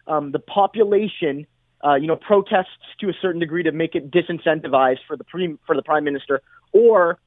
um, 0.07 0.31
the 0.31 0.39
population, 0.39 1.45
uh, 1.85 1.95
you 1.95 2.07
know, 2.07 2.15
protests 2.15 2.69
to 2.99 3.09
a 3.09 3.13
certain 3.21 3.39
degree 3.39 3.63
to 3.63 3.71
make 3.71 3.95
it 3.95 4.11
disincentivized 4.11 4.99
for 5.07 5.17
the 5.17 5.23
pre- 5.23 5.57
for 5.65 5.75
the 5.75 5.83
prime 5.83 6.03
minister, 6.03 6.41
or 6.71 7.19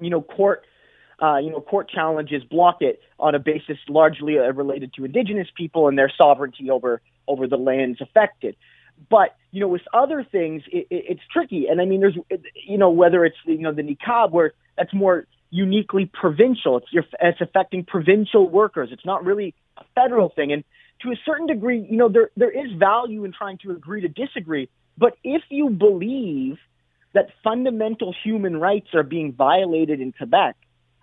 you 0.00 0.10
know, 0.10 0.20
court. 0.22 0.64
Uh, 1.22 1.38
you 1.38 1.48
know, 1.48 1.60
court 1.60 1.88
challenges 1.88 2.42
block 2.42 2.78
it 2.80 3.00
on 3.20 3.36
a 3.36 3.38
basis 3.38 3.78
largely 3.88 4.36
uh, 4.36 4.52
related 4.52 4.92
to 4.92 5.04
indigenous 5.04 5.46
people 5.56 5.86
and 5.86 5.96
their 5.96 6.12
sovereignty 6.18 6.68
over 6.70 7.00
over 7.28 7.46
the 7.46 7.56
lands 7.56 8.00
affected. 8.00 8.56
But 9.10 9.36
you 9.52 9.60
know, 9.60 9.68
with 9.68 9.82
other 9.92 10.24
things, 10.24 10.62
it, 10.72 10.88
it, 10.90 11.04
it's 11.08 11.20
tricky. 11.32 11.66
And 11.68 11.80
I 11.80 11.84
mean, 11.84 12.00
there's 12.00 12.18
you 12.66 12.78
know 12.78 12.90
whether 12.90 13.24
it's 13.24 13.36
you 13.44 13.58
know 13.58 13.72
the 13.72 13.82
niqab 13.82 14.32
where 14.32 14.54
that's 14.76 14.92
more 14.92 15.26
uniquely 15.50 16.10
provincial. 16.12 16.78
It's 16.78 16.92
your, 16.92 17.04
it's 17.20 17.40
affecting 17.40 17.84
provincial 17.84 18.48
workers. 18.48 18.88
It's 18.92 19.06
not 19.06 19.24
really 19.24 19.54
a 19.76 19.84
federal 19.94 20.28
thing. 20.28 20.52
And 20.52 20.64
to 21.02 21.10
a 21.10 21.16
certain 21.24 21.46
degree, 21.46 21.86
you 21.88 21.96
know, 21.96 22.08
there 22.08 22.30
there 22.36 22.50
is 22.50 22.72
value 22.72 23.24
in 23.24 23.32
trying 23.32 23.58
to 23.58 23.70
agree 23.70 24.00
to 24.00 24.08
disagree. 24.08 24.68
But 24.98 25.16
if 25.22 25.42
you 25.48 25.70
believe 25.70 26.58
that 27.14 27.28
fundamental 27.42 28.14
human 28.24 28.58
rights 28.58 28.88
are 28.94 29.02
being 29.02 29.32
violated 29.32 30.00
in 30.00 30.12
Quebec, 30.12 30.56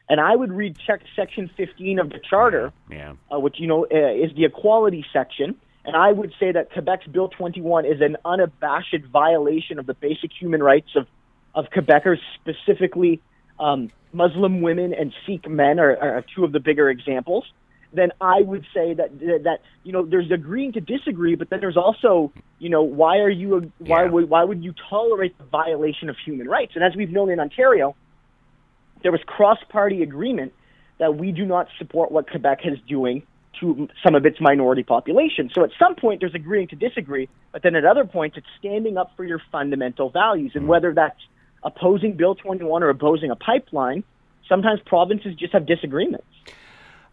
and 0.10 0.20
I 0.20 0.36
would 0.36 0.52
read 0.52 0.76
check 0.86 1.02
section 1.16 1.50
15 1.56 2.00
of 2.00 2.10
the 2.10 2.20
charter, 2.30 2.74
yeah 2.90 3.14
uh, 3.34 3.40
which 3.40 3.56
you 3.60 3.68
know 3.68 3.86
uh, 3.86 4.14
is 4.14 4.36
the 4.36 4.46
equality 4.46 5.06
section, 5.14 5.56
and 5.86 5.96
I 5.96 6.12
would 6.12 6.34
say 6.40 6.52
that 6.52 6.72
Quebec's 6.72 7.08
Bill 7.08 7.30
21 7.30 7.86
is 7.86 8.02
an 8.02 8.18
unabashed 8.26 9.06
violation 9.12 9.80
of 9.80 9.86
the 9.86 9.94
basic 9.94 10.32
human 10.38 10.62
rights 10.62 10.90
of 10.96 11.08
of 11.54 11.66
Quebecers, 11.76 12.20
specifically 12.36 13.22
um, 13.62 13.92
Muslim 14.12 14.62
women 14.62 14.94
and 14.94 15.14
Sikh 15.26 15.48
men 15.50 15.80
are, 15.80 15.96
are 15.98 16.26
two 16.36 16.44
of 16.44 16.52
the 16.52 16.60
bigger 16.60 16.90
examples. 16.90 17.46
Then 17.94 18.12
I 18.22 18.42
would 18.42 18.66
say 18.74 18.94
that 18.94 19.20
that 19.20 19.60
you 19.84 19.92
know 19.92 20.06
there's 20.06 20.32
agreeing 20.32 20.72
to 20.74 20.82
disagree, 20.82 21.36
but 21.36 21.50
then 21.50 21.60
there's 21.60 21.78
also 21.78 22.32
you 22.58 22.70
know 22.70 22.82
why 22.82 23.18
are 23.18 23.30
you 23.30 23.72
why 23.80 24.04
Yeah. 24.06 24.10
would 24.10 24.30
why 24.30 24.44
would 24.44 24.64
you 24.64 24.74
tolerate 24.90 25.38
the 25.38 25.44
violation 25.44 26.10
of 26.10 26.16
human 26.26 26.48
rights? 26.48 26.72
And 26.76 26.84
as 26.84 26.96
we've 26.96 27.12
known 27.12 27.30
in 27.30 27.40
Ontario, 27.40 27.96
there 29.04 29.12
was 29.12 29.22
cross-party 29.26 30.04
agreement 30.04 30.54
that 31.00 31.18
we 31.18 31.32
do 31.32 31.46
not 31.46 31.68
support 31.80 32.12
what 32.12 32.30
Quebec 32.30 32.60
is 32.66 32.80
doing 32.88 33.24
to 33.60 33.90
some 34.04 34.16
of 34.16 34.26
its 34.26 34.40
minority 34.40 34.84
population. 34.84 35.50
So 35.54 35.64
at 35.64 35.72
some 35.78 35.96
point, 35.96 36.22
there's 36.22 36.36
agreeing 36.36 36.70
to 36.70 36.76
disagree, 36.78 37.28
but 37.52 37.62
then 37.64 37.76
at 37.76 37.84
other 37.84 38.06
points, 38.06 38.38
it's 38.38 38.48
standing 38.60 38.98
up 38.98 39.12
for 39.18 39.26
your 39.26 39.42
fundamental 39.52 40.10
values. 40.10 40.54
And 40.56 40.68
whether 40.68 40.94
that's 40.94 41.20
opposing 41.64 42.16
Bill 42.16 42.36
21 42.36 42.84
or 42.84 42.90
opposing 42.90 43.32
a 43.32 43.36
pipeline, 43.36 44.04
sometimes 44.48 44.80
provinces 44.86 45.36
just 45.36 45.54
have 45.54 45.66
disagreements. 45.66 46.26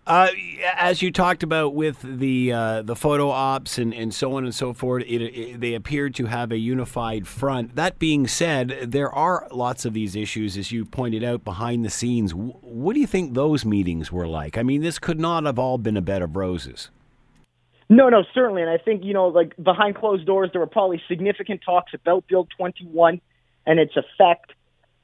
Uh, 0.09 0.29
as 0.75 1.03
you 1.03 1.13
talked 1.13 1.43
about 1.43 1.75
with 1.75 2.01
the 2.01 2.51
uh, 2.51 2.81
the 2.81 2.97
photo 2.97 3.29
ops 3.29 3.77
and, 3.77 3.93
and 3.93 4.15
so 4.15 4.37
on 4.37 4.45
and 4.45 4.55
so 4.55 4.73
forth, 4.73 5.05
it, 5.07 5.21
it, 5.21 5.61
they 5.61 5.75
appeared 5.75 6.15
to 6.15 6.25
have 6.25 6.51
a 6.51 6.57
unified 6.57 7.29
front. 7.29 7.77
That 7.77 7.99
being 7.99 8.27
said, 8.27 8.87
there 8.87 9.13
are 9.13 9.47
lots 9.53 9.85
of 9.85 9.93
these 9.93 10.17
issues, 10.17 10.57
as 10.57 10.73
you 10.73 10.87
pointed 10.87 11.23
out, 11.23 11.45
behind 11.45 11.85
the 11.85 11.91
scenes. 11.91 12.33
What 12.35 12.95
do 12.95 13.01
you 13.01 13.07
think 13.07 13.35
those 13.35 13.67
meetings 13.67 14.11
were 14.11 14.27
like? 14.27 14.57
I 14.57 14.63
mean, 14.63 14.81
this 14.81 14.99
could 14.99 15.21
not 15.21 15.45
have 15.45 15.59
all 15.59 15.77
been 15.77 15.99
a 15.99 16.03
bed 16.03 16.23
of 16.23 16.37
roses. 16.37 16.89
No, 17.91 18.09
no, 18.09 18.25
certainly. 18.33 18.63
And 18.63 18.71
I 18.71 18.79
think, 18.79 19.05
you 19.05 19.13
know, 19.13 19.29
like 19.29 19.55
behind 19.63 19.97
closed 19.97 20.27
doors, 20.27 20.49
there 20.53 20.61
were 20.63 20.67
probably 20.67 21.03
significant 21.07 21.61
talks 21.63 21.93
about 21.93 22.27
Bill 22.29 22.49
21 22.57 23.21
and 23.67 23.79
its 23.79 23.95
effect, 23.97 24.53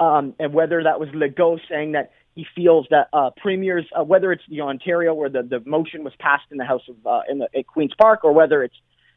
um, 0.01 0.35
and 0.39 0.53
whether 0.53 0.83
that 0.83 1.01
was 1.01 1.09
Legault 1.11 1.61
saying 1.69 1.93
that 1.93 2.13
he 2.35 2.47
feels 2.55 2.87
that 2.91 3.09
uh, 3.13 3.31
premiers, 3.37 3.87
uh, 3.99 4.03
whether 4.03 4.33
it's 4.33 4.43
the 4.49 4.61
Ontario 4.61 5.15
where 5.15 5.29
the, 5.29 5.43
the 5.43 5.61
motion 5.65 6.03
was 6.03 6.13
passed 6.19 6.45
in 6.51 6.59
the 6.59 6.65
House 6.65 6.83
of 6.89 7.07
uh, 7.07 7.21
in 7.29 7.39
the 7.39 7.49
at 7.57 7.67
Queens 7.67 7.93
Park, 7.97 8.25
or 8.25 8.33
whether 8.33 8.63
it's 8.63 8.75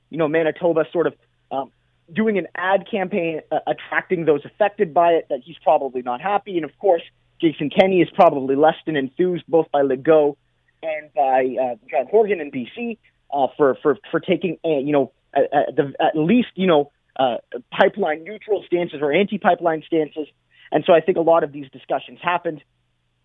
you 0.09 0.17
know 0.17 0.27
Manitoba 0.27 0.85
sort 0.91 1.07
of 1.07 1.13
um, 1.51 1.71
doing 2.13 2.37
an 2.37 2.47
ad 2.55 2.89
campaign 2.89 3.41
uh, 3.51 3.59
attracting 3.65 4.25
those 4.25 4.45
affected 4.45 4.93
by 4.93 5.13
it, 5.13 5.27
that 5.29 5.39
he's 5.43 5.57
probably 5.63 6.01
not 6.01 6.21
happy. 6.21 6.57
And 6.57 6.65
of 6.65 6.77
course, 6.79 7.01
Jason 7.41 7.69
Kenney 7.69 8.01
is 8.01 8.09
probably 8.13 8.55
less 8.55 8.75
than 8.85 8.95
enthused 8.95 9.45
both 9.47 9.69
by 9.71 9.81
Legault 9.81 10.37
and 10.83 11.13
by 11.13 11.55
uh, 11.59 11.75
John 11.89 12.07
Horgan 12.09 12.39
in 12.39 12.51
BC 12.51 12.97
uh, 13.33 13.47
for 13.57 13.75
for 13.81 13.97
for 14.11 14.19
taking 14.19 14.57
uh, 14.63 14.77
you 14.77 14.91
know 14.91 15.11
at, 15.33 15.43
at, 15.53 15.75
the, 15.75 15.93
at 15.99 16.15
least 16.15 16.49
you 16.55 16.67
know 16.67 16.91
uh, 17.17 17.37
pipeline 17.71 18.23
neutral 18.23 18.63
stances 18.67 18.99
or 19.01 19.11
anti-pipeline 19.11 19.83
stances. 19.85 20.27
And 20.71 20.83
so 20.85 20.93
I 20.93 21.01
think 21.01 21.17
a 21.17 21.21
lot 21.21 21.43
of 21.43 21.51
these 21.51 21.69
discussions 21.71 22.19
happened. 22.21 22.63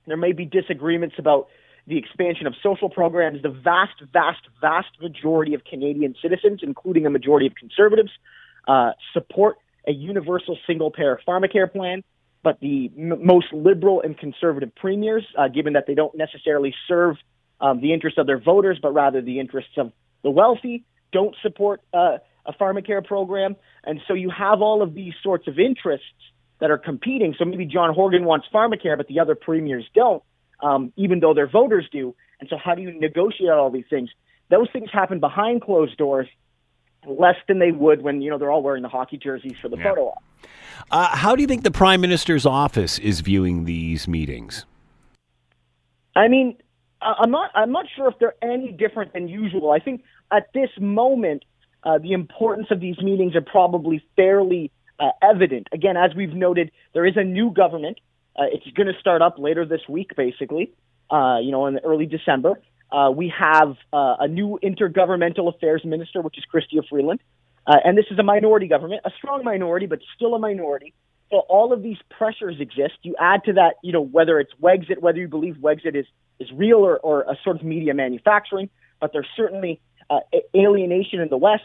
There 0.06 0.16
may 0.16 0.32
be 0.32 0.44
disagreements 0.44 1.16
about 1.18 1.48
the 1.86 1.98
expansion 1.98 2.46
of 2.46 2.54
social 2.62 2.88
programs. 2.88 3.42
The 3.42 3.50
vast, 3.50 4.00
vast, 4.12 4.40
vast 4.60 4.88
majority 5.00 5.54
of 5.54 5.64
Canadian 5.64 6.14
citizens, 6.22 6.60
including 6.62 7.06
a 7.06 7.10
majority 7.10 7.46
of 7.46 7.54
conservatives, 7.54 8.10
uh, 8.68 8.92
support 9.12 9.56
a 9.86 9.92
universal 9.92 10.56
single 10.66 10.90
payer 10.90 11.20
pharmacare 11.26 11.70
plan. 11.70 12.02
But 12.42 12.60
the 12.60 12.90
m- 12.96 13.24
most 13.24 13.52
liberal 13.52 14.00
and 14.00 14.16
conservative 14.16 14.74
premiers, 14.74 15.24
uh, 15.36 15.48
given 15.48 15.74
that 15.74 15.86
they 15.86 15.94
don't 15.94 16.16
necessarily 16.16 16.74
serve 16.88 17.16
um, 17.60 17.80
the 17.80 17.92
interests 17.92 18.18
of 18.18 18.26
their 18.26 18.40
voters, 18.40 18.78
but 18.80 18.92
rather 18.92 19.20
the 19.20 19.38
interests 19.38 19.72
of 19.76 19.92
the 20.22 20.30
wealthy, 20.30 20.84
don't 21.12 21.36
support 21.42 21.80
uh, 21.92 22.18
a 22.46 22.52
pharmacare 22.52 23.04
program. 23.04 23.56
And 23.84 24.00
so 24.06 24.14
you 24.14 24.30
have 24.30 24.60
all 24.60 24.82
of 24.82 24.94
these 24.94 25.14
sorts 25.22 25.48
of 25.48 25.58
interests 25.58 26.06
that 26.60 26.70
are 26.70 26.78
competing. 26.78 27.34
So 27.38 27.44
maybe 27.44 27.66
John 27.66 27.92
Horgan 27.94 28.24
wants 28.24 28.46
pharmacare, 28.52 28.96
but 28.96 29.08
the 29.08 29.20
other 29.20 29.34
premiers 29.34 29.84
don't, 29.94 30.22
um, 30.60 30.92
even 30.96 31.20
though 31.20 31.34
their 31.34 31.48
voters 31.48 31.88
do. 31.90 32.14
And 32.40 32.48
so 32.48 32.56
how 32.56 32.74
do 32.74 32.82
you 32.82 32.92
negotiate 32.98 33.50
all 33.50 33.70
these 33.70 33.84
things? 33.88 34.10
Those 34.50 34.68
things 34.72 34.90
happen 34.92 35.20
behind 35.20 35.62
closed 35.62 35.96
doors 35.96 36.28
less 37.06 37.36
than 37.48 37.58
they 37.58 37.72
would 37.72 38.02
when 38.02 38.22
you 38.22 38.30
know 38.30 38.38
they're 38.38 38.50
all 38.50 38.62
wearing 38.62 38.82
the 38.82 38.88
hockey 38.88 39.16
jerseys 39.16 39.56
for 39.60 39.68
the 39.68 39.76
yeah. 39.76 39.84
photo 39.84 40.08
op. 40.08 40.22
Uh, 40.90 41.16
how 41.16 41.34
do 41.34 41.42
you 41.42 41.48
think 41.48 41.62
the 41.62 41.70
prime 41.70 42.00
minister's 42.00 42.46
office 42.46 42.98
is 42.98 43.20
viewing 43.20 43.64
these 43.64 44.06
meetings? 44.06 44.66
I 46.14 46.28
mean, 46.28 46.56
I'm 47.00 47.30
not. 47.30 47.50
I'm 47.54 47.72
not 47.72 47.86
sure 47.94 48.08
if 48.08 48.18
they're 48.18 48.34
any 48.42 48.72
different 48.72 49.12
than 49.12 49.28
usual. 49.28 49.70
I 49.70 49.78
think 49.78 50.04
at 50.30 50.52
this 50.52 50.70
moment, 50.78 51.44
uh, 51.84 51.98
the 51.98 52.12
importance 52.12 52.68
of 52.70 52.80
these 52.80 52.98
meetings 52.98 53.34
are 53.34 53.40
probably 53.40 54.04
fairly 54.16 54.70
uh, 54.98 55.10
evident. 55.20 55.68
Again, 55.72 55.96
as 55.96 56.14
we've 56.14 56.34
noted, 56.34 56.70
there 56.94 57.06
is 57.06 57.16
a 57.16 57.24
new 57.24 57.50
government. 57.50 57.98
Uh, 58.38 58.44
it's 58.52 58.66
going 58.76 58.86
to 58.86 58.98
start 59.00 59.20
up 59.20 59.38
later 59.38 59.64
this 59.66 59.80
week, 59.88 60.14
basically, 60.16 60.72
uh, 61.10 61.38
you 61.42 61.50
know, 61.50 61.66
in 61.66 61.78
early 61.80 62.06
December. 62.06 62.60
Uh, 62.90 63.10
we 63.10 63.32
have 63.36 63.76
a 63.92 64.28
new 64.28 64.58
intergovernmental 64.62 65.48
affairs 65.48 65.82
minister, 65.84 66.20
which 66.20 66.36
is 66.36 66.44
Chrystia 66.52 66.86
Freeland. 66.88 67.20
And 67.66 67.96
this 67.96 68.04
is 68.10 68.18
a 68.18 68.22
minority 68.22 68.68
government, 68.68 69.00
a 69.04 69.10
strong 69.16 69.44
minority, 69.44 69.86
but 69.86 70.00
still 70.14 70.34
a 70.34 70.38
minority. 70.38 70.92
So 71.30 71.38
all 71.48 71.72
of 71.72 71.82
these 71.82 71.96
pressures 72.10 72.56
exist. 72.60 72.94
You 73.00 73.16
add 73.18 73.44
to 73.44 73.54
that, 73.54 73.76
you 73.82 73.92
know, 73.92 74.02
whether 74.02 74.38
it's 74.38 74.52
Wexit, 74.60 74.98
whether 74.98 75.18
you 75.18 75.28
believe 75.28 75.56
Wexit 75.56 75.96
is, 75.96 76.04
is 76.38 76.52
real 76.52 76.78
or, 76.78 76.98
or 76.98 77.22
a 77.22 77.38
sort 77.42 77.56
of 77.56 77.62
media 77.64 77.94
manufacturing, 77.94 78.68
but 79.00 79.14
there's 79.14 79.28
certainly 79.34 79.80
uh, 80.12 80.38
alienation 80.54 81.20
in 81.20 81.28
the 81.28 81.36
West 81.36 81.62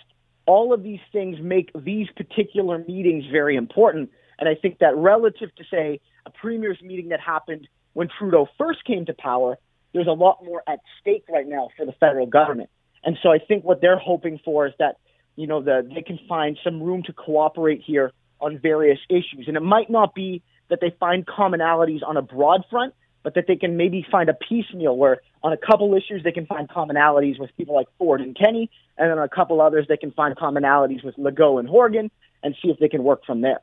all 0.48 0.74
of 0.74 0.82
these 0.82 1.02
things 1.12 1.38
make 1.40 1.70
these 1.76 2.08
particular 2.16 2.80
meetings 2.80 3.26
very 3.32 3.56
important. 3.56 4.10
And 4.40 4.50
I 4.50 4.56
think 4.56 4.80
that 4.80 4.96
relative 4.96 5.54
to, 5.56 5.64
say, 5.70 6.00
a 6.26 6.32
premier's 6.32 6.82
meeting 6.82 7.10
that 7.10 7.20
happened 7.20 7.68
when 7.94 8.08
Trudeau 8.18 8.48
first 8.58 8.84
came 8.86 9.06
to 9.06 9.14
power, 9.14 9.58
there's 9.94 10.08
a 10.08 10.12
lot 10.12 10.44
more 10.44 10.64
at 10.68 10.80
stake 11.02 11.26
right 11.30 11.48
now 11.48 11.70
for 11.76 11.86
the 11.86 11.92
federal 11.94 12.28
government. 12.28 12.70
And 13.04 13.18
so 13.22 13.30
I 13.30 13.40
think 13.40 13.64
what 13.64 13.82
they're 13.82 14.00
hoping 14.00 14.40
for 14.44 14.68
is 14.68 14.74
that, 14.80 14.98
you 15.36 15.48
know, 15.48 15.62
the, 15.62 15.88
they 15.94 16.02
can 16.02 16.20
find 16.30 16.58
some 16.64 16.82
room 16.82 17.04
to 17.04 17.14
cooperate 17.14 17.82
here 17.86 18.12
on 18.40 18.60
various 18.60 19.00
issues. 19.10 19.46
And 19.48 19.58
it 19.58 19.64
might 19.64 19.90
not 19.90 20.16
be 20.16 20.42
that 20.70 20.80
they 20.82 20.96
find 21.00 21.26
commonalities 21.26 22.02
on 22.06 22.18
a 22.18 22.22
broad 22.22 22.64
front, 22.70 22.94
but 23.28 23.34
that 23.34 23.44
they 23.46 23.58
can 23.58 23.76
maybe 23.76 24.08
find 24.10 24.30
a 24.30 24.34
piecemeal 24.34 24.96
where 24.96 25.22
on 25.44 25.52
a 25.52 25.58
couple 25.58 25.94
issues 25.94 26.24
they 26.24 26.32
can 26.32 26.46
find 26.46 26.70
commonalities 26.70 27.38
with 27.38 27.50
people 27.58 27.76
like 27.76 27.88
Ford 27.98 28.22
and 28.22 28.34
Kenney, 28.38 28.72
and 28.98 29.12
then 29.12 29.18
on 29.18 29.26
a 29.26 29.28
couple 29.28 29.60
others 29.60 29.86
they 29.90 29.98
can 29.98 30.12
find 30.12 30.34
commonalities 30.38 31.04
with 31.04 31.18
Legault 31.18 31.60
and 31.60 31.68
Horgan, 31.68 32.10
and 32.42 32.56
see 32.62 32.70
if 32.70 32.80
they 32.80 32.88
can 32.88 33.04
work 33.04 33.26
from 33.26 33.42
there. 33.42 33.60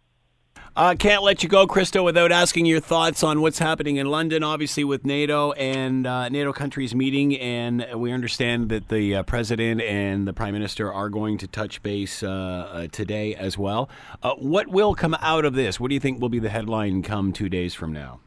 Uh, 0.77 0.95
can't 0.99 1.23
let 1.23 1.43
you 1.43 1.49
go, 1.49 1.67
Christo, 1.67 2.03
without 2.03 2.31
asking 2.31 2.67
your 2.67 2.81
thoughts 2.81 3.23
on 3.23 3.41
what's 3.41 3.59
happening 3.59 3.97
in 3.97 4.07
London, 4.07 4.43
obviously 4.43 4.85
with 4.85 5.07
NATO 5.07 5.53
and 5.53 6.07
uh, 6.07 6.29
NATO 6.29 6.53
countries 6.53 6.95
meeting. 6.95 7.35
And 7.39 7.87
we 7.95 8.13
understand 8.13 8.69
that 8.69 8.91
the 8.91 9.17
uh, 9.17 9.23
president 9.23 9.81
and 9.81 10.29
the 10.29 10.35
prime 10.35 10.53
minister 10.53 10.93
are 10.93 11.09
going 11.09 11.39
to 11.39 11.47
touch 11.47 11.83
base 11.83 12.23
uh, 12.23 12.29
uh, 12.29 12.87
today 12.89 13.35
as 13.35 13.57
well. 13.57 13.89
Uh, 14.23 14.35
what 14.35 14.69
will 14.69 14.95
come 14.95 15.17
out 15.23 15.47
of 15.47 15.55
this? 15.55 15.81
What 15.81 15.89
do 15.89 15.95
you 15.95 16.01
think 16.01 16.21
will 16.21 16.29
be 16.29 16.39
the 16.39 16.51
headline 16.51 17.03
come 17.03 17.33
two 17.33 17.49
days 17.49 17.73
from 17.73 17.95
now? 17.95 18.21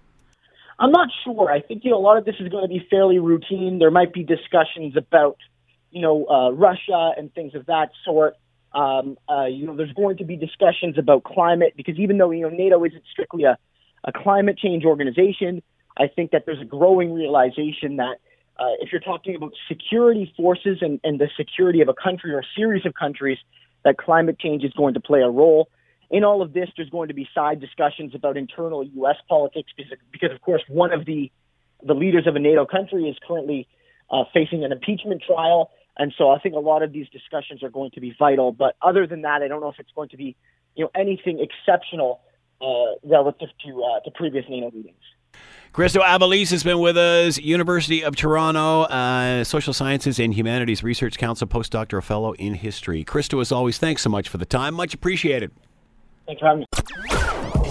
I'm 0.80 0.92
not 0.92 1.10
sure. 1.24 1.52
I 1.52 1.62
think 1.62 1.84
you 1.84 1.92
know 1.92 1.98
a 1.98 2.06
lot 2.06 2.18
of 2.18 2.26
this 2.26 2.36
is 2.40 2.50
going 2.50 2.64
to 2.64 2.68
be 2.68 2.86
fairly 2.90 3.20
routine. 3.20 3.80
There 3.80 3.92
might 3.92 4.14
be 4.14 4.24
discussions 4.24 4.96
about 4.96 5.38
you 5.92 6.02
know 6.02 6.26
uh, 6.28 6.52
Russia 6.52 7.12
and 7.18 7.34
things 7.34 7.56
of 7.56 7.66
that 7.66 7.90
sort. 8.06 8.36
Um, 8.74 9.18
uh, 9.30 9.46
you 9.46 9.66
know, 9.66 9.76
there's 9.76 9.94
going 9.94 10.18
to 10.18 10.26
be 10.26 10.36
discussions 10.36 10.98
about 10.98 11.24
climate 11.24 11.74
because 11.76 11.98
even 11.98 12.18
though 12.18 12.32
you 12.32 12.44
know 12.44 12.50
NATO 12.50 12.84
isn't 12.84 13.04
strictly 13.12 13.44
a, 13.44 13.58
a 14.04 14.12
climate 14.12 14.58
change 14.58 14.86
organization, 14.86 15.64
I 15.98 16.08
think 16.08 16.32
that 16.32 16.46
there's 16.46 16.62
a 16.62 16.66
growing 16.66 17.14
realization 17.14 17.96
that 17.98 18.18
uh, 18.60 18.74
if 18.80 18.92
you're 18.92 19.02
talking 19.02 19.36
about 19.36 19.54
security 19.68 20.32
forces 20.38 20.80
and, 20.82 21.00
and 21.04 21.20
the 21.20 21.30
security 21.38 21.82
of 21.82 21.90
a 21.90 21.94
country 21.94 22.34
or 22.34 22.40
a 22.40 22.48
series 22.56 22.86
of 22.86 22.94
countries, 22.94 23.38
that 23.84 23.98
climate 23.98 24.38
change 24.40 24.64
is 24.64 24.74
going 24.74 24.94
to 24.94 25.00
play 25.00 25.22
a 25.22 25.30
role 25.30 25.70
in 26.10 26.24
all 26.24 26.42
of 26.42 26.54
this, 26.54 26.70
there's 26.78 26.90
going 26.90 27.10
to 27.10 27.14
be 27.14 27.28
side 27.36 27.60
discussions 27.60 28.16
about 28.16 28.38
internal 28.38 28.84
U.S. 28.84 29.18
politics 29.28 29.72
because, 29.76 29.92
because 30.12 30.32
of 30.32 30.42
course, 30.42 30.64
one 30.68 30.94
of 30.94 31.06
the 31.06 31.32
the 31.84 31.94
leaders 31.94 32.26
of 32.26 32.36
a 32.36 32.40
NATO 32.40 32.66
country 32.66 33.04
is 33.04 33.16
currently 33.28 33.68
uh, 34.10 34.24
facing 34.34 34.64
an 34.64 34.72
impeachment 34.72 35.22
trial, 35.22 35.70
and 35.98 36.14
so 36.18 36.32
I 36.32 36.40
think 36.40 36.56
a 36.56 36.60
lot 36.60 36.82
of 36.82 36.92
these 36.92 37.08
discussions 37.10 37.62
are 37.62 37.70
going 37.70 37.92
to 37.92 38.02
be 38.02 38.16
vital. 38.18 38.52
But 38.52 38.76
other 38.82 39.06
than 39.06 39.22
that, 39.22 39.44
I 39.44 39.48
don't 39.48 39.62
know 39.62 39.70
if 39.70 39.80
it's 39.80 39.92
going 39.94 40.10
to 40.10 40.18
be, 40.18 40.36
you 40.76 40.86
know, 40.86 40.92
anything 40.96 41.40
exceptional 41.40 42.22
uh, 42.62 42.98
relative 43.04 43.50
to 43.66 43.84
uh, 43.84 44.00
to 44.02 44.12
previous 44.12 44.46
NATO 44.50 44.72
meetings. 44.72 44.96
Christo 45.74 46.00
Aivalis 46.00 46.50
has 46.50 46.64
been 46.64 46.80
with 46.80 46.98
us, 46.98 47.38
University 47.38 48.02
of 48.02 48.16
Toronto, 48.16 48.84
uh, 48.84 49.44
Social 49.44 49.74
Sciences 49.74 50.18
and 50.18 50.34
Humanities 50.34 50.82
Research 50.82 51.18
Council 51.20 51.48
postdoctoral 51.48 52.02
fellow 52.02 52.34
in 52.34 52.56
history. 52.56 53.04
Christo, 53.04 53.40
as 53.42 53.52
always, 53.52 53.78
thanks 53.78 54.02
so 54.02 54.10
much 54.10 54.30
for 54.30 54.38
the 54.38 54.46
time. 54.46 54.74
Much 54.74 54.96
appreciated. 54.96 55.52
Thanks 56.28 56.42
for 56.42 56.48
having 56.48 56.60
me. 56.60 56.68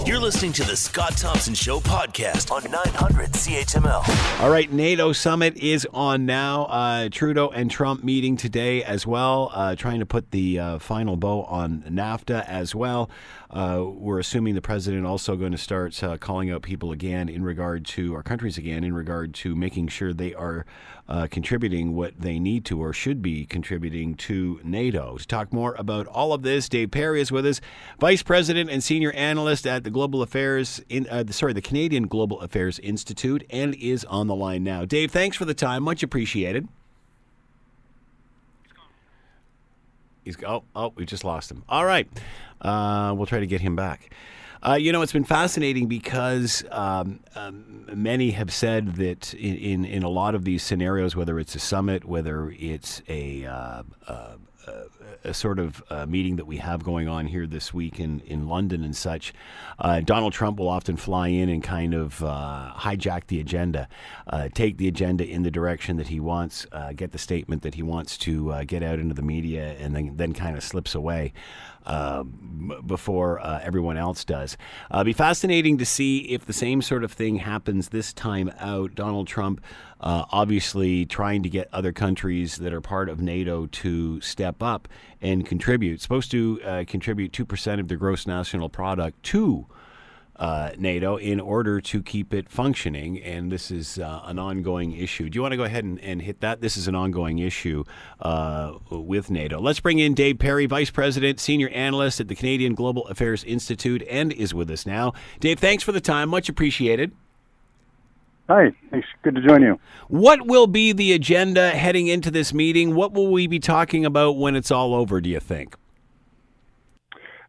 You're 0.07 0.19
listening 0.19 0.51
to 0.53 0.63
the 0.63 0.75
Scott 0.75 1.15
Thompson 1.15 1.53
Show 1.53 1.79
podcast 1.79 2.49
on 2.49 2.63
900 2.71 3.33
CHML. 3.33 4.41
All 4.41 4.49
right, 4.49 4.71
NATO 4.71 5.11
summit 5.11 5.57
is 5.57 5.85
on 5.93 6.25
now. 6.25 6.63
Uh, 6.63 7.09
Trudeau 7.11 7.49
and 7.49 7.69
Trump 7.69 8.03
meeting 8.03 8.35
today 8.35 8.83
as 8.83 9.05
well, 9.05 9.51
uh, 9.53 9.75
trying 9.75 9.99
to 9.99 10.07
put 10.07 10.31
the 10.31 10.59
uh, 10.59 10.79
final 10.79 11.17
bow 11.17 11.43
on 11.43 11.83
NAFTA 11.87 12.47
as 12.47 12.73
well. 12.73 13.11
Uh, 13.51 13.83
we're 13.85 14.19
assuming 14.19 14.55
the 14.55 14.61
president 14.61 15.05
also 15.05 15.35
going 15.35 15.51
to 15.51 15.57
start 15.57 16.01
uh, 16.01 16.17
calling 16.17 16.49
out 16.49 16.63
people 16.63 16.91
again 16.91 17.29
in 17.29 17.43
regard 17.43 17.85
to 17.85 18.15
our 18.15 18.23
countries 18.23 18.57
again 18.57 18.83
in 18.83 18.93
regard 18.93 19.33
to 19.35 19.55
making 19.55 19.89
sure 19.89 20.13
they 20.13 20.33
are 20.33 20.65
uh, 21.09 21.27
contributing 21.29 21.95
what 21.95 22.19
they 22.19 22.39
need 22.39 22.65
to 22.65 22.81
or 22.81 22.93
should 22.93 23.21
be 23.21 23.45
contributing 23.45 24.15
to 24.15 24.59
NATO. 24.63 25.17
To 25.17 25.27
talk 25.27 25.53
more 25.53 25.75
about 25.77 26.07
all 26.07 26.33
of 26.33 26.41
this, 26.41 26.67
Dave 26.67 26.91
Perry 26.91 27.21
is 27.21 27.31
with 27.31 27.45
us, 27.45 27.61
Vice 27.99 28.23
President 28.23 28.69
and 28.69 28.83
Senior 28.83 29.11
Analyst 29.13 29.65
at 29.65 29.83
the 29.83 29.89
Global 29.89 30.21
Affairs 30.21 30.81
in 30.89 31.07
uh, 31.07 31.23
sorry 31.31 31.53
the 31.53 31.61
Canadian 31.61 32.07
Global 32.07 32.41
Affairs 32.41 32.79
Institute, 32.79 33.43
and 33.49 33.75
is 33.75 34.03
on 34.05 34.27
the 34.27 34.35
line 34.35 34.63
now. 34.63 34.85
Dave, 34.85 35.11
thanks 35.11 35.37
for 35.37 35.45
the 35.45 35.53
time, 35.53 35.83
much 35.83 36.03
appreciated. 36.03 36.67
He's 40.23 40.35
oh 40.43 40.63
oh 40.75 40.91
we 40.95 41.05
just 41.05 41.23
lost 41.23 41.49
him. 41.49 41.63
All 41.69 41.85
right, 41.85 42.07
uh, 42.61 43.13
we'll 43.15 43.27
try 43.27 43.39
to 43.39 43.47
get 43.47 43.61
him 43.61 43.77
back. 43.77 44.11
Uh, 44.65 44.73
you 44.73 44.91
know, 44.91 45.01
it's 45.01 45.13
been 45.13 45.23
fascinating 45.23 45.87
because 45.87 46.63
um, 46.71 47.19
um, 47.35 47.85
many 47.93 48.31
have 48.31 48.51
said 48.51 48.95
that 48.95 49.33
in, 49.33 49.55
in, 49.55 49.85
in, 49.85 50.03
a 50.03 50.09
lot 50.09 50.35
of 50.35 50.45
these 50.45 50.63
scenarios, 50.63 51.15
whether 51.15 51.39
it's 51.39 51.55
a 51.55 51.59
summit, 51.59 52.05
whether 52.05 52.51
it's 52.57 53.01
a, 53.07 53.45
uh, 53.45 53.83
uh, 54.07 54.35
a 55.23 55.33
sort 55.33 55.59
of 55.59 55.83
uh, 55.89 56.05
meeting 56.05 56.35
that 56.37 56.45
we 56.45 56.57
have 56.57 56.83
going 56.83 57.07
on 57.07 57.27
here 57.27 57.47
this 57.47 57.73
week 57.73 57.99
in, 57.99 58.19
in 58.21 58.47
London 58.47 58.83
and 58.83 58.95
such, 58.95 59.33
uh, 59.79 59.99
Donald 60.01 60.33
Trump 60.33 60.59
will 60.59 60.69
often 60.69 60.97
fly 60.97 61.27
in 61.27 61.49
and 61.49 61.63
kind 61.63 61.93
of 61.93 62.23
uh, 62.23 62.71
hijack 62.75 63.27
the 63.27 63.39
agenda, 63.39 63.87
uh, 64.27 64.49
take 64.53 64.77
the 64.77 64.87
agenda 64.87 65.27
in 65.27 65.43
the 65.43 65.51
direction 65.51 65.97
that 65.97 66.07
he 66.07 66.19
wants, 66.19 66.65
uh, 66.71 66.93
get 66.93 67.11
the 67.11 67.17
statement 67.17 67.61
that 67.61 67.75
he 67.75 67.83
wants 67.83 68.17
to 68.17 68.51
uh, 68.51 68.63
get 68.63 68.83
out 68.83 68.99
into 68.99 69.13
the 69.13 69.21
media, 69.21 69.75
and 69.79 69.95
then, 69.95 70.15
then 70.15 70.33
kind 70.33 70.57
of 70.57 70.63
slips 70.63 70.95
away. 70.95 71.33
before 72.85 73.39
everyone 73.61 73.95
else 73.95 74.25
does. 74.25 74.57
it'll 74.91 75.05
be 75.05 75.13
fascinating 75.13 75.77
to 75.77 75.85
see 75.85 76.17
if 76.33 76.45
the 76.45 76.51
same 76.51 76.81
sort 76.81 77.01
of 77.01 77.13
thing 77.13 77.37
happens 77.37 77.89
this 77.89 78.11
time 78.11 78.51
out. 78.59 78.93
Donald 78.93 79.25
Trump 79.25 79.61
uh, 79.99 80.25
obviously 80.31 81.05
trying 81.05 81.43
to 81.43 81.49
get 81.49 81.67
other 81.73 81.91
countries 81.91 82.57
that 82.57 82.73
are 82.73 82.81
part 82.81 83.09
of 83.09 83.21
NATO 83.21 83.65
to 83.67 84.21
step 84.21 84.61
up 84.61 84.87
and 85.21 85.45
contribute. 85.45 86.01
Supposed 86.01 86.31
to 86.31 86.61
uh, 86.63 86.83
contribute 86.87 87.31
2% 87.31 87.79
of 87.79 87.87
their 87.87 87.97
gross 87.97 88.27
national 88.27 88.69
product 88.69 89.23
to 89.23 89.67
uh, 90.37 90.71
NATO 90.77 91.17
in 91.17 91.39
order 91.39 91.81
to 91.81 92.03
keep 92.03 92.33
it 92.33 92.49
functioning. 92.49 93.21
And 93.21 93.51
this 93.51 93.71
is 93.71 93.97
uh, 93.97 94.21
an 94.25 94.39
ongoing 94.39 94.93
issue. 94.93 95.29
Do 95.29 95.37
you 95.37 95.41
want 95.41 95.53
to 95.53 95.57
go 95.57 95.63
ahead 95.63 95.83
and, 95.83 95.99
and 95.99 96.21
hit 96.21 96.41
that? 96.41 96.61
This 96.61 96.77
is 96.77 96.87
an 96.87 96.95
ongoing 96.95 97.39
issue 97.39 97.83
uh, 98.19 98.73
with 98.91 99.31
NATO. 99.31 99.59
Let's 99.59 99.79
bring 99.79 99.99
in 99.99 100.13
Dave 100.13 100.39
Perry, 100.39 100.65
Vice 100.65 100.91
President, 100.91 101.39
Senior 101.39 101.69
Analyst 101.69 102.19
at 102.19 102.27
the 102.27 102.35
Canadian 102.35 102.75
Global 102.75 103.07
Affairs 103.07 103.43
Institute, 103.43 104.03
and 104.09 104.31
is 104.31 104.53
with 104.53 104.69
us 104.69 104.85
now. 104.85 105.13
Dave, 105.39 105.59
thanks 105.59 105.83
for 105.83 105.91
the 105.91 106.01
time. 106.01 106.29
Much 106.29 106.49
appreciated. 106.49 107.11
Hi, 108.49 108.71
thanks. 108.91 109.07
Good 109.23 109.35
to 109.35 109.41
join 109.41 109.61
you. 109.61 109.77
What 110.07 110.47
will 110.47 110.67
be 110.67 110.93
the 110.93 111.11
agenda 111.11 111.71
heading 111.71 112.07
into 112.07 112.31
this 112.31 112.53
meeting? 112.53 112.95
What 112.95 113.11
will 113.11 113.29
we 113.31 113.45
be 113.45 113.59
talking 113.59 114.05
about 114.05 114.37
when 114.37 114.55
it's 114.55 114.71
all 114.71 114.95
over, 114.95 115.19
do 115.19 115.29
you 115.29 115.41
think? 115.41 115.75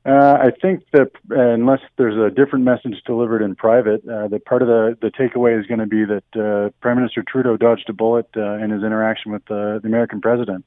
Uh, 0.05 0.39
I 0.41 0.51
think 0.63 0.85
that 0.93 1.11
uh, 1.31 1.39
unless 1.39 1.81
there's 1.99 2.17
a 2.17 2.35
different 2.35 2.65
message 2.65 2.95
delivered 3.05 3.43
in 3.43 3.55
private, 3.55 4.03
uh, 4.09 4.27
that 4.29 4.45
part 4.45 4.63
of 4.63 4.69
the, 4.69 4.97
the 5.03 5.11
takeaway 5.11 5.59
is 5.59 5.67
going 5.67 5.81
to 5.81 5.87
be 5.87 6.05
that 6.05 6.25
uh, 6.35 6.71
Prime 6.81 6.97
Minister 6.97 7.23
Trudeau 7.23 7.57
dodged 7.57 7.89
a 7.89 7.93
bullet 7.93 8.27
uh, 8.37 8.55
in 8.55 8.71
his 8.71 8.83
interaction 8.83 9.33
with 9.33 9.45
the 9.47 9.81
American 9.85 10.21
president. 10.21 10.65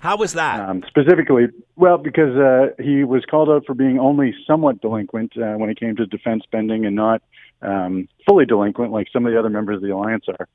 How 0.00 0.16
was 0.16 0.32
that? 0.32 0.68
Um, 0.68 0.82
specifically, 0.88 1.46
well, 1.76 1.96
because 1.96 2.36
uh, 2.36 2.82
he 2.82 3.04
was 3.04 3.24
called 3.30 3.48
out 3.48 3.64
for 3.64 3.74
being 3.74 4.00
only 4.00 4.34
somewhat 4.46 4.80
delinquent 4.80 5.34
when 5.36 5.70
it 5.70 5.78
came 5.78 5.94
to 5.96 6.06
defense 6.06 6.42
spending 6.42 6.84
and 6.84 6.96
not 6.96 7.22
um, 7.62 8.08
fully 8.26 8.46
delinquent 8.46 8.92
like 8.92 9.08
some 9.12 9.26
of 9.26 9.32
the 9.32 9.38
other 9.38 9.50
members 9.50 9.76
of 9.76 9.82
the 9.82 9.90
alliance 9.90 10.24
are. 10.28 10.48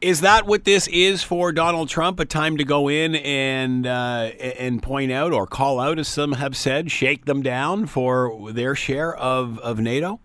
Is 0.00 0.20
that 0.22 0.46
what 0.46 0.64
this 0.64 0.88
is 0.88 1.22
for 1.22 1.52
Donald 1.52 1.88
Trump? 1.88 2.18
A 2.18 2.24
time 2.24 2.56
to 2.56 2.64
go 2.64 2.88
in 2.88 3.14
and 3.14 3.86
uh, 3.86 4.30
and 4.58 4.82
point 4.82 5.12
out 5.12 5.32
or 5.32 5.46
call 5.46 5.78
out, 5.78 5.98
as 5.98 6.08
some 6.08 6.32
have 6.32 6.56
said, 6.56 6.90
shake 6.90 7.24
them 7.26 7.40
down 7.40 7.86
for 7.86 8.50
their 8.52 8.74
share 8.74 9.14
of, 9.14 9.60
of 9.60 9.78
NATO? 9.78 10.18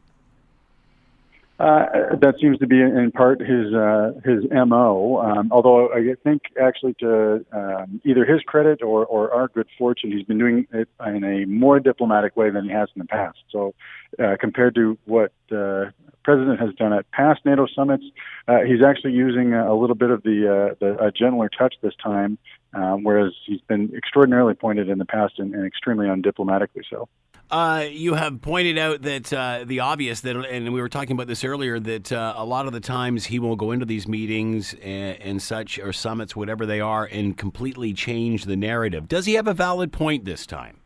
Uh, 1.59 2.15
that 2.21 2.35
seems 2.39 2.59
to 2.59 2.67
be 2.67 2.79
in 2.79 3.11
part 3.11 3.39
his 3.39 3.73
uh, 3.73 4.11
his 4.23 4.43
mo. 4.51 5.17
Um, 5.17 5.49
although 5.51 5.89
I 5.91 6.13
think 6.23 6.43
actually 6.61 6.93
to 6.99 7.43
um, 7.51 7.99
either 8.05 8.25
his 8.25 8.41
credit 8.43 8.83
or, 8.83 9.05
or 9.07 9.33
our 9.33 9.47
good 9.47 9.67
fortune, 9.75 10.11
he's 10.11 10.25
been 10.25 10.37
doing 10.37 10.67
it 10.71 10.87
in 11.07 11.23
a 11.23 11.45
more 11.45 11.79
diplomatic 11.79 12.37
way 12.37 12.51
than 12.51 12.65
he 12.65 12.71
has 12.71 12.89
in 12.95 12.99
the 12.99 13.07
past. 13.07 13.39
So 13.51 13.73
uh, 14.19 14.35
compared 14.39 14.75
to 14.75 14.99
what 15.05 15.31
uh, 15.51 15.85
president 16.23 16.59
has 16.59 16.75
done 16.75 16.93
at 16.93 17.09
past 17.09 17.43
NATO 17.43 17.65
summits, 17.73 18.03
uh, 18.47 18.59
he's 18.59 18.83
actually 18.83 19.13
using 19.13 19.53
a 19.55 19.73
little 19.73 19.95
bit 19.95 20.11
of 20.11 20.21
the, 20.21 20.71
uh, 20.71 20.75
the 20.79 21.03
a 21.03 21.11
gentler 21.11 21.49
touch 21.49 21.73
this 21.81 21.93
time, 22.03 22.37
um, 22.73 23.03
whereas 23.03 23.33
he's 23.45 23.61
been 23.61 23.91
extraordinarily 23.95 24.53
pointed 24.53 24.89
in 24.89 24.99
the 24.99 25.05
past 25.05 25.39
and, 25.39 25.55
and 25.55 25.65
extremely 25.65 26.05
undiplomatically 26.05 26.83
so. 26.87 27.07
Uh, 27.49 27.85
you 27.89 28.13
have 28.15 28.41
pointed 28.41 28.77
out 28.77 29.01
that 29.03 29.31
uh, 29.31 29.63
the 29.65 29.79
obvious 29.79 30.19
that, 30.21 30.35
and 30.35 30.73
we 30.73 30.81
were 30.81 30.89
talking 30.89 31.13
about 31.13 31.27
this 31.27 31.45
earlier, 31.45 31.79
that 31.79 32.11
uh, 32.11 32.33
a 32.35 32.43
lot 32.43 32.67
of 32.67 32.73
the 32.73 32.81
times 32.81 33.25
he 33.25 33.39
will 33.39 33.55
go 33.55 33.71
into 33.71 33.85
these 33.85 34.05
meetings 34.05 34.73
and, 34.83 35.21
and, 35.21 35.41
such 35.41 35.79
or 35.79 35.93
summits, 35.93 36.35
whatever 36.35 36.65
they 36.65 36.81
are, 36.81 37.05
and 37.05 37.37
completely 37.37 37.93
change 37.93 38.45
the 38.45 38.57
narrative. 38.57 39.07
Does 39.07 39.25
he 39.25 39.35
have 39.35 39.47
a 39.47 39.53
valid 39.53 39.93
point 39.93 40.25
this 40.25 40.45
time? 40.45 40.81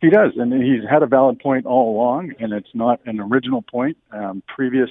He 0.00 0.08
does, 0.08 0.32
and 0.36 0.50
he's 0.50 0.88
had 0.88 1.02
a 1.02 1.06
valid 1.06 1.40
point 1.40 1.66
all 1.66 1.94
along, 1.94 2.32
and 2.40 2.54
it's 2.54 2.74
not 2.74 3.00
an 3.04 3.20
original 3.20 3.60
point. 3.60 3.98
Um, 4.12 4.42
previous 4.46 4.88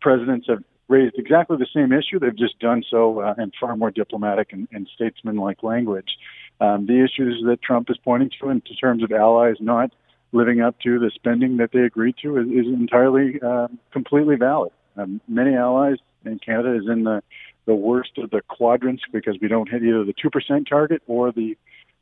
presidents 0.00 0.48
have 0.48 0.64
raised 0.88 1.14
exactly 1.16 1.56
the 1.56 1.68
same 1.72 1.92
issue. 1.92 2.18
They've 2.18 2.36
just 2.36 2.58
done 2.58 2.82
so 2.90 3.20
uh, 3.20 3.34
in 3.38 3.52
far 3.60 3.76
more 3.76 3.92
diplomatic 3.92 4.52
and, 4.52 4.66
and 4.72 4.88
statesman-like 4.92 5.62
language. 5.62 6.08
Um, 6.60 6.86
the 6.86 7.02
issues 7.02 7.42
that 7.46 7.62
Trump 7.62 7.90
is 7.90 7.96
pointing 8.04 8.30
to 8.40 8.50
in 8.50 8.60
terms 8.60 9.02
of 9.02 9.12
allies 9.12 9.56
not 9.60 9.92
living 10.32 10.60
up 10.60 10.78
to 10.80 10.98
the 10.98 11.10
spending 11.14 11.56
that 11.56 11.70
they 11.72 11.80
agreed 11.80 12.16
to 12.22 12.36
is, 12.36 12.46
is 12.48 12.66
entirely 12.66 13.40
uh, 13.40 13.68
completely 13.92 14.36
valid. 14.36 14.72
Um, 14.96 15.20
many 15.26 15.54
allies, 15.56 15.96
and 16.24 16.40
Canada 16.40 16.76
is 16.76 16.88
in 16.88 17.04
the 17.04 17.22
the 17.66 17.74
worst 17.74 18.18
of 18.18 18.30
the 18.30 18.40
quadrants 18.48 19.02
because 19.12 19.36
we 19.40 19.46
don't 19.46 19.68
hit 19.68 19.82
either 19.82 20.04
the 20.04 20.14
two 20.14 20.30
percent 20.30 20.66
target 20.68 21.02
or 21.06 21.30
the 21.30 21.56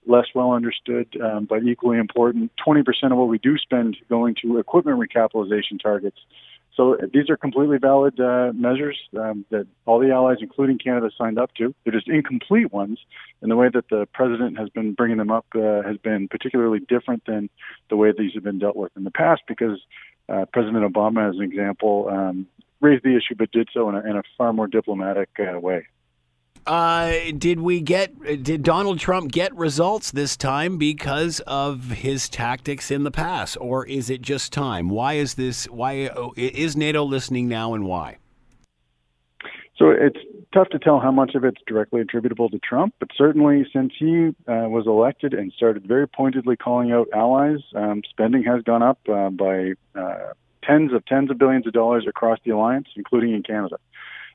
less 0.07 0.27
well 0.35 0.53
understood 0.53 1.07
um, 1.23 1.45
but 1.45 1.63
equally 1.65 1.99
important 1.99 2.51
20% 2.67 2.85
of 3.13 3.19
what 3.19 3.29
we 3.29 3.37
do 3.39 3.59
spend 3.59 3.97
going 4.09 4.35
to 4.41 4.59
equipment 4.59 4.99
recapitalization 4.99 5.79
targets 5.83 6.19
so 6.79 6.97
these 7.13 7.29
are 7.29 7.37
completely 7.37 7.79
valid 7.79 8.21
uh, 8.21 8.53
measures 8.55 8.97
um, 9.19 9.45
that 9.51 9.67
all 9.85 9.99
the 9.99 10.13
allies, 10.13 10.37
including 10.41 10.79
Canada, 10.79 11.11
signed 11.19 11.37
up 11.37 11.53
to. 11.55 11.75
They're 11.83 11.93
just 11.93 12.07
incomplete 12.07 12.73
ones, 12.73 13.01
and 13.43 13.51
the 13.51 13.57
way 13.57 13.69
that 13.69 13.89
the 13.91 14.07
president 14.15 14.57
has 14.61 14.69
been 14.69 14.93
bringing 14.93 15.17
them 15.17 15.33
up 15.33 15.45
uh, 15.57 15.83
has 15.83 15.97
been 15.97 16.29
particularly 16.29 16.79
different 16.79 17.25
than 17.27 17.51
the 17.91 17.97
way 17.97 18.13
these 18.17 18.33
have 18.35 18.45
been 18.45 18.61
dealt 18.61 18.77
with 18.77 18.93
in 18.97 19.03
the 19.03 19.11
past. 19.11 19.43
Because 19.49 19.81
uh, 20.29 20.45
President 20.53 20.85
Obama, 20.85 21.29
as 21.29 21.35
an 21.35 21.43
example, 21.43 22.09
um, 22.11 22.47
raised 22.81 23.03
the 23.03 23.17
issue 23.17 23.35
but 23.37 23.51
did 23.51 23.69
so 23.75 23.89
in 23.89 23.97
a, 23.97 24.01
in 24.09 24.17
a 24.17 24.23
far 24.37 24.53
more 24.53 24.69
diplomatic 24.69 25.31
uh, 25.41 25.59
way. 25.59 25.85
Uh, 26.67 27.13
did 27.37 27.61
we 27.61 27.81
get? 27.81 28.43
Did 28.43 28.63
Donald 28.63 28.99
Trump 28.99 29.33
get 29.33 29.55
results 29.55 30.11
this 30.11 30.37
time 30.37 30.77
because 30.77 31.41
of 31.41 31.91
his 31.91 32.29
tactics 32.29 32.91
in 32.91 33.05
the 33.05 33.11
past, 33.11 33.57
or 33.61 33.87
is 33.87 34.11
it 34.11 34.23
just 34.23 34.53
time? 34.53 34.89
Why 34.89 35.15
is 35.15 35.35
this? 35.35 35.65
Why 35.67 36.11
is 36.37 36.77
NATO 36.77 37.05
listening 37.05 37.49
now, 37.49 37.75
and 37.75 37.85
why? 37.85 38.19
So 39.79 39.91
it's 39.91 40.19
tough 40.53 40.69
to 40.71 40.79
tell 40.79 40.99
how 40.99 41.13
much 41.13 41.35
of 41.35 41.45
it's 41.45 41.61
directly 41.67 42.01
attributable 42.01 42.49
to 42.51 42.59
Trump, 42.59 42.95
but 42.99 43.09
certainly 43.17 43.65
since 43.73 43.93
he 43.97 44.29
uh, 44.49 44.69
was 44.69 44.87
elected 44.87 45.35
and 45.35 45.53
started 45.53 45.87
very 45.87 46.09
pointedly 46.09 46.57
calling 46.57 46.91
out 46.91 47.09
allies, 47.15 47.61
um, 47.75 48.03
spending 48.11 48.43
has 48.43 48.63
gone 48.63 48.83
up 48.83 48.99
uh, 49.09 49.31
by 49.31 49.75
uh, 49.95 50.33
tens 50.65 50.93
of 50.93 51.05
tens 51.07 51.31
of 51.31 51.39
billions 51.39 51.67
of 51.67 51.73
dollars 51.73 52.07
across 52.09 52.39
the 52.45 52.51
alliance, 52.51 52.89
including 52.97 53.35
in 53.35 53.43
Canada. 53.43 53.77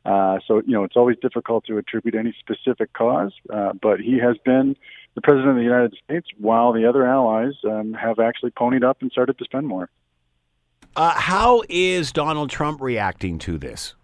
Uh, 0.05 0.39
so, 0.47 0.61
you 0.65 0.73
know, 0.73 0.83
it's 0.83 0.97
always 0.97 1.17
difficult 1.21 1.65
to 1.65 1.77
attribute 1.77 2.15
any 2.15 2.35
specific 2.39 2.91
cause, 2.93 3.31
uh, 3.51 3.71
but 3.81 3.99
he 3.99 4.19
has 4.19 4.35
been 4.43 4.75
the 5.15 5.21
president 5.21 5.51
of 5.51 5.55
the 5.55 5.63
United 5.63 5.95
States 6.03 6.27
while 6.37 6.73
the 6.73 6.87
other 6.87 7.05
allies 7.05 7.53
um, 7.63 7.93
have 7.93 8.19
actually 8.19 8.51
ponied 8.51 8.83
up 8.83 9.01
and 9.01 9.11
started 9.11 9.37
to 9.37 9.45
spend 9.45 9.67
more. 9.67 9.89
Uh, 10.95 11.11
how 11.11 11.63
is 11.69 12.11
Donald 12.11 12.49
Trump 12.49 12.81
reacting 12.81 13.39
to 13.39 13.57
this? 13.57 13.95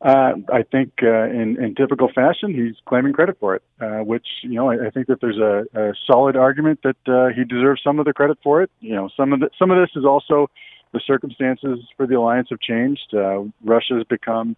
Uh, 0.00 0.34
I 0.52 0.62
think 0.62 0.92
uh, 1.02 1.24
in, 1.24 1.60
in 1.62 1.74
typical 1.74 2.08
fashion, 2.12 2.54
he's 2.54 2.76
claiming 2.86 3.12
credit 3.12 3.36
for 3.40 3.56
it, 3.56 3.62
uh, 3.80 3.98
which, 3.98 4.26
you 4.42 4.54
know, 4.54 4.70
I, 4.70 4.86
I 4.86 4.90
think 4.90 5.08
that 5.08 5.20
there's 5.20 5.38
a, 5.38 5.64
a 5.74 5.92
solid 6.06 6.36
argument 6.36 6.80
that 6.84 6.96
uh, 7.08 7.34
he 7.34 7.42
deserves 7.42 7.80
some 7.82 7.98
of 7.98 8.04
the 8.04 8.12
credit 8.12 8.38
for 8.42 8.62
it. 8.62 8.70
You 8.80 8.94
know, 8.94 9.08
some 9.16 9.32
of 9.32 9.40
the, 9.40 9.50
some 9.58 9.72
of 9.72 9.78
this 9.78 9.90
is 9.96 10.04
also 10.04 10.50
the 10.92 11.00
circumstances 11.06 11.80
for 11.96 12.06
the 12.06 12.16
alliance 12.16 12.48
have 12.50 12.60
changed. 12.60 13.14
Uh, 13.14 13.44
Russia 13.64 13.94
has 13.94 14.04
become 14.04 14.56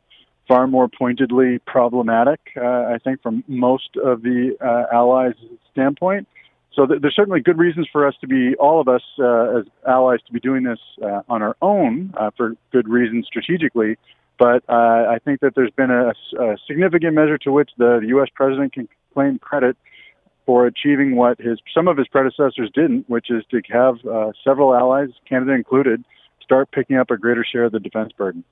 far 0.48 0.66
more 0.66 0.88
pointedly 0.88 1.60
problematic, 1.66 2.40
uh, 2.56 2.60
I 2.60 2.98
think, 3.02 3.22
from 3.22 3.44
most 3.46 3.96
of 4.02 4.22
the 4.22 4.56
uh, 4.60 4.94
allies' 4.94 5.34
standpoint. 5.72 6.26
So 6.74 6.86
th- 6.86 7.00
there's 7.00 7.14
certainly 7.14 7.40
good 7.40 7.58
reasons 7.58 7.88
for 7.92 8.06
us 8.06 8.14
to 8.20 8.26
be, 8.26 8.54
all 8.56 8.80
of 8.80 8.88
us 8.88 9.02
uh, 9.18 9.58
as 9.58 9.64
allies, 9.86 10.18
to 10.26 10.32
be 10.32 10.40
doing 10.40 10.64
this 10.64 10.80
uh, 11.02 11.22
on 11.28 11.42
our 11.42 11.56
own 11.62 12.12
uh, 12.18 12.30
for 12.36 12.54
good 12.72 12.88
reasons 12.88 13.26
strategically. 13.26 13.96
But 14.38 14.64
I 14.70 15.18
think 15.22 15.40
that 15.40 15.54
there's 15.54 15.70
been 15.70 15.90
a, 15.90 16.14
a 16.42 16.56
significant 16.66 17.14
measure 17.14 17.36
to 17.38 17.52
which 17.52 17.70
the, 17.76 17.98
the 18.00 18.08
U.S. 18.08 18.28
president 18.34 18.72
can 18.72 18.88
claim 19.12 19.38
credit 19.38 19.76
for 20.46 20.66
achieving 20.66 21.14
what 21.14 21.38
his 21.38 21.60
some 21.72 21.86
of 21.86 21.96
his 21.96 22.08
predecessors 22.08 22.70
didn't, 22.74 23.08
which 23.08 23.30
is 23.30 23.44
to 23.50 23.60
have 23.70 23.96
uh, 24.04 24.32
several 24.42 24.74
allies, 24.74 25.10
Canada 25.28 25.52
included, 25.52 26.02
start 26.50 26.72
picking 26.72 26.96
up 26.96 27.12
a 27.12 27.16
greater 27.16 27.44
share 27.44 27.64
of 27.64 27.72
the 27.72 27.78
defense 27.78 28.10
burden. 28.12 28.42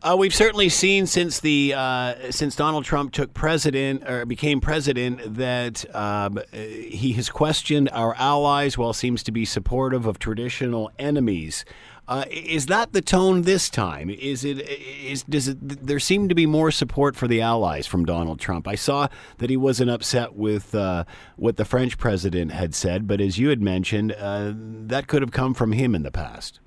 Uh, 0.00 0.14
we've 0.16 0.34
certainly 0.34 0.68
seen 0.68 1.06
since 1.06 1.40
the 1.40 1.74
uh, 1.74 2.30
since 2.30 2.54
Donald 2.54 2.84
Trump 2.84 3.12
took 3.12 3.34
president 3.34 4.08
or 4.08 4.26
became 4.26 4.60
president 4.60 5.34
that 5.34 5.92
um, 5.96 6.38
he 6.52 7.14
has 7.14 7.30
questioned 7.30 7.88
our 7.92 8.14
allies 8.16 8.78
while 8.78 8.92
seems 8.92 9.24
to 9.24 9.32
be 9.32 9.44
supportive 9.44 10.06
of 10.06 10.18
traditional 10.18 10.92
enemies. 11.00 11.64
Uh, 12.06 12.24
is 12.30 12.66
that 12.66 12.92
the 12.92 13.02
tone 13.02 13.42
this 13.42 13.68
time? 13.68 14.08
Is 14.08 14.44
it 14.44 14.60
is 14.60 15.24
does 15.24 15.48
it 15.48 15.58
there 15.60 15.98
seem 15.98 16.28
to 16.28 16.34
be 16.34 16.46
more 16.46 16.70
support 16.70 17.16
for 17.16 17.26
the 17.26 17.40
allies 17.40 17.88
from 17.88 18.04
Donald 18.04 18.38
Trump? 18.38 18.68
I 18.68 18.76
saw 18.76 19.08
that 19.38 19.50
he 19.50 19.56
wasn't 19.56 19.90
upset 19.90 20.36
with 20.36 20.76
uh, 20.76 21.06
what 21.34 21.56
the 21.56 21.64
French 21.64 21.98
president 21.98 22.52
had 22.52 22.72
said, 22.72 23.08
but 23.08 23.20
as 23.20 23.36
you 23.36 23.48
had 23.48 23.60
mentioned, 23.60 24.12
uh, 24.12 24.52
that 24.54 25.08
could 25.08 25.22
have 25.22 25.32
come 25.32 25.54
from 25.54 25.72
him 25.72 25.96
in 25.96 26.04
the 26.04 26.12
past 26.12 26.60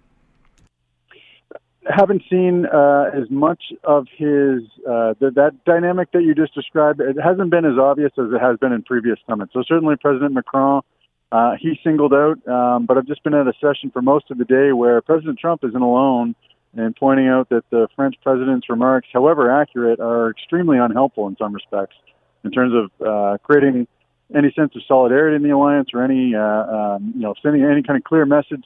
haven't 1.85 2.23
seen 2.29 2.65
uh, 2.65 3.09
as 3.13 3.29
much 3.29 3.63
of 3.83 4.07
his 4.15 4.61
uh, 4.87 5.15
the, 5.19 5.31
that 5.35 5.53
dynamic 5.65 6.11
that 6.11 6.23
you 6.23 6.35
just 6.35 6.53
described. 6.53 7.01
It 7.01 7.17
hasn't 7.21 7.49
been 7.49 7.65
as 7.65 7.77
obvious 7.79 8.11
as 8.17 8.31
it 8.31 8.39
has 8.39 8.57
been 8.57 8.71
in 8.71 8.83
previous 8.83 9.17
summits. 9.27 9.53
So 9.53 9.63
certainly 9.67 9.95
President 9.95 10.33
Macron, 10.33 10.83
uh, 11.31 11.53
he 11.59 11.79
singled 11.83 12.13
out. 12.13 12.47
Um, 12.47 12.85
but 12.85 12.97
I've 12.97 13.07
just 13.07 13.23
been 13.23 13.33
at 13.33 13.47
a 13.47 13.53
session 13.59 13.89
for 13.91 14.01
most 14.01 14.29
of 14.29 14.37
the 14.37 14.45
day 14.45 14.71
where 14.73 15.01
President 15.01 15.39
Trump 15.39 15.63
isn't 15.63 15.81
alone 15.81 16.35
in 16.77 16.93
pointing 16.93 17.27
out 17.27 17.49
that 17.49 17.63
the 17.69 17.87
French 17.95 18.15
president's 18.23 18.69
remarks, 18.69 19.07
however 19.11 19.51
accurate, 19.51 19.99
are 19.99 20.29
extremely 20.29 20.77
unhelpful 20.77 21.27
in 21.27 21.35
some 21.37 21.53
respects 21.53 21.95
in 22.43 22.51
terms 22.51 22.73
of 22.73 23.07
uh, 23.07 23.37
creating 23.43 23.87
any 24.35 24.51
sense 24.55 24.73
of 24.75 24.81
solidarity 24.87 25.35
in 25.35 25.43
the 25.43 25.49
alliance 25.49 25.89
or 25.93 26.03
any 26.03 26.33
uh, 26.33 26.39
um, 26.39 27.13
you 27.15 27.21
know 27.21 27.33
sending 27.41 27.63
any 27.63 27.83
kind 27.83 27.97
of 27.97 28.03
clear 28.03 28.25
message 28.25 28.63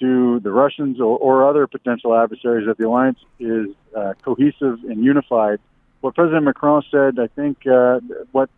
to 0.00 0.40
the 0.40 0.50
Russians 0.50 1.00
or, 1.00 1.18
or 1.18 1.48
other 1.48 1.66
potential 1.66 2.14
adversaries 2.14 2.66
that 2.66 2.78
the 2.78 2.86
alliance 2.86 3.18
is 3.38 3.68
uh, 3.96 4.14
cohesive 4.22 4.78
and 4.84 5.04
unified. 5.04 5.58
What 6.00 6.14
President 6.14 6.44
Macron 6.44 6.82
said, 6.90 7.18
I 7.18 7.26
think, 7.26 7.66
uh, 7.66 8.00
what 8.32 8.50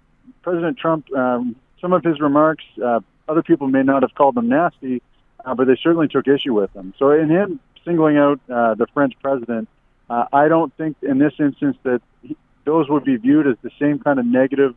President 0.43 0.78
Trump, 0.78 1.12
um, 1.12 1.57
some 1.80 1.93
of 1.93 2.05
his 2.05 2.20
remarks, 2.20 2.64
uh, 2.84 3.01
other 3.28 3.43
people 3.43 3.68
may 3.68 3.82
not 3.82 4.03
have 4.03 4.14
called 4.14 4.34
them 4.34 4.49
nasty, 4.49 5.03
uh, 5.45 5.55
but 5.55 5.66
they 5.66 5.76
certainly 5.82 6.09
took 6.09 6.28
issue 6.28 6.53
with 6.53 6.72
them. 6.72 6.93
So, 6.99 7.11
in 7.11 7.30
him 7.30 7.61
singling 7.84 8.18
out 8.18 8.41
uh, 8.51 8.74
the 8.74 8.86
French 8.93 9.14
president, 9.22 9.68
uh, 10.11 10.26
I 10.32 10.49
don't 10.49 10.74
think 10.76 10.97
in 11.03 11.18
this 11.18 11.32
instance 11.38 11.76
that 11.84 12.03
he, 12.22 12.36
those 12.64 12.88
would 12.91 13.05
be 13.05 13.16
viewed 13.16 13.47
as 13.47 13.57
the 13.62 13.70
same 13.78 13.99
kind 14.01 14.18
of 14.18 14.26
negative 14.26 14.74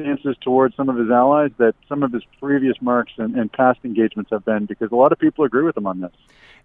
stances 0.00 0.36
towards 0.40 0.74
some 0.76 0.88
of 0.88 0.96
his 0.96 1.10
allies 1.10 1.50
that 1.58 1.74
some 1.88 2.02
of 2.02 2.12
his 2.12 2.22
previous 2.40 2.76
marks 2.80 3.12
and, 3.18 3.34
and 3.36 3.52
past 3.52 3.80
engagements 3.84 4.30
have 4.30 4.44
been, 4.44 4.66
because 4.66 4.90
a 4.92 4.96
lot 4.96 5.12
of 5.12 5.18
people 5.18 5.44
agree 5.44 5.64
with 5.64 5.76
him 5.76 5.86
on 5.86 6.00
this 6.00 6.12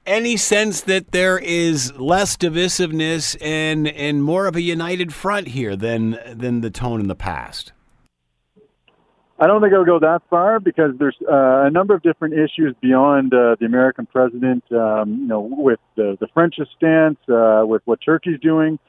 any 0.05 0.37
sense 0.37 0.81
that 0.81 1.11
there 1.11 1.37
is 1.37 1.91
less 1.97 2.37
divisiveness 2.37 3.35
and 3.41 3.87
and 3.87 4.23
more 4.23 4.47
of 4.47 4.55
a 4.55 4.61
united 4.61 5.13
front 5.13 5.47
here 5.49 5.75
than 5.75 6.19
than 6.31 6.61
the 6.61 6.69
tone 6.69 6.99
in 6.99 7.07
the 7.07 7.15
past? 7.15 7.71
I 9.37 9.47
don't 9.47 9.61
think 9.61 9.73
I'll 9.73 9.83
go 9.83 9.99
that 9.99 10.21
far 10.29 10.61
because 10.61 10.91
there's 10.97 11.17
uh, 11.29 11.65
a 11.65 11.69
number 11.69 11.93
of 11.93 12.01
different 12.01 12.35
issues 12.35 12.73
beyond 12.79 13.33
uh, 13.33 13.57
the 13.59 13.65
American 13.65 14.05
president. 14.05 14.63
Um, 14.71 15.17
you 15.19 15.27
know, 15.27 15.41
with 15.41 15.79
the, 15.97 16.17
the 16.21 16.27
French 16.33 16.55
stance, 16.77 17.17
uh, 17.27 17.63
with 17.65 17.81
what 17.83 17.99
Turkey's 17.99 18.39
doing, 18.39 18.79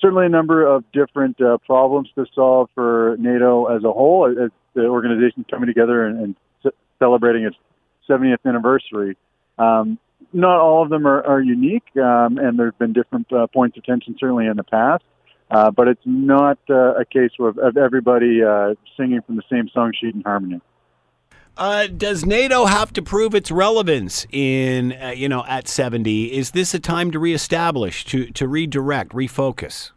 certainly 0.00 0.26
a 0.26 0.28
number 0.28 0.66
of 0.66 0.84
different 0.92 1.40
uh, 1.40 1.58
problems 1.58 2.08
to 2.14 2.26
solve 2.34 2.68
for 2.74 3.16
NATO 3.18 3.66
as 3.66 3.84
a 3.84 3.92
whole, 3.92 4.26
as 4.26 4.50
the 4.74 4.86
organization 4.86 5.44
coming 5.50 5.66
together 5.66 6.04
and, 6.06 6.20
and 6.20 6.36
c- 6.62 6.70
celebrating 6.98 7.44
its 7.44 7.56
70th 8.08 8.38
anniversary. 8.44 9.16
Um, 9.58 9.98
not 10.32 10.60
all 10.60 10.82
of 10.82 10.90
them 10.90 11.06
are, 11.06 11.24
are 11.24 11.40
unique, 11.40 11.84
um, 11.96 12.38
and 12.38 12.58
there 12.58 12.66
have 12.66 12.78
been 12.78 12.92
different 12.92 13.32
uh, 13.32 13.46
points 13.46 13.76
of 13.76 13.84
tension 13.84 14.16
certainly 14.18 14.46
in 14.46 14.56
the 14.56 14.64
past. 14.64 15.04
Uh, 15.50 15.70
but 15.70 15.88
it's 15.88 16.02
not 16.04 16.58
uh, 16.68 16.94
a 16.94 17.04
case 17.06 17.30
of, 17.40 17.56
of 17.58 17.76
everybody 17.78 18.42
uh, 18.42 18.74
singing 18.96 19.22
from 19.22 19.36
the 19.36 19.42
same 19.50 19.68
song 19.72 19.92
sheet 19.98 20.14
in 20.14 20.20
harmony. 20.20 20.60
Uh, 21.58 21.88
does 21.88 22.24
NATO 22.24 22.66
have 22.66 22.92
to 22.92 23.02
prove 23.02 23.34
its 23.34 23.50
relevance 23.50 24.24
in, 24.30 24.92
uh, 24.92 25.08
you 25.08 25.28
know, 25.28 25.44
at 25.48 25.66
70? 25.66 26.32
Is 26.32 26.52
this 26.52 26.72
a 26.72 26.78
time 26.78 27.10
to 27.10 27.18
reestablish, 27.18 28.04
to, 28.06 28.26
to 28.30 28.46
redirect, 28.46 29.10
refocus? 29.10 29.90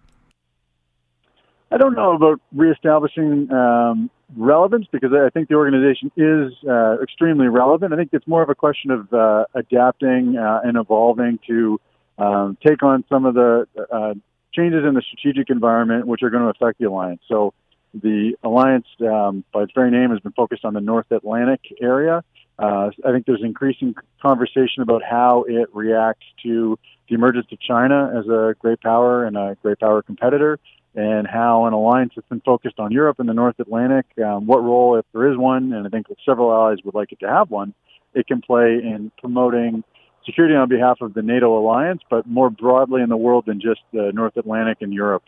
I 1.71 1.77
don't 1.77 1.93
know 1.93 2.15
about 2.15 2.41
reestablishing 2.51 3.51
um, 3.51 4.09
relevance 4.35 4.87
because 4.91 5.11
I 5.13 5.29
think 5.29 5.49
the 5.49 5.55
organization 5.55 6.11
is 6.17 6.51
uh, 6.67 6.99
extremely 6.99 7.47
relevant. 7.47 7.93
I 7.93 7.95
think 7.95 8.09
it's 8.11 8.27
more 8.27 8.41
of 8.41 8.49
a 8.49 8.55
question 8.55 8.89
of 8.89 9.13
uh, 9.13 9.45
adapting 9.53 10.37
uh, 10.37 10.61
and 10.63 10.77
evolving 10.77 11.37
to 11.47 11.79
um, 12.17 12.57
take 12.65 12.81
on 12.81 13.03
some 13.07 13.25
of 13.25 13.35
the 13.35 13.67
uh, 13.91 14.15
changes 14.51 14.83
in 14.83 14.95
the 14.95 15.03
strategic 15.03 15.51
environment 15.51 16.07
which 16.07 16.23
are 16.23 16.31
going 16.31 16.43
to 16.43 16.49
affect 16.49 16.79
the 16.79 16.85
alliance. 16.85 17.21
So 17.27 17.53
the 17.93 18.35
alliance, 18.43 18.87
um, 19.01 19.43
by 19.53 19.63
its 19.63 19.71
very 19.73 19.91
name, 19.91 20.11
has 20.11 20.19
been 20.19 20.31
focused 20.31 20.65
on 20.65 20.73
the 20.73 20.81
North 20.81 21.11
Atlantic 21.11 21.61
area. 21.81 22.23
Uh, 22.57 22.91
I 23.05 23.11
think 23.11 23.25
there's 23.25 23.43
increasing 23.43 23.95
conversation 24.21 24.83
about 24.83 25.01
how 25.03 25.45
it 25.47 25.69
reacts 25.73 26.25
to 26.43 26.77
the 27.09 27.15
emergence 27.15 27.47
of 27.51 27.59
China 27.59 28.13
as 28.17 28.27
a 28.27 28.55
great 28.59 28.79
power 28.81 29.25
and 29.25 29.35
a 29.35 29.57
great 29.61 29.79
power 29.79 30.01
competitor, 30.01 30.59
and 30.95 31.25
how 31.27 31.65
an 31.65 31.73
alliance 31.73 32.13
that's 32.15 32.27
been 32.27 32.41
focused 32.41 32.79
on 32.79 32.91
Europe 32.91 33.19
and 33.19 33.27
the 33.27 33.33
North 33.33 33.59
Atlantic, 33.59 34.05
um, 34.23 34.45
what 34.45 34.63
role, 34.63 34.97
if 34.97 35.05
there 35.13 35.31
is 35.31 35.37
one, 35.37 35.73
and 35.73 35.87
I 35.87 35.89
think 35.89 36.07
several 36.25 36.51
allies 36.51 36.77
would 36.83 36.95
like 36.95 37.11
it 37.11 37.19
to 37.21 37.27
have 37.27 37.49
one, 37.49 37.73
it 38.13 38.27
can 38.27 38.41
play 38.41 38.73
in 38.73 39.11
promoting 39.17 39.83
security 40.25 40.55
on 40.55 40.69
behalf 40.69 40.97
of 41.01 41.13
the 41.13 41.21
NATO 41.21 41.57
alliance, 41.57 42.01
but 42.09 42.27
more 42.27 42.49
broadly 42.49 43.01
in 43.01 43.09
the 43.09 43.17
world 43.17 43.45
than 43.47 43.59
just 43.59 43.81
the 43.91 44.11
North 44.13 44.37
Atlantic 44.37 44.79
and 44.81 44.93
Europe. 44.93 45.23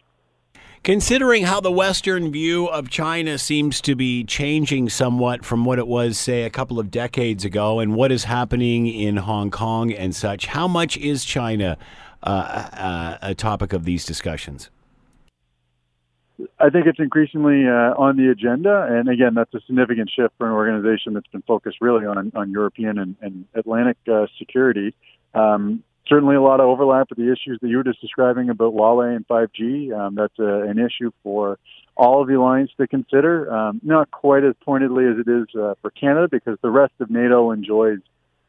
Considering 0.84 1.44
how 1.44 1.62
the 1.62 1.72
Western 1.72 2.30
view 2.30 2.68
of 2.68 2.90
China 2.90 3.38
seems 3.38 3.80
to 3.80 3.96
be 3.96 4.26
changing 4.26 4.90
somewhat 4.90 5.46
from 5.46 5.64
what 5.64 5.80
it 5.80 5.88
was, 5.88 6.18
say, 6.18 6.44
a 6.44 6.50
couple 6.50 6.78
of 6.78 6.92
decades 6.92 7.46
ago, 7.46 7.80
and 7.80 7.96
what 7.96 8.12
is 8.12 8.26
happening 8.26 8.88
in 8.88 9.16
Hong 9.16 9.50
Kong 9.50 9.94
and 9.94 10.14
such, 10.14 10.48
how 10.48 10.68
much 10.68 10.98
is 10.98 11.24
China 11.24 11.78
uh, 12.22 12.30
uh, 12.30 13.18
a 13.22 13.34
topic 13.34 13.72
of 13.72 13.86
these 13.86 14.04
discussions? 14.04 14.70
I 16.60 16.70
think 16.70 16.86
it's 16.86 17.00
increasingly 17.00 17.66
uh, 17.66 17.94
on 17.96 18.18
the 18.18 18.30
agenda, 18.30 18.86
and 18.90 19.08
again, 19.08 19.36
that's 19.36 19.54
a 19.54 19.62
significant 19.62 20.12
shift 20.14 20.34
for 20.38 20.48
an 20.48 20.52
organization 20.52 21.14
that's 21.14 21.28
been 21.28 21.44
focused 21.44 21.78
really 21.80 22.06
on 22.06 22.34
on 22.36 22.52
European 22.52 22.98
and, 22.98 23.16
and 23.22 23.46
Atlantic 23.54 23.96
uh, 24.12 24.26
security. 24.38 24.94
Um, 25.34 25.84
certainly 26.08 26.36
a 26.36 26.42
lot 26.42 26.60
of 26.60 26.68
overlap 26.68 27.10
with 27.10 27.18
the 27.18 27.32
issues 27.32 27.60
that 27.62 27.68
you 27.70 27.78
were 27.78 27.84
just 27.84 28.02
describing 28.02 28.50
about 28.50 28.74
Huawei 28.74 29.16
and 29.16 29.28
5G. 29.28 29.98
Um, 29.98 30.16
that's 30.16 30.38
a, 30.40 30.62
an 30.64 30.80
issue 30.80 31.12
for 31.24 31.60
all 31.96 32.22
of 32.22 32.28
the 32.28 32.36
alliance 32.36 32.72
to 32.78 32.88
consider. 32.88 33.54
Um, 33.54 33.80
not 33.84 34.12
quite 34.12 34.44
as 34.44 34.56
pointedly 34.64 35.06
as 35.06 35.18
it 35.20 35.30
is 35.30 35.48
uh, 35.56 35.76
for 35.82 35.92
Canada 35.92 36.28
because 36.30 36.58
the 36.62 36.72
rest 36.72 36.94
of 37.00 37.10
NATO 37.10 37.52
enjoys, 37.52 38.00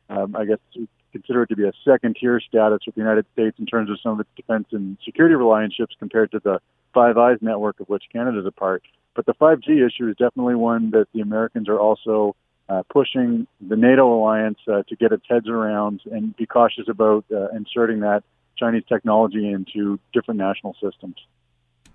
um, 0.09 0.35
I 0.37 0.45
guess, 0.45 0.59
consider 1.13 1.43
it 1.43 1.49
to 1.49 1.57
be 1.57 1.65
a 1.65 1.73
second 1.85 2.17
tier 2.21 2.41
status 2.41 2.81
with 2.87 2.95
the 2.97 3.01
United 3.01 3.27
States 3.33 3.57
in 3.59 3.67
terms 3.67 3.91
of 3.91 4.01
some 4.03 4.13
of 4.13 4.21
its 4.21 4.31
defense 4.37 4.67
and 4.73 4.99
security 5.05 5.35
relationships 5.35 5.95
compared 5.99 6.33
to 6.33 6.41
the 6.41 6.61
Five 6.93 7.17
Eyes 7.19 7.39
network 7.41 7.81
of 7.81 7.89
which 7.89 8.05
Canada 8.13 8.41
is 8.41 8.47
a 8.47 8.53
part. 8.53 8.83
But 9.15 9.27
the 9.27 9.35
5G 9.35 9.87
issue 9.87 10.09
is 10.09 10.17
definitely 10.17 10.57
one 10.57 10.91
that 10.91 11.07
the 11.15 11.21
Americans 11.21 11.69
are 11.69 11.79
also 11.79 12.35
uh, 12.69 12.83
pushing 12.91 13.47
the 13.61 13.77
NATO 13.77 14.13
alliance 14.13 14.59
uh, 14.67 14.83
to 14.89 14.97
get 14.97 15.13
its 15.13 15.25
heads 15.29 15.49
around 15.49 16.01
and 16.11 16.37
be 16.37 16.47
cautious 16.47 16.89
about 16.89 17.25
uh, 17.33 17.49
inserting 17.49 18.01
that 18.01 18.25
Chinese 18.57 18.85
technology 18.89 19.51
into 19.51 19.99
different 20.13 20.39
national 20.39 20.75
systems. 20.83 21.17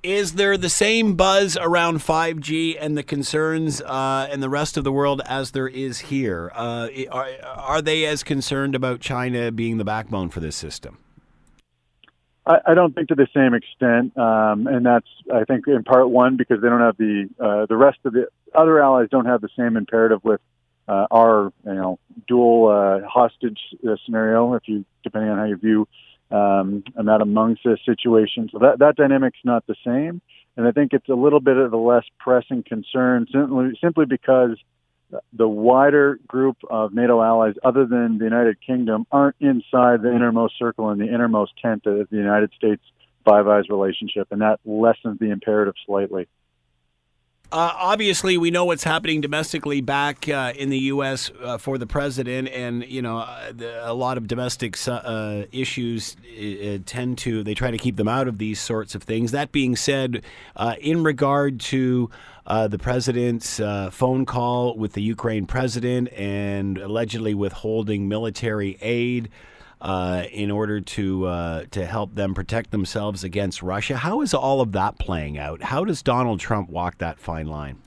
Is 0.02 0.34
there 0.34 0.56
the 0.58 0.70
same 0.70 1.16
buzz 1.16 1.58
around 1.58 1.98
5G 1.98 2.78
and 2.80 2.98
the 2.98 3.04
concerns 3.04 3.82
uh, 3.82 4.30
in 4.32 4.40
the 4.40 4.50
rest 4.50 4.78
of 4.78 4.86
the 4.86 4.94
world 4.94 5.22
as 5.26 5.52
there 5.52 5.68
is 5.68 6.00
here? 6.00 6.52
Uh, 6.56 6.88
are, 7.12 7.30
are 7.44 7.82
they 7.82 8.06
as 8.06 8.24
concerned 8.24 8.76
about 8.76 9.02
China 9.02 9.52
being 9.52 9.78
the 9.78 9.84
backbone 9.84 10.30
for 10.30 10.40
this 10.40 10.56
system? 10.56 11.00
I, 12.46 12.60
I 12.68 12.74
don't 12.76 12.96
think 12.96 13.10
to 13.10 13.16
the 13.16 13.28
same 13.34 13.54
extent, 13.54 14.18
um, 14.18 14.68
and 14.68 14.86
that's 14.86 15.08
I 15.34 15.44
think 15.44 15.68
in 15.68 15.84
part 15.84 16.10
one 16.10 16.38
because 16.38 16.62
they 16.62 16.70
don't 16.70 16.80
have 16.80 16.96
the 16.96 17.30
uh, 17.38 17.66
the 17.66 17.76
rest 17.76 18.00
of 18.06 18.14
the 18.14 18.28
other 18.56 18.82
allies 18.82 19.10
don't 19.12 19.26
have 19.26 19.42
the 19.42 19.50
same 19.58 19.76
imperative 19.76 20.24
with 20.24 20.40
uh, 20.90 21.06
our 21.12 21.54
you 21.66 21.76
know 21.76 22.00
dual 22.28 22.68
uh, 22.68 23.08
hostage 23.08 23.60
uh, 23.88 23.96
scenario, 24.06 24.56
if 24.56 24.64
you 24.66 24.84
depending 25.04 25.30
on 25.30 25.38
how 25.38 25.46
you 25.46 25.56
view 25.56 25.88
um, 26.32 26.84
that 26.96 27.22
amongst 27.22 27.64
the 27.64 27.78
situation. 27.86 28.50
So 28.52 28.60
that 28.60 28.80
that 28.80 28.96
dynamic's 28.96 29.40
not 29.44 29.66
the 29.68 29.76
same, 29.86 30.22
and 30.58 30.68
I 30.68 30.72
think 30.72 30.94
it's 30.94 31.08
a 31.08 31.14
little 31.14 31.40
bit 31.40 31.58
of 31.58 31.72
a 31.74 31.78
less 31.78 32.06
pressing 32.18 32.64
concern 32.64 33.28
simply 33.32 33.78
simply 33.82 34.06
because 34.06 34.58
the 35.34 35.48
wider 35.48 36.20
group 36.28 36.58
of 36.70 36.94
NATO 36.94 37.22
allies, 37.22 37.56
other 37.64 37.86
than 37.86 38.18
the 38.18 38.26
United 38.26 38.58
Kingdom, 38.66 39.06
aren't 39.12 39.36
inside 39.40 40.02
the 40.02 40.14
innermost 40.14 40.58
circle 40.58 40.90
and 40.90 41.00
the 41.00 41.08
innermost 41.08 41.54
tent 41.62 41.86
of 41.86 42.10
the 42.10 42.18
United 42.18 42.52
States 42.58 42.82
Five 43.26 43.48
Eyes 43.48 43.70
relationship, 43.70 44.28
and 44.32 44.42
that 44.42 44.60
lessens 44.66 45.20
the 45.20 45.30
imperative 45.30 45.76
slightly. 45.86 46.28
Uh, 47.52 47.74
obviously, 47.76 48.38
we 48.38 48.52
know 48.52 48.64
what's 48.66 48.84
happening 48.84 49.22
domestically 49.22 49.82
back 49.82 50.30
uh, 50.30 50.54
in 50.56 50.70
the 50.70 50.78
U.S. 50.78 51.32
Uh, 51.42 51.58
for 51.58 51.80
the 51.80 51.88
president, 51.88 52.48
and 52.50 52.86
you 52.86 53.02
know 53.02 53.20
uh, 53.20 53.52
the, 53.52 53.90
a 53.90 53.94
lot 53.94 54.18
of 54.18 54.28
domestic 54.28 54.78
uh, 54.88 55.46
issues 55.52 56.16
uh, 56.40 56.78
tend 56.86 57.18
to 57.18 57.44
they 57.44 57.56
try 57.56 57.72
to 57.72 57.78
keep 57.80 57.96
them 57.96 58.08
out 58.08 58.28
of 58.28 58.38
these 58.38 58.60
sorts 58.60 58.94
of 58.94 59.02
things. 59.02 59.32
That 59.32 59.52
being 59.52 59.76
said, 59.76 60.22
in 60.80 61.04
regard 61.04 61.60
to 61.62 62.12
the 62.46 62.78
president's 62.78 63.60
phone 63.92 64.28
call 64.28 64.78
with 64.78 64.94
the 64.94 65.02
Ukraine 65.02 65.48
president 65.48 66.14
and 66.14 66.78
allegedly 66.78 67.34
withholding 67.34 68.08
military 68.08 68.78
aid 68.80 69.28
uh, 69.82 70.24
in 70.32 70.52
order 70.52 70.82
to 70.82 71.26
uh, 71.26 71.64
to 71.72 71.86
help 71.86 72.16
them 72.16 72.34
protect 72.34 72.72
themselves 72.72 73.24
against 73.24 73.64
Russia. 73.64 73.98
How 73.98 74.22
is 74.22 74.34
all 74.34 74.62
of 74.62 74.72
that 74.74 75.00
playing 75.00 75.38
out? 75.38 75.62
How 75.62 75.86
does 75.86 76.02
Donald 76.02 76.40
Trump 76.40 76.70
walk 76.70 76.98
that 76.98 77.20
fine 77.20 77.48
line? 77.48 77.82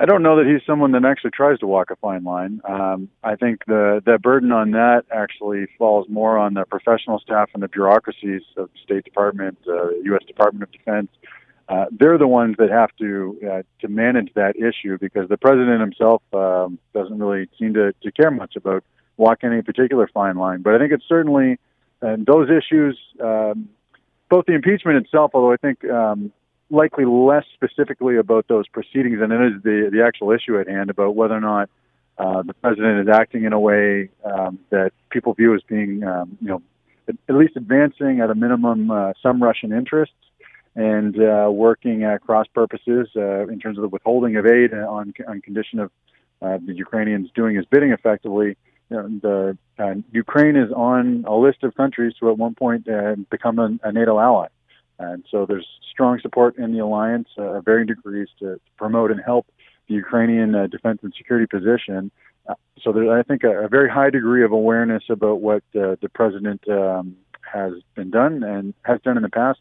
I 0.00 0.06
don't 0.06 0.22
know 0.22 0.36
that 0.36 0.46
he's 0.46 0.60
someone 0.66 0.92
that 0.92 1.04
actually 1.04 1.30
tries 1.30 1.60
to 1.60 1.66
walk 1.66 1.90
a 1.90 1.96
fine 1.96 2.24
line. 2.24 2.60
Um, 2.68 3.08
I 3.22 3.36
think 3.36 3.64
the 3.66 4.02
the 4.04 4.18
burden 4.18 4.52
on 4.52 4.72
that 4.72 5.04
actually 5.10 5.66
falls 5.78 6.08
more 6.08 6.36
on 6.36 6.54
the 6.54 6.64
professional 6.64 7.18
staff 7.20 7.50
and 7.54 7.62
the 7.62 7.68
bureaucracies 7.68 8.42
of 8.56 8.70
the 8.72 8.78
State 8.82 9.04
Department, 9.04 9.56
uh, 9.66 9.90
U.S. 9.90 10.24
Department 10.26 10.64
of 10.64 10.72
Defense. 10.72 11.08
Uh, 11.68 11.86
they're 11.98 12.18
the 12.18 12.28
ones 12.28 12.56
that 12.58 12.70
have 12.70 12.90
to 12.98 13.38
uh, 13.50 13.62
to 13.80 13.88
manage 13.88 14.34
that 14.34 14.56
issue 14.56 14.98
because 15.00 15.28
the 15.28 15.38
president 15.38 15.80
himself 15.80 16.22
um, 16.34 16.78
doesn't 16.92 17.18
really 17.18 17.48
seem 17.58 17.72
to, 17.72 17.94
to 18.02 18.12
care 18.12 18.30
much 18.30 18.56
about 18.56 18.84
walk 19.16 19.38
any 19.42 19.62
particular 19.62 20.08
fine 20.12 20.36
line. 20.36 20.62
But 20.62 20.74
I 20.74 20.78
think 20.78 20.92
it's 20.92 21.04
certainly 21.08 21.58
and 22.04 22.26
those 22.26 22.48
issues, 22.50 22.98
um, 23.20 23.70
both 24.28 24.44
the 24.46 24.54
impeachment 24.54 24.98
itself, 25.04 25.30
although 25.34 25.52
I 25.52 25.56
think 25.56 25.84
um, 25.86 26.32
likely 26.70 27.04
less 27.04 27.44
specifically 27.54 28.16
about 28.16 28.46
those 28.48 28.68
proceedings 28.68 29.20
than 29.20 29.32
it 29.32 29.40
is 29.40 29.62
the 29.62 29.88
the 29.90 30.04
actual 30.04 30.32
issue 30.32 30.58
at 30.58 30.68
hand 30.68 30.90
about 30.90 31.14
whether 31.14 31.34
or 31.34 31.40
not 31.40 31.70
uh, 32.18 32.42
the 32.42 32.54
president 32.54 33.08
is 33.08 33.14
acting 33.14 33.44
in 33.44 33.52
a 33.52 33.60
way 33.60 34.10
um, 34.24 34.58
that 34.70 34.92
people 35.10 35.34
view 35.34 35.54
as 35.54 35.62
being, 35.62 36.04
um, 36.04 36.36
you 36.40 36.48
know, 36.48 36.62
at, 37.08 37.16
at 37.28 37.34
least 37.34 37.56
advancing 37.56 38.20
at 38.20 38.30
a 38.30 38.34
minimum 38.34 38.90
uh, 38.90 39.12
some 39.22 39.42
Russian 39.42 39.72
interests 39.72 40.14
and 40.76 41.18
uh, 41.20 41.48
working 41.50 42.04
at 42.04 42.20
cross 42.20 42.46
purposes 42.52 43.08
uh, 43.16 43.46
in 43.46 43.58
terms 43.60 43.78
of 43.78 43.82
the 43.82 43.88
withholding 43.88 44.36
of 44.36 44.46
aid 44.46 44.74
on 44.74 45.14
on 45.26 45.40
condition 45.40 45.78
of 45.78 45.90
uh, 46.42 46.58
the 46.66 46.74
Ukrainians 46.74 47.30
doing 47.34 47.56
his 47.56 47.64
bidding 47.64 47.92
effectively 47.92 48.56
the 49.22 49.58
uh, 49.78 49.94
Ukraine 50.12 50.56
is 50.56 50.70
on 50.72 51.24
a 51.26 51.34
list 51.34 51.62
of 51.62 51.74
countries 51.74 52.14
to 52.20 52.30
at 52.30 52.38
one 52.38 52.54
point 52.54 52.88
uh, 52.88 53.16
become 53.30 53.58
a, 53.58 53.78
a, 53.82 53.92
NATO 53.92 54.18
ally, 54.18 54.48
and 54.98 55.24
so 55.30 55.46
there's 55.46 55.66
strong 55.90 56.20
support 56.20 56.56
in 56.56 56.72
the 56.72 56.78
alliance, 56.80 57.28
uh, 57.36 57.60
varying 57.60 57.86
degrees, 57.86 58.28
to, 58.38 58.54
to, 58.54 58.60
promote 58.76 59.10
and 59.10 59.20
help 59.24 59.46
the 59.88 59.94
Ukrainian 59.94 60.54
uh, 60.54 60.66
defense 60.66 61.00
and 61.02 61.12
security 61.16 61.46
position. 61.46 62.10
Uh, 62.48 62.54
so 62.82 62.92
there's, 62.92 63.08
I 63.08 63.22
think, 63.22 63.44
a, 63.44 63.64
a, 63.64 63.68
very 63.68 63.90
high 63.90 64.10
degree 64.10 64.44
of 64.44 64.52
awareness 64.52 65.04
about 65.08 65.40
what 65.40 65.62
uh, 65.74 65.96
the 66.00 66.10
president 66.12 66.66
um, 66.68 67.16
has 67.52 67.72
been 67.94 68.10
done 68.10 68.42
and 68.42 68.74
has 68.82 69.00
done 69.02 69.16
in 69.16 69.22
the 69.22 69.28
past 69.28 69.60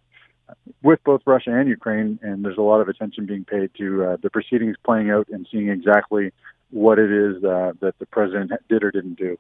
with 0.84 1.00
both 1.04 1.22
Russia 1.26 1.52
and 1.52 1.68
Ukraine, 1.68 2.20
and 2.22 2.44
there's 2.44 2.58
a 2.58 2.62
lot 2.62 2.82
of 2.82 2.90
attention 2.90 3.26
being 3.26 3.46
paid 3.46 3.72
to 3.78 4.18
the 4.22 4.30
proceedings 4.30 4.76
playing 4.84 5.10
out 5.10 5.28
and 5.30 5.48
seeing 5.50 5.70
exactly 5.70 6.32
what 6.74 6.98
it 6.98 7.12
is 7.12 7.44
uh, 7.44 7.74
that 7.80 7.94
the 8.00 8.06
president 8.08 8.52
did 8.68 8.84
or 8.84 8.92
didn't 8.92 9.18
do. 9.18 9.38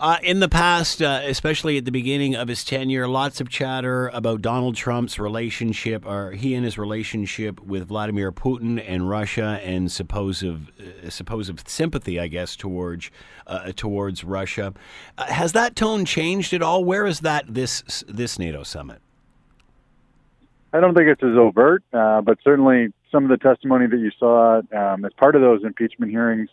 Uh, 0.00 0.16
in 0.22 0.38
the 0.38 0.48
past, 0.48 1.02
uh, 1.02 1.20
especially 1.24 1.76
at 1.76 1.84
the 1.84 1.90
beginning 1.90 2.36
of 2.36 2.46
his 2.46 2.64
tenure, 2.64 3.08
lots 3.08 3.40
of 3.40 3.48
chatter 3.48 4.06
about 4.14 4.40
Donald 4.40 4.76
Trump's 4.76 5.18
relationship, 5.18 6.06
or 6.06 6.30
he 6.32 6.54
and 6.54 6.64
his 6.64 6.78
relationship 6.78 7.60
with 7.60 7.88
Vladimir 7.88 8.30
Putin 8.30 8.80
and 8.86 9.08
Russia, 9.08 9.60
and 9.64 9.90
supposed 9.90 10.44
uh, 10.44 11.10
supposed 11.10 11.68
sympathy, 11.68 12.20
I 12.20 12.28
guess, 12.28 12.54
towards 12.54 13.10
uh, 13.48 13.72
towards 13.74 14.22
Russia. 14.22 14.72
Uh, 15.16 15.26
has 15.26 15.52
that 15.54 15.74
tone 15.74 16.04
changed 16.04 16.52
at 16.52 16.62
all? 16.62 16.84
Where 16.84 17.04
is 17.04 17.20
that 17.20 17.52
this 17.52 18.04
this 18.06 18.38
NATO 18.38 18.62
summit? 18.62 19.00
I 20.72 20.78
don't 20.78 20.94
think 20.94 21.08
it's 21.08 21.24
as 21.24 21.36
overt, 21.36 21.82
uh, 21.92 22.20
but 22.20 22.38
certainly 22.44 22.92
some 23.10 23.24
of 23.24 23.30
the 23.30 23.36
testimony 23.36 23.86
that 23.86 23.98
you 23.98 24.10
saw 24.18 24.60
um, 24.76 25.04
as 25.04 25.12
part 25.16 25.34
of 25.34 25.42
those 25.42 25.62
impeachment 25.64 26.10
hearings 26.10 26.48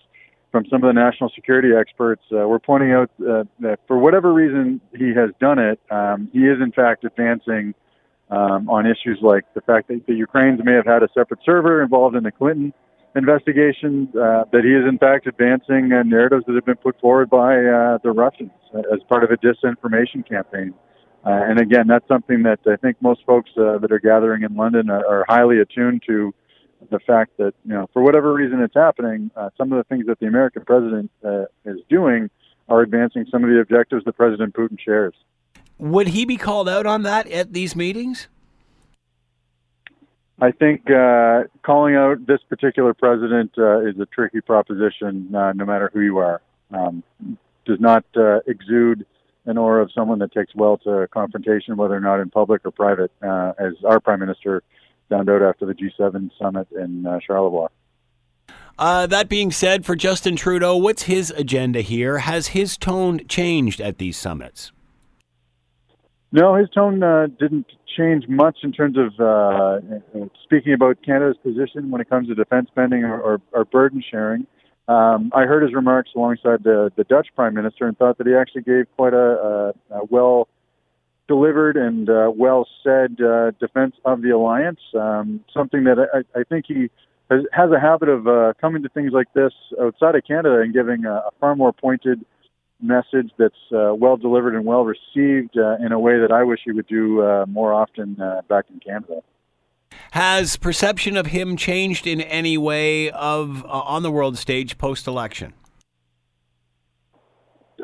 from 0.52 0.66
some 0.70 0.84
of 0.84 0.94
the 0.94 1.00
national 1.00 1.30
security 1.36 1.70
experts 1.78 2.22
uh, 2.32 2.48
were 2.48 2.60
pointing 2.60 2.92
out 2.92 3.10
uh, 3.20 3.44
that 3.60 3.80
for 3.88 3.98
whatever 3.98 4.34
reason 4.34 4.80
he 4.96 5.14
has 5.14 5.30
done 5.40 5.60
it, 5.60 5.80
um, 5.92 6.30
he 6.32 6.40
is 6.40 6.62
in 6.62 6.72
fact 6.72 7.04
advancing 7.04 7.74
um, 8.30 8.70
on 8.70 8.86
issues 8.86 9.20
like 9.22 9.44
the 9.54 9.62
fact 9.62 9.88
that 9.90 10.06
the 10.08 10.16
Ukrainians 10.16 10.62
may 10.64 10.74
have 10.74 10.86
had 10.86 11.04
a 11.04 11.10
separate 11.14 11.42
server 11.46 11.84
involved 11.84 12.16
in 12.16 12.24
the 12.24 12.32
Clinton 12.32 12.74
investigation, 13.16 14.10
uh, 14.16 14.44
that 14.52 14.64
he 14.64 14.72
is 14.72 14.88
in 14.88 14.98
fact 14.98 15.26
advancing 15.28 15.92
uh, 15.92 16.04
narratives 16.04 16.44
that 16.48 16.56
have 16.56 16.66
been 16.66 16.76
put 16.76 17.00
forward 17.00 17.30
by 17.30 17.56
uh, 17.56 17.98
the 18.04 18.12
Russians 18.12 18.52
as 18.94 19.00
part 19.08 19.24
of 19.24 19.32
a 19.32 19.38
disinformation 19.38 20.28
campaign. 20.28 20.74
Uh, 21.26 21.42
and 21.50 21.60
again, 21.60 21.88
that's 21.88 22.08
something 22.08 22.44
that 22.44 22.60
I 22.68 22.76
think 22.76 22.98
most 23.02 23.22
folks 23.26 23.50
uh, 23.58 23.80
that 23.80 23.92
are 23.92 24.00
gathering 24.00 24.44
in 24.44 24.56
London 24.56 24.90
are, 24.92 25.06
are, 25.08 25.26
highly 25.28 25.60
attuned 25.60 26.04
to 26.06 26.34
the 26.90 27.00
fact 27.00 27.38
that, 27.38 27.54
you 27.66 27.74
know, 27.74 27.90
for 27.94 28.02
whatever 28.02 28.34
reason 28.34 28.62
it's 28.62 28.74
happening, 28.74 29.32
uh, 29.36 29.50
some 29.58 29.72
of 29.72 29.78
the 29.78 29.84
things 29.84 30.06
that 30.08 30.20
the 30.20 30.28
American 30.28 30.64
president 30.66 31.12
uh, 31.24 31.46
is 31.66 31.80
doing 31.90 32.30
are 32.68 32.82
advancing 32.82 33.26
some 33.30 33.44
of 33.44 33.50
the 33.50 33.60
objectives 33.60 34.04
that 34.06 34.14
President 34.14 34.54
Putin 34.54 34.80
shares. 34.80 35.14
Would 35.78 36.08
he 36.08 36.26
be 36.26 36.38
called 36.38 36.70
out 36.70 36.86
on 36.86 37.04
that 37.04 37.28
at 37.28 37.54
these 37.54 37.76
meetings? 37.76 38.28
I 40.40 40.52
think 40.52 40.90
uh, 40.90 41.44
calling 41.64 41.96
out 41.96 42.26
this 42.26 42.42
particular 42.50 42.94
president 42.94 43.52
uh, 43.58 43.80
is 43.82 43.98
a 44.00 44.06
tricky 44.06 44.42
proposition, 44.42 45.28
no 45.32 45.54
matter 45.54 45.90
who 45.94 46.02
you 46.02 46.18
are. 46.18 46.42
Um, 46.72 47.04
does 47.66 47.80
not 47.80 48.04
exude 48.46 49.06
an 49.46 49.58
aura 49.58 49.84
of 49.84 49.92
someone 49.92 50.20
that 50.20 50.32
takes 50.32 50.54
well 50.56 50.78
to 50.78 51.08
confrontation, 51.12 51.78
whether 51.78 51.96
or 51.96 52.00
not 52.00 52.20
in 52.20 52.30
public 52.30 52.62
or 52.66 52.72
private, 52.72 53.12
uh, 53.22 53.54
as 53.60 53.74
our 53.84 54.00
prime 54.00 54.20
minister 54.20 54.64
found 55.10 55.30
out 55.30 55.42
after 55.42 55.66
the 55.66 55.74
G7 55.74 56.30
summit 56.40 56.68
in 56.72 57.06
uh, 57.06 57.20
Charlevoix. 57.26 57.68
Uh, 58.78 59.08
that 59.08 59.30
being 59.30 59.52
said, 59.52 59.86
for 59.86 59.96
Justin 59.96 60.36
Trudeau, 60.36 60.76
what's 60.76 61.04
his 61.04 61.32
agenda 61.32 61.82
here? 61.82 62.20
Has 62.20 62.48
his 62.48 62.78
tone 62.78 63.22
changed 63.28 63.80
at 63.80 64.00
these 64.00 64.18
summits? 64.18 64.72
No, 66.32 66.56
his 66.56 66.70
tone 66.72 67.02
uh, 67.02 67.28
didn't 67.40 67.68
change 67.96 68.28
much 68.28 68.58
in 68.64 68.74
terms 68.74 68.98
of 68.98 69.18
uh, 69.20 69.80
speaking 70.44 70.74
about 70.74 70.98
Canada's 71.06 71.38
position 71.42 71.90
when 71.90 72.02
it 72.02 72.10
comes 72.10 72.28
to 72.28 72.36
defense 72.36 72.68
spending 72.70 73.06
or, 73.06 73.20
or, 73.22 73.42
or 73.54 73.64
burden 73.64 74.04
sharing. 74.12 74.46
Um, 74.88 75.32
I 75.34 75.44
heard 75.44 75.64
his 75.64 75.74
remarks 75.74 76.12
alongside 76.16 76.64
the, 76.64 76.92
the 76.96 77.06
Dutch 77.06 77.30
Prime 77.36 77.54
Minister 77.54 77.88
and 77.88 77.98
thought 77.98 78.18
that 78.18 78.28
he 78.28 78.36
actually 78.36 78.64
gave 78.64 78.86
quite 78.98 79.14
a, 79.14 79.74
a, 79.92 80.00
a 80.00 80.06
well 80.10 80.48
delivered 81.28 81.78
and 81.78 82.10
uh, 82.10 82.32
well 82.36 82.68
said 82.84 83.18
uh, 83.22 83.52
defense 83.60 83.96
of 84.06 84.22
the 84.22 84.30
alliance. 84.30 84.80
Um, 84.98 85.44
something 85.54 85.84
that 85.86 85.98
I, 86.14 86.40
I 86.40 86.44
think 86.44 86.66
he 86.68 86.90
has, 87.30 87.42
has 87.52 87.72
a 87.72 87.80
habit 87.80 88.10
of 88.10 88.28
uh, 88.28 88.54
coming 88.60 88.84
to 88.84 88.90
things 88.90 89.12
like 89.14 89.32
this 89.34 89.54
outside 89.82 90.16
of 90.16 90.24
Canada 90.28 90.60
and 90.62 90.74
giving 90.74 91.06
a, 91.06 91.14
a 91.14 91.32
far 91.40 91.56
more 91.56 91.74
pointed 91.74 92.24
message 92.82 93.32
that's 93.38 93.56
uh, 93.72 93.94
well 93.96 94.18
delivered 94.18 94.56
and 94.56 94.66
well 94.66 94.86
received 94.86 95.58
uh, 95.58 95.78
in 95.84 95.92
a 95.92 96.00
way 96.00 96.20
that 96.20 96.32
I 96.32 96.44
wish 96.44 96.60
he 96.66 96.72
would 96.72 96.88
do 96.88 97.22
uh, 97.22 97.46
more 97.48 97.74
often 97.74 98.20
uh, 98.22 98.42
back 98.48 98.66
in 98.72 98.80
Canada. 98.80 99.22
Has 100.12 100.58
perception 100.58 101.18
of 101.18 101.28
him 101.28 101.58
changed 101.58 102.06
in 102.06 102.22
any 102.22 102.58
way 102.58 103.10
of 103.12 103.66
uh, 103.66 103.68
on 103.68 104.04
the 104.04 104.12
world 104.12 104.38
stage 104.38 104.78
post 104.78 105.08
election? 105.08 105.54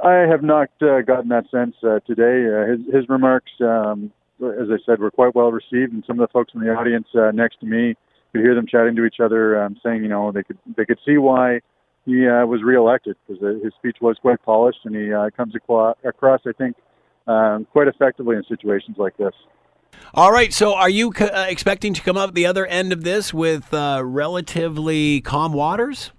I 0.04 0.28
have 0.30 0.43
not 0.43 0.70
uh, 0.82 1.02
gotten 1.02 1.30
that 1.30 1.49
sense 1.52 1.76
uh, 1.84 1.99
today. 2.08 2.47
Uh, 2.47 2.72
his, 2.72 2.93
his 2.93 3.10
remarks, 3.10 3.52
um, 3.62 4.12
as 4.41 4.68
I 4.72 4.78
said, 4.86 4.99
were 4.99 5.12
quite 5.12 5.36
well 5.36 5.52
received, 5.52 5.93
and 5.93 6.04
some 6.08 6.20
of 6.20 6.28
the 6.28 6.32
folks 6.32 6.54
in 6.54 6.62
the 6.62 6.74
audience 6.74 7.08
uh, 7.16 7.32
next 7.32 7.60
to 7.60 7.66
me 7.66 7.95
could 8.32 8.41
hear 8.41 8.56
them 8.56 8.66
chatting 8.68 8.95
to 8.95 9.06
each 9.06 9.20
other, 9.24 9.62
um, 9.62 9.78
saying, 9.84 10.04
you 10.04 10.10
know, 10.10 10.32
they 10.32 10.43
could 10.43 10.58
they 10.76 10.86
could 10.86 10.99
see 11.06 11.18
why 11.18 11.60
he 12.06 12.28
uh, 12.28 12.45
was 12.45 12.64
reelected 12.64 13.16
because 13.28 13.62
his 13.64 13.74
speech 13.78 13.97
was 14.02 14.18
quite 14.22 14.41
polished, 14.43 14.80
and 14.86 14.95
he 14.95 15.12
comes 15.38 15.54
across, 15.56 16.41
I 16.47 16.52
think, 16.58 16.76
um, 17.28 17.68
quite 17.72 17.88
effectively 17.88 18.36
in 18.36 18.43
situations 18.47 18.97
like 18.97 19.16
this. 19.18 19.34
All 20.14 20.32
right. 20.32 20.52
So, 20.54 20.74
are 20.74 20.89
you 20.89 21.14
uh, 21.20 21.45
expecting 21.47 21.93
to 21.93 22.02
come 22.02 22.18
up 22.18 22.34
the 22.34 22.45
other 22.45 22.66
end 22.66 22.91
of 22.91 23.04
this 23.04 23.34
with 23.34 23.74
uh, 23.74 24.02
relatively 24.04 25.22
calm 25.22 25.54
waters? 25.54 26.12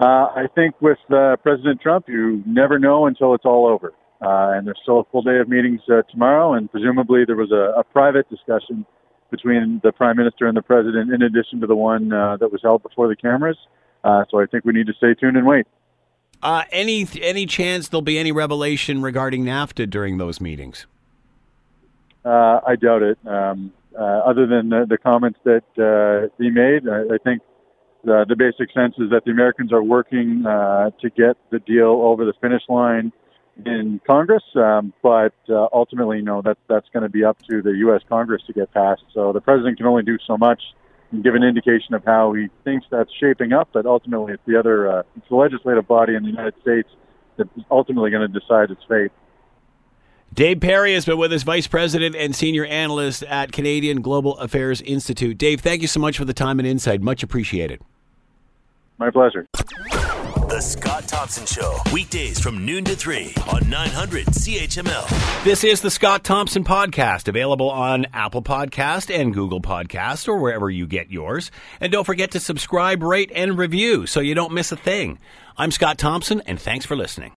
Uh, 0.00 0.32
I 0.34 0.46
think 0.54 0.80
with 0.80 0.98
uh, 1.10 1.36
President 1.42 1.80
Trump, 1.82 2.08
you 2.08 2.42
never 2.46 2.78
know 2.78 3.06
until 3.06 3.34
it's 3.34 3.44
all 3.44 3.66
over. 3.66 3.92
Uh, 4.22 4.56
and 4.56 4.66
there's 4.66 4.78
still 4.82 5.00
a 5.00 5.04
full 5.04 5.22
day 5.22 5.38
of 5.38 5.48
meetings 5.48 5.80
uh, 5.90 6.02
tomorrow, 6.10 6.54
and 6.54 6.70
presumably 6.70 7.24
there 7.26 7.36
was 7.36 7.52
a, 7.52 7.78
a, 7.78 7.84
private 7.84 8.28
discussion 8.28 8.84
between 9.30 9.80
the 9.82 9.92
prime 9.92 10.16
minister 10.16 10.46
and 10.46 10.56
the 10.56 10.62
president, 10.62 11.12
in 11.12 11.22
addition 11.22 11.60
to 11.60 11.66
the 11.66 11.76
one 11.76 12.08
that 12.08 12.50
was 12.50 12.60
held 12.62 12.82
before 12.82 13.08
the 13.08 13.16
cameras. 13.16 13.56
so 14.04 14.40
I 14.40 14.46
think 14.50 14.64
we 14.64 14.72
need 14.72 14.86
to 14.88 14.92
stay 14.94 15.14
tuned 15.14 15.36
and 15.36 15.46
wait. 15.46 15.66
any 16.70 17.06
any 17.22 17.46
chance 17.46 17.88
there'll 17.88 18.02
be 18.02 18.18
any 18.18 18.32
revelation 18.32 19.00
regarding 19.00 19.44
NAFTA 19.44 19.88
during 19.88 20.18
those 20.18 20.40
meetings? 20.40 20.86
Uh, 22.24 22.60
I 22.66 22.76
doubt 22.76 23.02
it. 23.02 23.18
Um, 23.26 23.72
uh, 23.98 24.02
other 24.02 24.46
than 24.46 24.68
the, 24.68 24.86
the 24.88 24.98
comments 24.98 25.38
that 25.44 25.64
uh, 25.78 26.28
he 26.38 26.50
made, 26.50 26.88
I, 26.88 27.14
I 27.14 27.18
think 27.18 27.42
the, 28.04 28.24
the 28.28 28.36
basic 28.36 28.72
sense 28.72 28.94
is 28.98 29.10
that 29.10 29.24
the 29.24 29.30
Americans 29.30 29.72
are 29.72 29.82
working 29.82 30.44
uh, 30.46 30.90
to 31.00 31.10
get 31.10 31.36
the 31.50 31.58
deal 31.58 32.00
over 32.02 32.24
the 32.24 32.32
finish 32.40 32.62
line 32.68 33.12
in 33.66 34.00
Congress, 34.06 34.42
um, 34.56 34.92
but 35.02 35.34
uh, 35.48 35.68
ultimately, 35.72 36.18
you 36.18 36.22
know, 36.22 36.40
that 36.42 36.56
that's 36.68 36.88
going 36.92 37.02
to 37.02 37.08
be 37.08 37.24
up 37.24 37.38
to 37.48 37.60
the 37.62 37.72
U.S. 37.78 38.00
Congress 38.08 38.42
to 38.46 38.52
get 38.52 38.72
passed. 38.72 39.02
So 39.12 39.32
the 39.32 39.40
president 39.40 39.76
can 39.76 39.86
only 39.86 40.02
do 40.02 40.18
so 40.26 40.38
much 40.38 40.62
and 41.10 41.22
give 41.22 41.34
an 41.34 41.42
indication 41.42 41.94
of 41.94 42.04
how 42.04 42.32
he 42.32 42.48
thinks 42.64 42.86
that's 42.90 43.10
shaping 43.20 43.52
up, 43.52 43.68
but 43.72 43.86
ultimately, 43.86 44.32
it's 44.32 44.42
the 44.46 44.58
other, 44.58 44.90
uh, 44.90 45.02
it's 45.16 45.28
the 45.28 45.36
legislative 45.36 45.86
body 45.86 46.14
in 46.14 46.22
the 46.22 46.30
United 46.30 46.54
States 46.62 46.88
that's 47.36 47.50
ultimately 47.70 48.10
going 48.10 48.30
to 48.30 48.40
decide 48.40 48.70
its 48.70 48.82
fate. 48.88 49.10
Dave 50.32 50.60
Perry 50.60 50.94
has 50.94 51.04
been 51.04 51.18
with 51.18 51.32
us, 51.32 51.42
Vice 51.42 51.66
President 51.66 52.14
and 52.14 52.34
Senior 52.34 52.64
Analyst 52.64 53.24
at 53.24 53.50
Canadian 53.50 54.00
Global 54.00 54.38
Affairs 54.38 54.80
Institute. 54.80 55.36
Dave, 55.36 55.60
thank 55.60 55.82
you 55.82 55.88
so 55.88 55.98
much 55.98 56.16
for 56.16 56.24
the 56.24 56.32
time 56.32 56.60
and 56.60 56.68
insight. 56.68 57.00
Much 57.00 57.24
appreciated. 57.24 57.80
My 58.96 59.10
pleasure. 59.10 59.46
The 59.52 60.60
Scott 60.60 61.08
Thompson 61.08 61.46
Show, 61.46 61.78
weekdays 61.92 62.38
from 62.38 62.64
noon 62.64 62.84
to 62.84 62.94
3 62.94 63.34
on 63.52 63.68
900 63.68 64.26
CHML. 64.26 65.44
This 65.44 65.64
is 65.64 65.80
the 65.80 65.90
Scott 65.90 66.22
Thompson 66.22 66.64
Podcast, 66.64 67.26
available 67.26 67.70
on 67.70 68.06
Apple 68.12 68.42
Podcast 68.42 69.12
and 69.14 69.34
Google 69.34 69.60
Podcast 69.60 70.28
or 70.28 70.38
wherever 70.38 70.70
you 70.70 70.86
get 70.86 71.10
yours. 71.10 71.50
And 71.80 71.90
don't 71.90 72.04
forget 72.04 72.30
to 72.32 72.40
subscribe, 72.40 73.02
rate, 73.02 73.32
and 73.34 73.58
review 73.58 74.06
so 74.06 74.20
you 74.20 74.34
don't 74.34 74.52
miss 74.52 74.70
a 74.70 74.76
thing. 74.76 75.18
I'm 75.56 75.72
Scott 75.72 75.98
Thompson, 75.98 76.40
and 76.46 76.60
thanks 76.60 76.86
for 76.86 76.94
listening. 76.96 77.32